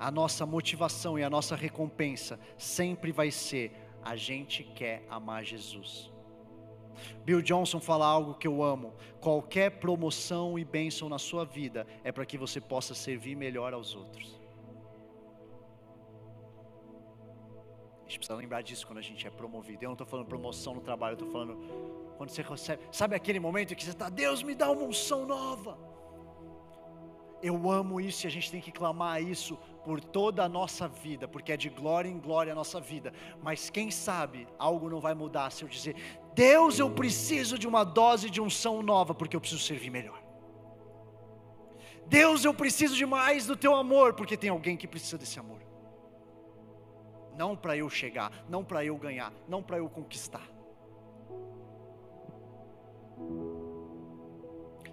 a 0.03 0.11
nossa 0.11 0.45
motivação 0.45 1.17
e 1.17 1.23
a 1.23 1.29
nossa 1.29 1.55
recompensa 1.55 2.37
sempre 2.57 3.09
vai 3.09 3.31
ser: 3.31 3.71
a 4.03 4.17
gente 4.17 4.61
quer 4.61 5.05
amar 5.09 5.45
Jesus. 5.45 6.11
Bill 7.23 7.41
Johnson 7.41 7.79
fala 7.79 8.05
algo 8.05 8.33
que 8.33 8.45
eu 8.45 8.61
amo: 8.61 8.93
qualquer 9.21 9.79
promoção 9.79 10.59
e 10.59 10.65
bênção 10.65 11.07
na 11.07 11.17
sua 11.17 11.45
vida 11.45 11.87
é 12.03 12.11
para 12.11 12.25
que 12.25 12.37
você 12.37 12.59
possa 12.59 12.93
servir 12.93 13.35
melhor 13.37 13.73
aos 13.73 13.95
outros. 13.95 14.42
Gente 18.13 18.19
precisa 18.19 18.37
lembrar 18.37 18.61
disso 18.61 18.85
quando 18.85 18.99
a 18.99 19.01
gente 19.01 19.25
é 19.25 19.29
promovido. 19.29 19.83
Eu 19.83 19.89
não 19.89 19.93
estou 19.93 20.05
falando 20.07 20.27
promoção 20.27 20.75
no 20.75 20.81
trabalho, 20.81 21.13
eu 21.13 21.19
estou 21.19 21.31
falando 21.31 21.57
quando 22.17 22.29
você 22.29 22.41
recebe. 22.41 22.83
Sabe 22.91 23.15
aquele 23.15 23.39
momento 23.39 23.75
que 23.75 23.83
você 23.83 23.91
está, 23.91 24.09
Deus 24.09 24.43
me 24.43 24.53
dá 24.53 24.69
uma 24.71 24.83
unção 24.83 25.25
nova 25.25 25.77
Eu 27.41 27.69
amo 27.69 27.99
isso 27.99 28.25
e 28.25 28.27
a 28.27 28.31
gente 28.31 28.51
tem 28.51 28.61
que 28.61 28.71
clamar 28.71 29.21
isso 29.21 29.57
por 29.83 29.99
toda 29.99 30.43
a 30.43 30.49
nossa 30.49 30.87
vida, 30.87 31.27
porque 31.27 31.51
é 31.51 31.57
de 31.57 31.69
glória 31.69 32.07
em 32.07 32.19
glória 32.19 32.53
a 32.53 32.55
nossa 32.55 32.79
vida. 32.79 33.11
Mas 33.41 33.69
quem 33.69 33.91
sabe 33.91 34.47
algo 34.57 34.89
não 34.89 35.01
vai 35.01 35.13
mudar 35.13 35.51
se 35.51 35.63
eu 35.63 35.67
dizer: 35.67 35.95
Deus, 36.33 36.79
eu 36.79 36.89
preciso 36.91 37.57
de 37.57 37.67
uma 37.67 37.83
dose 37.83 38.29
de 38.29 38.39
unção 38.39 38.81
nova, 38.81 39.13
porque 39.13 39.35
eu 39.35 39.41
preciso 39.41 39.61
servir 39.61 39.89
melhor. 39.89 40.21
Deus, 42.05 42.45
eu 42.45 42.53
preciso 42.53 42.95
de 42.95 43.05
mais 43.05 43.47
do 43.47 43.55
teu 43.55 43.73
amor, 43.75 44.13
porque 44.13 44.37
tem 44.37 44.49
alguém 44.49 44.77
que 44.77 44.87
precisa 44.87 45.17
desse 45.17 45.39
amor. 45.39 45.72
Não 47.37 47.55
para 47.55 47.75
eu 47.75 47.89
chegar, 47.89 48.45
não 48.47 48.63
para 48.63 48.85
eu 48.85 48.95
ganhar, 48.97 49.33
não 49.47 49.61
para 49.63 49.77
eu 49.77 49.89
conquistar. 49.89 50.47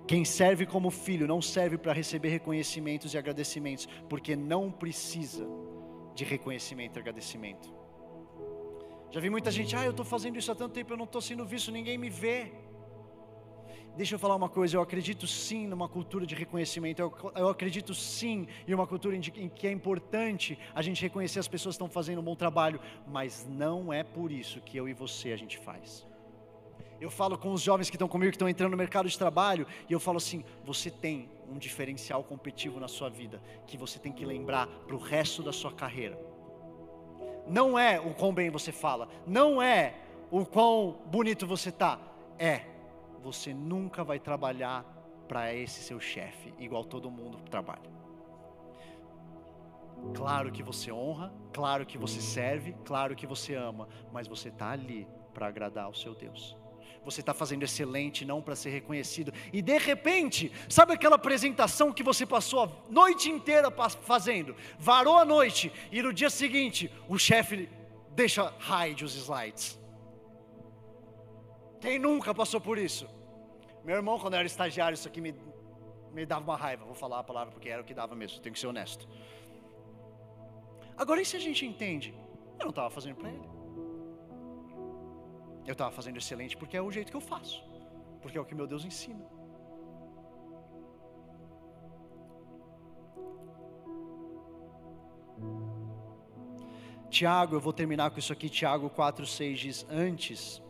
Quem 0.07 0.25
serve 0.25 0.67
como 0.67 0.91
filho 0.91 1.27
não 1.27 1.41
serve 1.41 1.79
para 1.79 1.93
receber 1.93 2.31
reconhecimentos 2.31 3.15
e 3.15 3.19
agradecimentos, 3.19 3.87
porque 4.09 4.35
não 4.35 4.71
precisa 4.71 5.47
de 6.15 6.25
reconhecimento 6.25 6.99
e 6.99 7.01
agradecimento. 7.01 7.73
Já 9.11 9.21
vi 9.21 9.31
muita 9.31 9.51
gente, 9.51 9.75
ah, 9.77 9.85
eu 9.85 9.93
estou 9.93 10.05
fazendo 10.05 10.39
isso 10.39 10.51
há 10.51 10.55
tanto 10.55 10.73
tempo, 10.73 10.93
eu 10.93 10.97
não 10.97 11.05
estou 11.05 11.21
sendo 11.21 11.45
visto, 11.45 11.71
ninguém 11.71 11.97
me 11.97 12.11
vê. 12.11 12.53
Deixa 14.01 14.15
eu 14.15 14.19
falar 14.19 14.35
uma 14.35 14.49
coisa, 14.49 14.79
eu 14.79 14.81
acredito 14.81 15.27
sim 15.27 15.67
numa 15.67 15.87
cultura 15.87 16.25
de 16.25 16.35
reconhecimento, 16.35 17.03
eu, 17.03 17.15
eu 17.37 17.51
acredito 17.51 17.95
sim 17.95 18.49
em 18.67 18.73
uma 18.73 18.87
cultura 18.87 19.15
em, 19.15 19.21
em 19.37 19.47
que 19.47 19.67
é 19.67 19.71
importante 19.71 20.59
a 20.75 20.81
gente 20.81 21.03
reconhecer 21.03 21.39
as 21.39 21.47
pessoas 21.47 21.75
que 21.75 21.83
estão 21.83 21.91
fazendo 21.91 22.19
um 22.19 22.25
bom 22.25 22.35
trabalho, 22.35 22.81
mas 23.07 23.47
não 23.47 23.93
é 23.93 24.03
por 24.03 24.33
isso 24.33 24.59
que 24.63 24.79
eu 24.79 24.89
e 24.89 24.95
você 24.95 25.33
a 25.33 25.37
gente 25.37 25.59
faz. 25.59 26.07
Eu 26.99 27.11
falo 27.11 27.37
com 27.37 27.53
os 27.53 27.61
jovens 27.61 27.91
que 27.91 27.97
estão 27.97 28.09
comigo, 28.09 28.31
que 28.31 28.37
estão 28.37 28.49
entrando 28.49 28.71
no 28.71 28.77
mercado 28.79 29.07
de 29.07 29.19
trabalho, 29.19 29.67
e 29.87 29.93
eu 29.93 30.01
falo 30.01 30.17
assim: 30.17 30.47
você 30.65 30.91
tem 30.91 31.29
um 31.47 31.59
diferencial 31.59 32.25
competitivo 32.25 32.81
na 32.81 32.89
sua 32.89 33.11
vida, 33.11 33.39
que 33.67 33.77
você 33.77 33.99
tem 33.99 34.13
que 34.13 34.25
lembrar 34.25 34.67
para 34.67 34.97
o 34.97 34.99
resto 34.99 35.43
da 35.43 35.53
sua 35.53 35.73
carreira. 35.73 36.19
Não 37.47 37.79
é 37.79 38.01
o 38.01 38.15
quão 38.15 38.33
bem 38.33 38.49
você 38.49 38.73
fala, 38.73 39.11
não 39.27 39.61
é 39.61 39.95
o 40.31 40.47
quão 40.47 41.03
bonito 41.05 41.47
você 41.47 41.69
está, 41.69 42.01
é 42.39 42.80
você 43.23 43.55
nunca 43.55 44.03
vai 44.03 44.19
trabalhar 44.19 44.85
para 45.29 45.55
esse 45.55 45.83
seu 45.83 46.01
chefe, 46.01 46.53
igual 46.59 46.85
todo 46.85 47.11
mundo 47.11 47.39
trabalha. 47.51 47.91
Claro 50.15 50.51
que 50.51 50.63
você 50.63 50.91
honra, 50.91 51.33
claro 51.53 51.85
que 51.85 51.99
você 51.99 52.21
serve, 52.21 52.75
claro 52.85 53.15
que 53.15 53.27
você 53.27 53.55
ama, 53.55 53.89
mas 54.13 54.27
você 54.27 54.49
está 54.49 54.71
ali 54.71 55.07
para 55.35 55.47
agradar 55.47 55.85
ao 55.85 55.95
seu 55.95 56.15
Deus 56.15 56.57
você 57.05 57.21
está 57.21 57.33
fazendo 57.33 57.63
excelente, 57.63 58.25
não 58.25 58.43
para 58.43 58.55
ser 58.55 58.71
reconhecido. 58.71 59.33
E 59.53 59.63
de 59.63 59.79
repente, 59.79 60.53
sabe 60.69 60.93
aquela 60.93 61.17
apresentação 61.17 61.93
que 61.93 62.03
você 62.03 62.27
passou 62.27 62.65
a 62.65 62.71
noite 62.91 63.31
inteira 63.31 63.71
fazendo, 64.03 64.55
varou 64.79 65.17
a 65.17 65.25
noite, 65.25 65.73
e 65.91 66.03
no 66.03 66.13
dia 66.13 66.31
seguinte 66.31 66.91
o 67.09 67.19
chefe 67.19 67.69
deixa 68.11 68.53
hide 68.61 69.05
os 69.05 69.15
slides. 69.15 69.80
Quem 71.81 71.99
nunca 71.99 72.35
passou 72.35 72.61
por 72.61 72.79
isso? 72.79 73.09
Meu 73.83 73.97
irmão, 73.97 74.19
quando 74.19 74.35
era 74.35 74.47
estagiário, 74.47 74.95
isso 74.95 75.09
aqui 75.09 75.21
me, 75.21 75.35
me 76.13 76.27
dava 76.27 76.45
uma 76.45 76.57
raiva. 76.57 76.85
Vou 76.85 76.95
falar 76.95 77.21
a 77.21 77.25
palavra 77.25 77.53
porque 77.53 77.69
era 77.69 77.81
o 77.81 77.85
que 77.85 77.95
dava 77.95 78.15
mesmo, 78.15 78.41
tenho 78.41 78.53
que 78.53 78.61
ser 78.61 78.67
honesto. 78.67 79.09
Agora, 80.97 81.23
e 81.23 81.25
se 81.25 81.37
a 81.37 81.41
gente 81.41 81.65
entende? 81.65 82.15
Eu 82.59 82.65
não 82.65 82.71
estava 82.71 82.91
fazendo 82.91 83.17
para 83.17 83.31
ele. 83.31 83.49
Eu 85.67 85.73
estava 85.73 85.91
fazendo 85.91 86.19
excelente 86.19 86.57
porque 86.57 86.77
é 86.77 86.83
o 86.83 86.91
jeito 86.91 87.11
que 87.11 87.17
eu 87.17 87.21
faço, 87.21 87.65
porque 88.21 88.37
é 88.37 88.41
o 88.41 88.45
que 88.45 88.55
meu 88.55 88.67
Deus 88.67 88.85
ensina. 88.85 89.25
Tiago, 97.09 97.57
eu 97.57 97.61
vou 97.61 97.73
terminar 97.73 98.11
com 98.11 98.19
isso 98.19 98.33
aqui. 98.33 98.49
Tiago 98.49 98.91
4,6 98.91 99.55
diz: 99.55 99.87
Antes, 99.91 100.63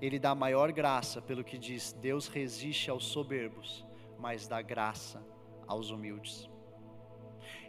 ele 0.00 0.18
dá 0.18 0.34
maior 0.34 0.72
graça, 0.72 1.22
pelo 1.22 1.44
que 1.44 1.58
diz: 1.58 1.92
Deus 1.92 2.28
resiste 2.28 2.90
aos 2.90 3.06
soberbos, 3.06 3.84
mas 4.18 4.46
dá 4.46 4.60
graça 4.60 5.24
aos 5.66 5.90
humildes. 5.90 6.48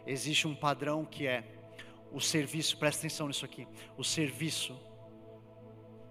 Existe 0.06 0.46
um 0.46 0.54
padrão 0.54 1.04
que 1.04 1.26
é 1.26 1.44
o 2.12 2.20
serviço, 2.20 2.78
presta 2.78 3.02
atenção 3.02 3.28
nisso 3.28 3.44
aqui: 3.44 3.66
o 3.96 4.04
serviço 4.04 4.78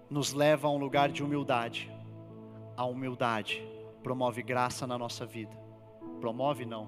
nos 0.09 0.34
leva 0.34 0.68
a 0.68 0.72
um 0.72 0.78
lugar 0.78 1.09
de 1.09 1.24
humildade. 1.24 1.91
A 2.76 2.86
humildade 2.86 3.68
promove 4.03 4.41
graça 4.41 4.86
na 4.86 4.97
nossa 4.97 5.26
vida. 5.26 5.55
Promove 6.22 6.65
não. 6.65 6.88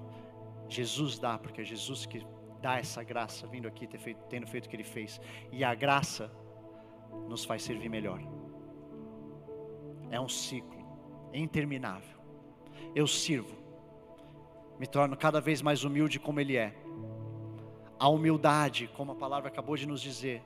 Jesus 0.68 1.18
dá, 1.18 1.36
porque 1.36 1.60
é 1.60 1.64
Jesus 1.64 2.06
que 2.06 2.24
dá 2.60 2.78
essa 2.78 3.02
graça, 3.02 3.46
vindo 3.46 3.66
aqui, 3.66 3.88
tendo 4.28 4.46
feito 4.46 4.66
o 4.66 4.68
que 4.68 4.76
Ele 4.76 4.84
fez. 4.84 5.20
E 5.50 5.64
a 5.64 5.74
graça 5.74 6.30
nos 7.28 7.44
faz 7.44 7.62
servir 7.62 7.88
melhor. 7.88 8.20
É 10.10 10.20
um 10.20 10.28
ciclo 10.28 10.80
interminável. 11.32 12.18
Eu 12.94 13.06
sirvo, 13.06 13.56
me 14.78 14.86
torno 14.86 15.16
cada 15.16 15.40
vez 15.40 15.62
mais 15.62 15.84
humilde 15.84 16.18
como 16.18 16.40
Ele 16.40 16.56
é. 16.56 16.74
A 17.98 18.08
humildade, 18.08 18.90
como 18.96 19.12
a 19.12 19.14
palavra 19.14 19.48
acabou 19.48 19.76
de 19.76 19.86
nos 19.86 20.00
dizer, 20.00 20.42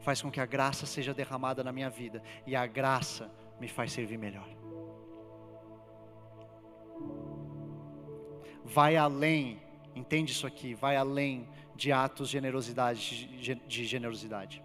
faz 0.00 0.20
com 0.20 0.30
que 0.30 0.38
a 0.38 0.46
graça 0.46 0.86
seja 0.86 1.14
derramada 1.14 1.64
na 1.64 1.72
minha 1.72 1.88
vida 1.88 2.22
e 2.46 2.54
a 2.54 2.66
graça 2.66 3.30
me 3.58 3.66
faz 3.66 3.92
servir 3.92 4.18
melhor. 4.18 4.46
Vai 8.64 8.96
além, 8.96 9.60
entende 9.94 10.32
isso 10.32 10.46
aqui, 10.46 10.74
vai 10.74 10.96
além 10.96 11.48
de 11.74 11.90
atos 11.90 12.28
de 12.28 12.32
generosidade, 12.32 13.26
de 13.66 13.84
generosidade. 13.84 14.62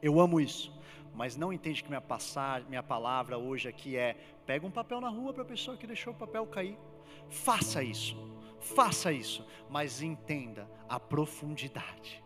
Eu 0.00 0.20
amo 0.20 0.40
isso, 0.40 0.72
mas 1.16 1.34
não 1.34 1.50
entende 1.50 1.82
que 1.82 1.88
minha 1.88 2.00
passar, 2.00 2.62
minha 2.68 2.82
palavra 2.82 3.38
hoje 3.38 3.66
aqui 3.68 3.96
é 3.96 4.14
pega 4.44 4.66
um 4.66 4.70
papel 4.70 5.00
na 5.00 5.08
rua 5.08 5.32
para 5.32 5.42
a 5.42 5.46
pessoa 5.46 5.76
que 5.76 5.86
deixou 5.86 6.12
o 6.12 6.16
papel 6.16 6.46
cair. 6.46 6.78
Faça 7.30 7.82
isso. 7.82 8.14
Faça 8.60 9.12
isso, 9.12 9.46
mas 9.70 10.02
entenda 10.02 10.68
a 10.88 11.00
profundidade 11.00 12.22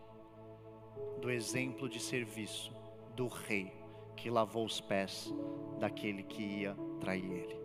do 1.21 1.29
exemplo 1.29 1.87
de 1.87 1.99
serviço 1.99 2.73
do 3.15 3.27
rei 3.27 3.71
que 4.15 4.29
lavou 4.29 4.65
os 4.65 4.81
pés 4.81 5.33
daquele 5.79 6.23
que 6.23 6.41
ia 6.41 6.75
trair 6.99 7.31
ele. 7.31 7.61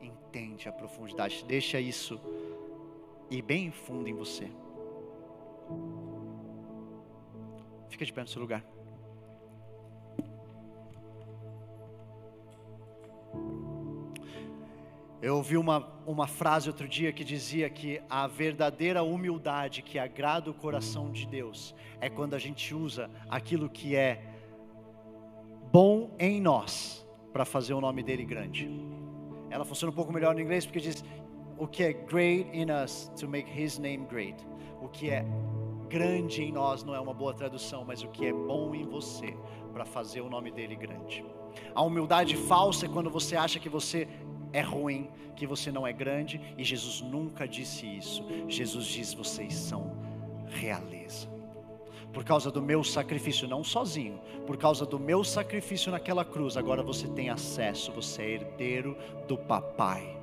Entende 0.00 0.68
a 0.68 0.72
profundidade, 0.72 1.44
deixa 1.46 1.78
isso 1.78 2.20
ir 3.30 3.42
bem 3.42 3.70
fundo 3.70 4.08
em 4.08 4.14
você. 4.14 4.50
Fica 7.88 8.04
de 8.04 8.12
pé 8.12 8.22
no 8.22 8.28
seu 8.28 8.40
lugar. 8.40 8.64
Eu 15.24 15.36
ouvi 15.36 15.56
uma, 15.56 15.88
uma 16.06 16.26
frase 16.26 16.68
outro 16.68 16.86
dia 16.86 17.10
que 17.10 17.24
dizia 17.24 17.70
que 17.70 17.98
a 18.10 18.26
verdadeira 18.26 19.02
humildade 19.02 19.80
que 19.80 19.98
agrada 19.98 20.50
o 20.50 20.54
coração 20.54 21.10
de 21.10 21.26
Deus 21.26 21.74
é 21.98 22.10
quando 22.10 22.34
a 22.34 22.38
gente 22.38 22.74
usa 22.74 23.10
aquilo 23.30 23.70
que 23.70 23.96
é 23.96 24.22
bom 25.72 26.10
em 26.18 26.42
nós 26.42 27.08
para 27.32 27.46
fazer 27.46 27.72
o 27.72 27.80
nome 27.80 28.02
dele 28.02 28.22
grande. 28.22 28.68
Ela 29.48 29.64
funciona 29.64 29.90
um 29.90 29.94
pouco 29.94 30.12
melhor 30.12 30.34
no 30.34 30.42
inglês 30.42 30.66
porque 30.66 30.78
diz 30.78 31.02
o 31.56 31.66
que 31.66 31.84
é 31.84 31.94
great 31.94 32.50
in 32.52 32.66
us 32.70 33.10
to 33.18 33.26
make 33.26 33.50
his 33.50 33.78
name 33.78 34.04
great. 34.04 34.36
O 34.82 34.88
que 34.88 35.08
é 35.08 35.24
grande 35.88 36.42
em 36.42 36.52
nós 36.52 36.84
não 36.84 36.94
é 36.94 37.00
uma 37.00 37.14
boa 37.14 37.32
tradução, 37.32 37.82
mas 37.82 38.02
o 38.02 38.08
que 38.08 38.26
é 38.26 38.32
bom 38.34 38.74
em 38.74 38.84
você 38.84 39.34
para 39.72 39.86
fazer 39.86 40.20
o 40.20 40.28
nome 40.28 40.50
dele 40.50 40.76
grande. 40.76 41.24
A 41.74 41.82
humildade 41.82 42.36
falsa 42.36 42.84
é 42.84 42.88
quando 42.90 43.08
você 43.08 43.36
acha 43.36 43.58
que 43.58 43.70
você 43.70 44.06
é 44.54 44.62
ruim, 44.62 45.10
que 45.36 45.46
você 45.46 45.70
não 45.70 45.86
é 45.86 45.92
grande, 45.92 46.40
e 46.56 46.62
Jesus 46.64 47.02
nunca 47.02 47.46
disse 47.46 47.86
isso. 47.86 48.24
Jesus 48.48 48.86
diz: 48.86 49.12
vocês 49.12 49.52
são 49.52 49.96
realeza. 50.46 51.28
Por 52.12 52.24
causa 52.24 52.50
do 52.50 52.62
meu 52.62 52.84
sacrifício, 52.84 53.48
não 53.48 53.64
sozinho, 53.64 54.20
por 54.46 54.56
causa 54.56 54.86
do 54.86 55.00
meu 55.00 55.24
sacrifício 55.24 55.90
naquela 55.90 56.24
cruz, 56.24 56.56
agora 56.56 56.80
você 56.80 57.08
tem 57.08 57.28
acesso, 57.28 57.90
você 57.90 58.22
é 58.22 58.30
herdeiro 58.34 58.96
do 59.26 59.36
papai 59.36 60.13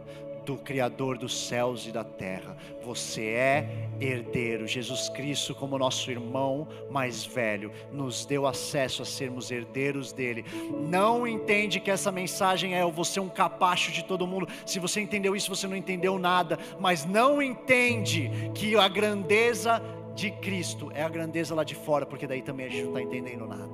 do 0.46 0.58
Criador 0.58 1.18
dos 1.18 1.48
céus 1.48 1.86
e 1.86 1.92
da 1.92 2.04
terra. 2.04 2.58
Você 2.84 3.28
é 3.28 3.90
herdeiro. 4.00 4.68
Jesus 4.68 5.10
Cristo, 5.10 5.54
como 5.54 5.78
nosso 5.78 6.10
irmão 6.10 6.68
mais 6.90 7.26
velho, 7.26 7.72
nos 7.92 8.26
deu 8.26 8.48
acesso 8.48 9.02
a 9.02 9.06
sermos 9.06 9.52
herdeiros 9.52 10.12
dele. 10.12 10.46
Não 10.90 11.28
entende 11.28 11.80
que 11.80 11.92
essa 11.92 12.12
mensagem 12.12 12.76
é 12.76 12.82
ser 13.04 13.20
um 13.20 13.30
capacho 13.30 13.92
de 13.92 14.04
todo 14.04 14.28
mundo. 14.28 14.48
Se 14.66 14.80
você 14.80 15.02
entendeu 15.02 15.36
isso, 15.36 15.50
você 15.50 15.68
não 15.68 15.76
entendeu 15.76 16.18
nada. 16.18 16.58
Mas 16.80 17.06
não 17.06 17.42
entende 17.42 18.32
que 18.54 18.76
a 18.76 18.88
grandeza 18.88 19.82
de 20.16 20.32
Cristo 20.32 20.92
é 20.94 21.04
a 21.04 21.10
grandeza 21.10 21.56
lá 21.56 21.64
de 21.64 21.76
fora, 21.76 22.06
porque 22.06 22.28
daí 22.28 22.42
também 22.42 22.66
a 22.66 22.70
gente 22.70 22.84
não 22.84 22.90
está 22.90 23.02
entendendo 23.02 23.48
nada. 23.48 23.70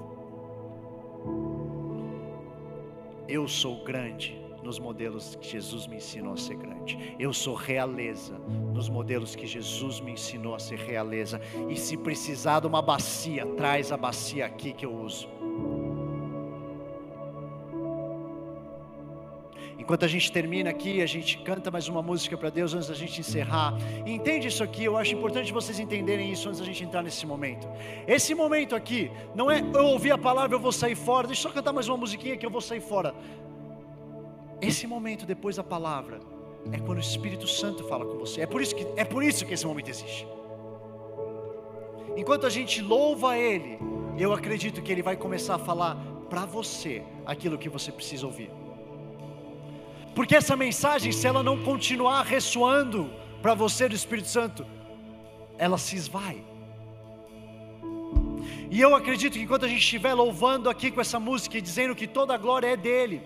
Eu 3.28 3.47
sou 3.47 3.84
grande 3.84 4.47
nos 4.64 4.80
modelos 4.80 5.36
que 5.36 5.47
Jesus 5.47 5.88
me 5.88 5.97
ensinou 5.97 6.34
a 6.34 6.38
ser 6.38 6.55
grande. 6.55 7.16
Eu 7.20 7.34
sou 7.34 7.55
realeza 7.55 8.38
nos 8.74 8.89
modelos 8.89 9.36
que 9.36 9.47
Jesus 9.47 9.99
me 9.99 10.12
ensinou 10.12 10.55
a 10.55 10.60
ser 10.60 10.80
realeza. 10.80 11.41
E 11.70 11.76
se 11.76 11.97
precisar 11.97 12.60
de 12.60 12.68
uma 12.68 12.82
bacia, 12.82 13.45
traz 13.55 13.91
a 13.91 13.97
bacia 13.97 14.45
aqui 14.45 14.74
que 14.74 14.86
eu 14.86 14.93
uso. 14.93 15.28
Enquanto 19.88 20.03
a 20.03 20.08
gente 20.10 20.30
termina 20.30 20.70
aqui, 20.70 21.01
a 21.01 21.05
gente 21.05 21.38
canta 21.38 21.72
mais 21.72 21.88
uma 21.88 22.01
música 22.01 22.38
para 22.38 22.49
Deus 22.49 22.74
antes 22.74 22.89
da 22.89 22.93
gente 22.93 23.22
encerrar. 23.22 23.74
E 24.05 24.12
entende 24.12 24.49
isso 24.49 24.62
aqui, 24.62 24.84
eu 24.84 24.97
acho 24.97 25.14
importante 25.14 25.53
vocês 25.53 25.80
entenderem 25.80 26.30
isso 26.30 26.49
antes 26.49 26.60
da 26.60 26.66
gente 26.66 26.84
entrar 26.84 27.01
nesse 27.01 27.26
momento. 27.26 27.66
Esse 28.05 28.36
momento 28.36 28.76
aqui, 28.76 29.10
não 29.34 29.49
é 29.49 29.62
eu 29.62 29.86
ouvir 29.86 30.12
a 30.12 30.18
palavra, 30.18 30.58
eu 30.58 30.60
vou 30.60 30.74
sair 30.74 30.95
fora, 30.95 31.28
deixa 31.28 31.47
eu 31.47 31.51
só 31.51 31.55
cantar 31.55 31.72
mais 31.72 31.88
uma 31.88 31.95
musiquinha 31.95 32.36
que 32.36 32.45
eu 32.45 32.49
vou 32.49 32.60
sair 32.60 32.82
fora. 32.82 33.16
Esse 34.62 34.88
momento 34.88 35.26
depois 35.26 35.55
da 35.55 35.64
palavra 35.64 36.20
é 36.72 36.80
quando 36.80 36.97
o 36.97 37.01
Espírito 37.01 37.47
Santo 37.47 37.84
fala 37.84 38.05
com 38.05 38.18
você. 38.18 38.41
É 38.41 38.45
por 38.47 38.62
isso 38.62 38.76
que, 38.76 38.88
é 38.95 39.05
por 39.05 39.24
isso 39.24 39.45
que 39.45 39.53
esse 39.53 39.66
momento 39.66 39.89
existe. 39.89 40.28
Enquanto 42.16 42.47
a 42.47 42.49
gente 42.49 42.82
louva 42.82 43.38
Ele, 43.38 43.78
eu 44.18 44.34
acredito 44.34 44.82
que 44.82 44.91
Ele 44.91 45.03
vai 45.03 45.16
começar 45.16 45.55
a 45.55 45.60
falar 45.60 45.95
para 46.30 46.45
você 46.45 47.03
aquilo 47.26 47.58
que 47.58 47.70
você 47.70 47.91
precisa 47.91 48.26
ouvir. 48.26 48.49
Porque 50.16 50.36
essa 50.36 50.55
mensagem, 50.55 51.12
se 51.12 51.28
ela 51.28 51.43
não 51.43 51.64
continuar 51.64 52.24
ressoando 52.24 53.10
para 53.41 53.53
você 53.53 53.88
do 53.88 53.93
Espírito 53.93 54.28
Santo, 54.28 54.66
ela 55.60 55.78
se 55.78 55.95
esvai. 55.95 56.43
E 58.72 58.82
eu 58.82 58.95
acredito 58.95 59.34
que 59.34 59.41
enquanto 59.41 59.66
a 59.66 59.68
gente 59.68 59.80
estiver 59.80 60.14
louvando 60.14 60.70
aqui 60.70 60.89
com 60.89 60.99
essa 60.99 61.20
música 61.20 61.58
e 61.58 61.62
dizendo 61.62 61.95
que 61.95 62.08
toda 62.08 62.34
a 62.34 62.38
glória 62.38 62.68
é 62.68 62.76
dele, 62.76 63.22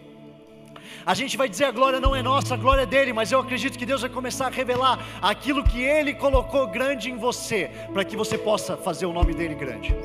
a 1.06 1.14
gente 1.14 1.38
vai 1.38 1.50
dizer 1.50 1.66
a 1.66 1.72
glória 1.72 2.00
não 2.00 2.16
é 2.16 2.22
nossa, 2.22 2.54
a 2.54 2.58
glória 2.58 2.84
é 2.84 2.86
dele, 2.86 3.14
mas 3.14 3.32
eu 3.32 3.40
acredito 3.40 3.78
que 3.78 3.86
Deus 3.86 4.02
vai 4.02 4.10
começar 4.10 4.48
a 4.48 4.50
revelar 4.50 5.00
aquilo 5.22 5.64
que 5.64 5.82
ele 5.82 6.14
colocou 6.14 6.68
grande 6.68 7.10
em 7.10 7.18
você, 7.18 7.70
para 7.94 8.04
que 8.04 8.16
você 8.16 8.38
possa 8.38 8.78
fazer 8.78 9.06
o 9.06 9.14
nome 9.14 9.34
dele 9.34 9.56
grande. 9.56 9.96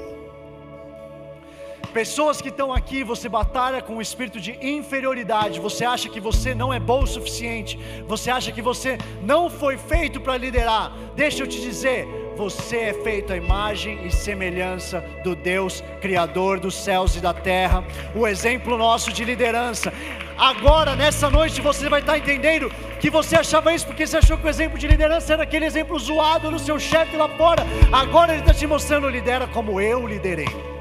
Pessoas 1.92 2.42
que 2.42 2.50
estão 2.50 2.74
aqui, 2.74 3.02
você 3.02 3.26
batalha 3.26 3.80
com 3.80 3.96
o 3.96 4.02
espírito 4.02 4.38
de 4.38 4.52
inferioridade, 4.60 5.58
você 5.58 5.82
acha 5.82 6.10
que 6.10 6.20
você 6.20 6.54
não 6.54 6.70
é 6.70 6.78
bom 6.78 7.02
o 7.02 7.06
suficiente, 7.06 7.78
você 8.06 8.30
acha 8.30 8.52
que 8.52 8.60
você 8.60 8.98
não 9.22 9.48
foi 9.48 9.78
feito 9.78 10.20
para 10.20 10.36
liderar. 10.36 10.92
Deixa 11.14 11.42
eu 11.42 11.46
te 11.46 11.58
dizer, 11.58 12.06
você 12.36 12.76
é 12.76 12.92
feito 12.92 13.32
à 13.32 13.36
imagem 13.36 14.06
e 14.06 14.12
semelhança 14.12 15.00
do 15.24 15.34
Deus 15.34 15.82
Criador 16.00 16.60
dos 16.60 16.74
céus 16.74 17.16
e 17.16 17.20
da 17.20 17.32
terra, 17.32 17.82
o 18.14 18.26
exemplo 18.26 18.76
nosso 18.76 19.10
de 19.10 19.24
liderança. 19.24 19.92
Agora, 20.36 20.94
nessa 20.94 21.30
noite, 21.30 21.62
você 21.62 21.88
vai 21.88 22.00
estar 22.00 22.18
entendendo 22.18 22.70
que 23.00 23.08
você 23.08 23.36
achava 23.36 23.72
isso 23.72 23.86
porque 23.86 24.06
você 24.06 24.18
achou 24.18 24.36
que 24.36 24.46
o 24.46 24.50
exemplo 24.50 24.78
de 24.78 24.86
liderança 24.86 25.32
era 25.32 25.44
aquele 25.44 25.64
exemplo 25.64 25.98
zoado 25.98 26.50
no 26.50 26.58
seu 26.58 26.78
chefe 26.78 27.16
lá 27.16 27.28
fora. 27.30 27.64
Agora 27.90 28.32
ele 28.32 28.42
está 28.42 28.52
te 28.52 28.66
mostrando, 28.66 29.08
lidera 29.08 29.46
como 29.46 29.80
eu 29.80 30.06
liderei 30.06 30.76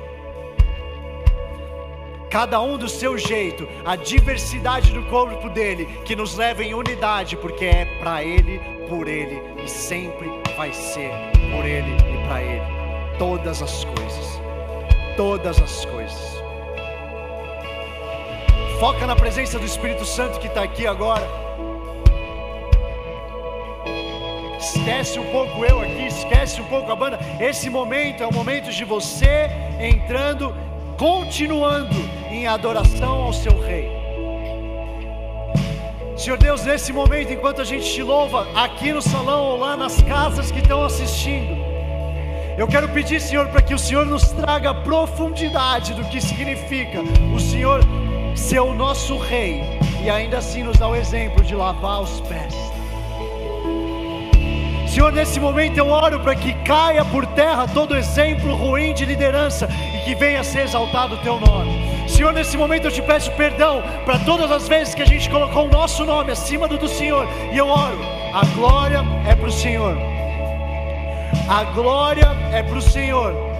cada 2.35 2.59
um 2.59 2.77
do 2.77 2.89
seu 2.89 3.17
jeito, 3.17 3.65
a 3.85 3.95
diversidade 3.95 4.91
do 4.91 5.03
corpo 5.03 5.49
dele, 5.49 5.87
que 6.03 6.17
nos 6.17 6.35
leva 6.35 6.61
em 6.65 6.73
unidade, 6.73 7.37
porque 7.37 7.63
é 7.63 7.85
para 7.97 8.25
ele, 8.25 8.59
por 8.87 9.07
ele 9.07 9.41
e 9.63 9.67
sempre 9.67 10.27
vai 10.55 10.71
ser 10.73 11.11
por 11.51 11.65
ele 11.65 11.91
e 11.91 12.27
para 12.27 12.41
ele. 12.41 12.61
Todas 13.17 13.61
as 13.61 13.85
coisas, 13.85 14.41
todas 15.15 15.61
as 15.61 15.85
coisas. 15.85 16.43
Foca 18.79 19.07
na 19.07 19.15
presença 19.15 19.57
do 19.57 19.65
Espírito 19.65 20.05
Santo 20.05 20.39
que 20.39 20.47
está 20.47 20.63
aqui 20.63 20.85
agora. 20.85 21.25
Esquece 24.59 25.19
um 25.19 25.31
pouco 25.31 25.63
eu 25.63 25.81
aqui, 25.81 26.07
esquece 26.07 26.59
um 26.59 26.65
pouco 26.65 26.91
a 26.91 26.95
banda. 26.95 27.19
Esse 27.39 27.69
momento 27.69 28.23
é 28.23 28.27
o 28.27 28.33
momento 28.33 28.71
de 28.71 28.83
você 28.83 29.49
entrando 29.79 30.53
continuando 30.97 31.95
em 32.29 32.47
adoração 32.47 33.23
ao 33.23 33.33
seu 33.33 33.59
Rei. 33.59 34.04
Senhor 36.25 36.39
Deus, 36.39 36.65
nesse 36.65 36.91
momento, 36.91 37.31
enquanto 37.31 37.61
a 37.61 37.63
gente 37.63 37.85
te 37.85 38.01
louva 38.01 38.47
aqui 38.55 38.91
no 38.91 38.99
salão 38.99 39.43
ou 39.43 39.57
lá 39.59 39.77
nas 39.77 40.01
casas 40.01 40.49
que 40.49 40.57
estão 40.57 40.83
assistindo, 40.83 41.55
eu 42.57 42.67
quero 42.67 42.89
pedir, 42.89 43.21
Senhor, 43.21 43.47
para 43.49 43.61
que 43.61 43.75
o 43.75 43.77
Senhor 43.77 44.07
nos 44.07 44.31
traga 44.31 44.71
a 44.71 44.73
profundidade 44.73 45.93
do 45.93 46.03
que 46.05 46.19
significa 46.19 46.99
o 47.31 47.39
Senhor 47.39 47.81
ser 48.35 48.59
o 48.59 48.73
nosso 48.73 49.19
Rei 49.19 49.77
e 50.03 50.09
ainda 50.09 50.39
assim 50.39 50.63
nos 50.63 50.79
dá 50.79 50.87
o 50.87 50.95
exemplo 50.95 51.43
de 51.43 51.53
lavar 51.53 52.01
os 52.01 52.19
pés. 52.21 52.55
Senhor, 54.91 55.11
nesse 55.11 55.39
momento 55.39 55.77
eu 55.77 55.89
oro 55.89 56.19
para 56.21 56.33
que 56.33 56.55
caia 56.63 57.05
por 57.05 57.27
terra 57.27 57.67
todo 57.67 57.95
exemplo 57.95 58.55
ruim 58.55 58.95
de 58.95 59.05
liderança 59.05 59.69
que 60.05 60.13
venha 60.15 60.43
ser 60.43 60.61
exaltado 60.61 61.15
o 61.15 61.17
teu 61.17 61.39
nome. 61.39 61.83
Senhor, 62.07 62.31
nesse 62.31 62.55
momento 62.55 62.85
eu 62.85 62.91
te 62.91 63.01
peço 63.01 63.31
perdão 63.31 63.83
para 64.05 64.19
todas 64.19 64.51
as 64.51 64.67
vezes 64.67 64.93
que 64.93 65.01
a 65.01 65.05
gente 65.05 65.27
colocou 65.29 65.65
o 65.65 65.69
nosso 65.69 66.05
nome 66.05 66.31
acima 66.31 66.67
do 66.67 66.77
do 66.77 66.87
Senhor. 66.87 67.27
E 67.51 67.57
eu 67.57 67.67
oro, 67.67 67.99
a 68.31 68.45
glória 68.53 69.03
é 69.27 69.35
para 69.35 69.47
o 69.47 69.51
Senhor. 69.51 69.97
A 71.49 71.63
glória 71.63 72.27
é 72.53 72.61
para 72.61 72.77
o 72.77 72.81
Senhor. 72.81 73.54